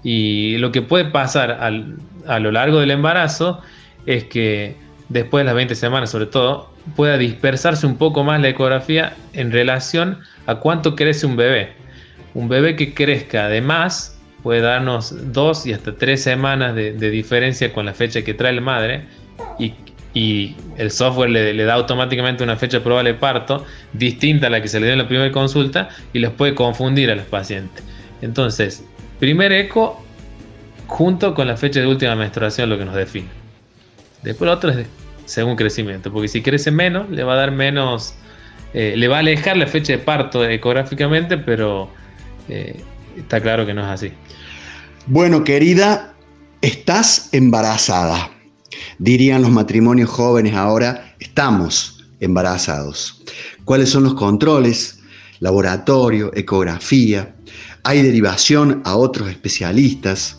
y 0.04 0.58
lo 0.58 0.72
que 0.72 0.82
puede 0.82 1.06
pasar 1.06 1.52
a 1.52 2.40
lo 2.40 2.52
largo 2.52 2.80
del 2.80 2.92
embarazo 2.92 3.62
es 4.06 4.26
que 4.26 4.76
después 5.10 5.42
de 5.42 5.46
las 5.46 5.56
20 5.56 5.76
semanas 5.76 6.12
sobre 6.12 6.28
todo, 6.28 6.72
pueda 6.96 7.18
dispersarse 7.18 7.86
un 7.86 7.98
poco 7.98 8.24
más 8.24 8.40
la 8.40 8.50
ecografía 8.50 9.16
en 9.34 9.52
relación 9.52 10.20
a 10.46 10.56
cuánto 10.56 10.96
crece 10.96 11.26
un 11.26 11.36
bebé. 11.36 11.74
Un 12.34 12.48
bebé 12.48 12.76
que 12.76 12.94
crezca 12.94 13.46
además 13.46 14.20
puede 14.44 14.62
darnos 14.62 15.34
dos 15.34 15.66
y 15.66 15.74
hasta 15.74 15.96
tres 15.96 16.24
semanas 16.24 16.76
de, 16.76 16.94
diferencia 17.10 17.74
con 17.74 17.86
la 17.86 17.94
fecha 17.94 18.22
que 18.22 18.34
trae 18.34 18.54
la 18.54 18.62
madre 18.62 19.04
y, 19.58 19.74
el 20.78 20.92
software 20.92 21.30
le, 21.30 21.64
da 21.64 21.76
automáticamente 21.76 22.44
una 22.44 22.58
fecha 22.58 22.84
probable 22.84 23.14
de 23.14 23.20
parto 23.20 23.64
distinta 23.94 24.48
a 24.48 24.50
la 24.50 24.62
que 24.62 24.68
se 24.68 24.80
le 24.80 24.88
dio 24.88 24.94
en 24.94 25.00
la 25.00 25.08
primera 25.08 25.32
consulta 25.32 25.90
y 26.12 26.20
los 26.20 26.34
puede 26.34 26.56
confundir 26.56 27.10
a 27.10 27.16
los 27.16 27.26
pacientes. 27.26 27.84
Entonces, 28.22 28.84
primer 29.20 29.54
eco 29.54 30.04
junto 30.88 31.34
con 31.36 31.48
la 31.48 31.56
fecha 31.56 31.80
de 31.80 31.88
última 31.88 32.16
menstruación 32.16 32.70
lo 32.70 32.78
que 32.78 32.86
nos 32.86 32.96
define. 32.96 33.30
Después 34.24 34.48
lo 34.48 34.54
otro 34.54 34.72
es 34.72 34.88
según 35.26 35.56
crecimiento, 35.56 36.12
porque 36.12 36.28
si 36.28 36.42
crece 36.42 36.72
menos 36.72 37.10
le 37.10 37.24
va 37.24 37.34
a 37.34 37.38
dar 37.38 37.52
menos 37.52 38.16
eh, 38.74 38.94
le 38.96 39.08
va 39.08 39.18
a 39.18 39.20
alejar 39.20 39.58
la 39.58 39.66
fecha 39.66 39.94
de 39.94 40.00
parto 40.00 40.46
ecográficamente, 40.48 41.38
pero 41.38 41.90
eh, 42.48 42.80
está 43.18 43.42
claro 43.42 43.66
que 43.66 43.74
no 43.74 43.82
es 43.82 43.88
así. 43.88 44.12
Bueno, 45.08 45.44
querida, 45.44 46.14
estás 46.62 47.30
embarazada. 47.32 48.30
Dirían 49.00 49.42
los 49.42 49.50
matrimonios 49.50 50.10
jóvenes 50.10 50.54
ahora, 50.54 51.16
estamos 51.20 52.06
embarazados. 52.20 53.24
¿Cuáles 53.66 53.90
son 53.90 54.04
los 54.04 54.14
controles? 54.14 55.00
Laboratorio, 55.40 56.32
ecografía. 56.36 57.34
Hay 57.84 58.04
derivación 58.04 58.82
a 58.86 58.96
otros 58.96 59.30
especialistas. 59.30 60.36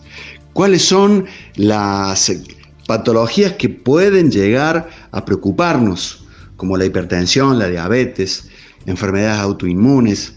cuáles 0.53 0.83
son 0.83 1.26
las 1.57 2.31
patologías 2.87 3.53
que 3.53 3.68
pueden 3.68 4.31
llegar 4.31 4.89
a 5.12 5.24
preocuparnos, 5.24 6.24
como 6.57 6.76
la 6.76 6.85
hipertensión, 6.85 7.59
la 7.59 7.68
diabetes, 7.68 8.49
enfermedades 8.87 9.41
autoinmunes, 9.41 10.35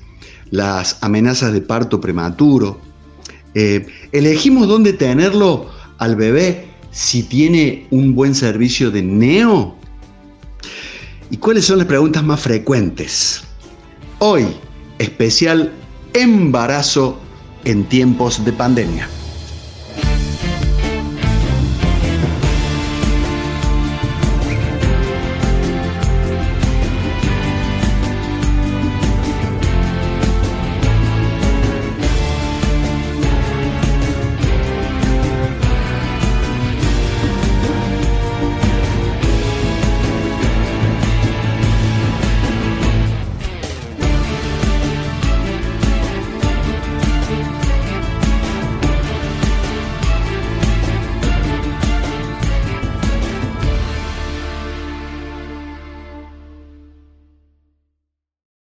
las 0.51 0.97
amenazas 1.01 1.53
de 1.53 1.61
parto 1.61 1.99
prematuro. 1.99 2.79
Eh, 3.55 3.85
elegimos 4.11 4.67
dónde 4.67 4.93
tenerlo 4.93 5.69
al 5.97 6.15
bebé 6.15 6.65
si 6.91 7.23
tiene 7.23 7.87
un 7.89 8.15
buen 8.15 8.35
servicio 8.35 8.91
de 8.91 9.01
neo. 9.01 9.75
¿Y 11.29 11.37
cuáles 11.37 11.65
son 11.65 11.79
las 11.79 11.87
preguntas 11.87 12.23
más 12.23 12.39
frecuentes? 12.39 13.43
Hoy, 14.19 14.45
especial 14.99 15.71
embarazo 16.13 17.19
en 17.65 17.83
tiempos 17.85 18.45
de 18.45 18.53
pandemia. 18.53 19.09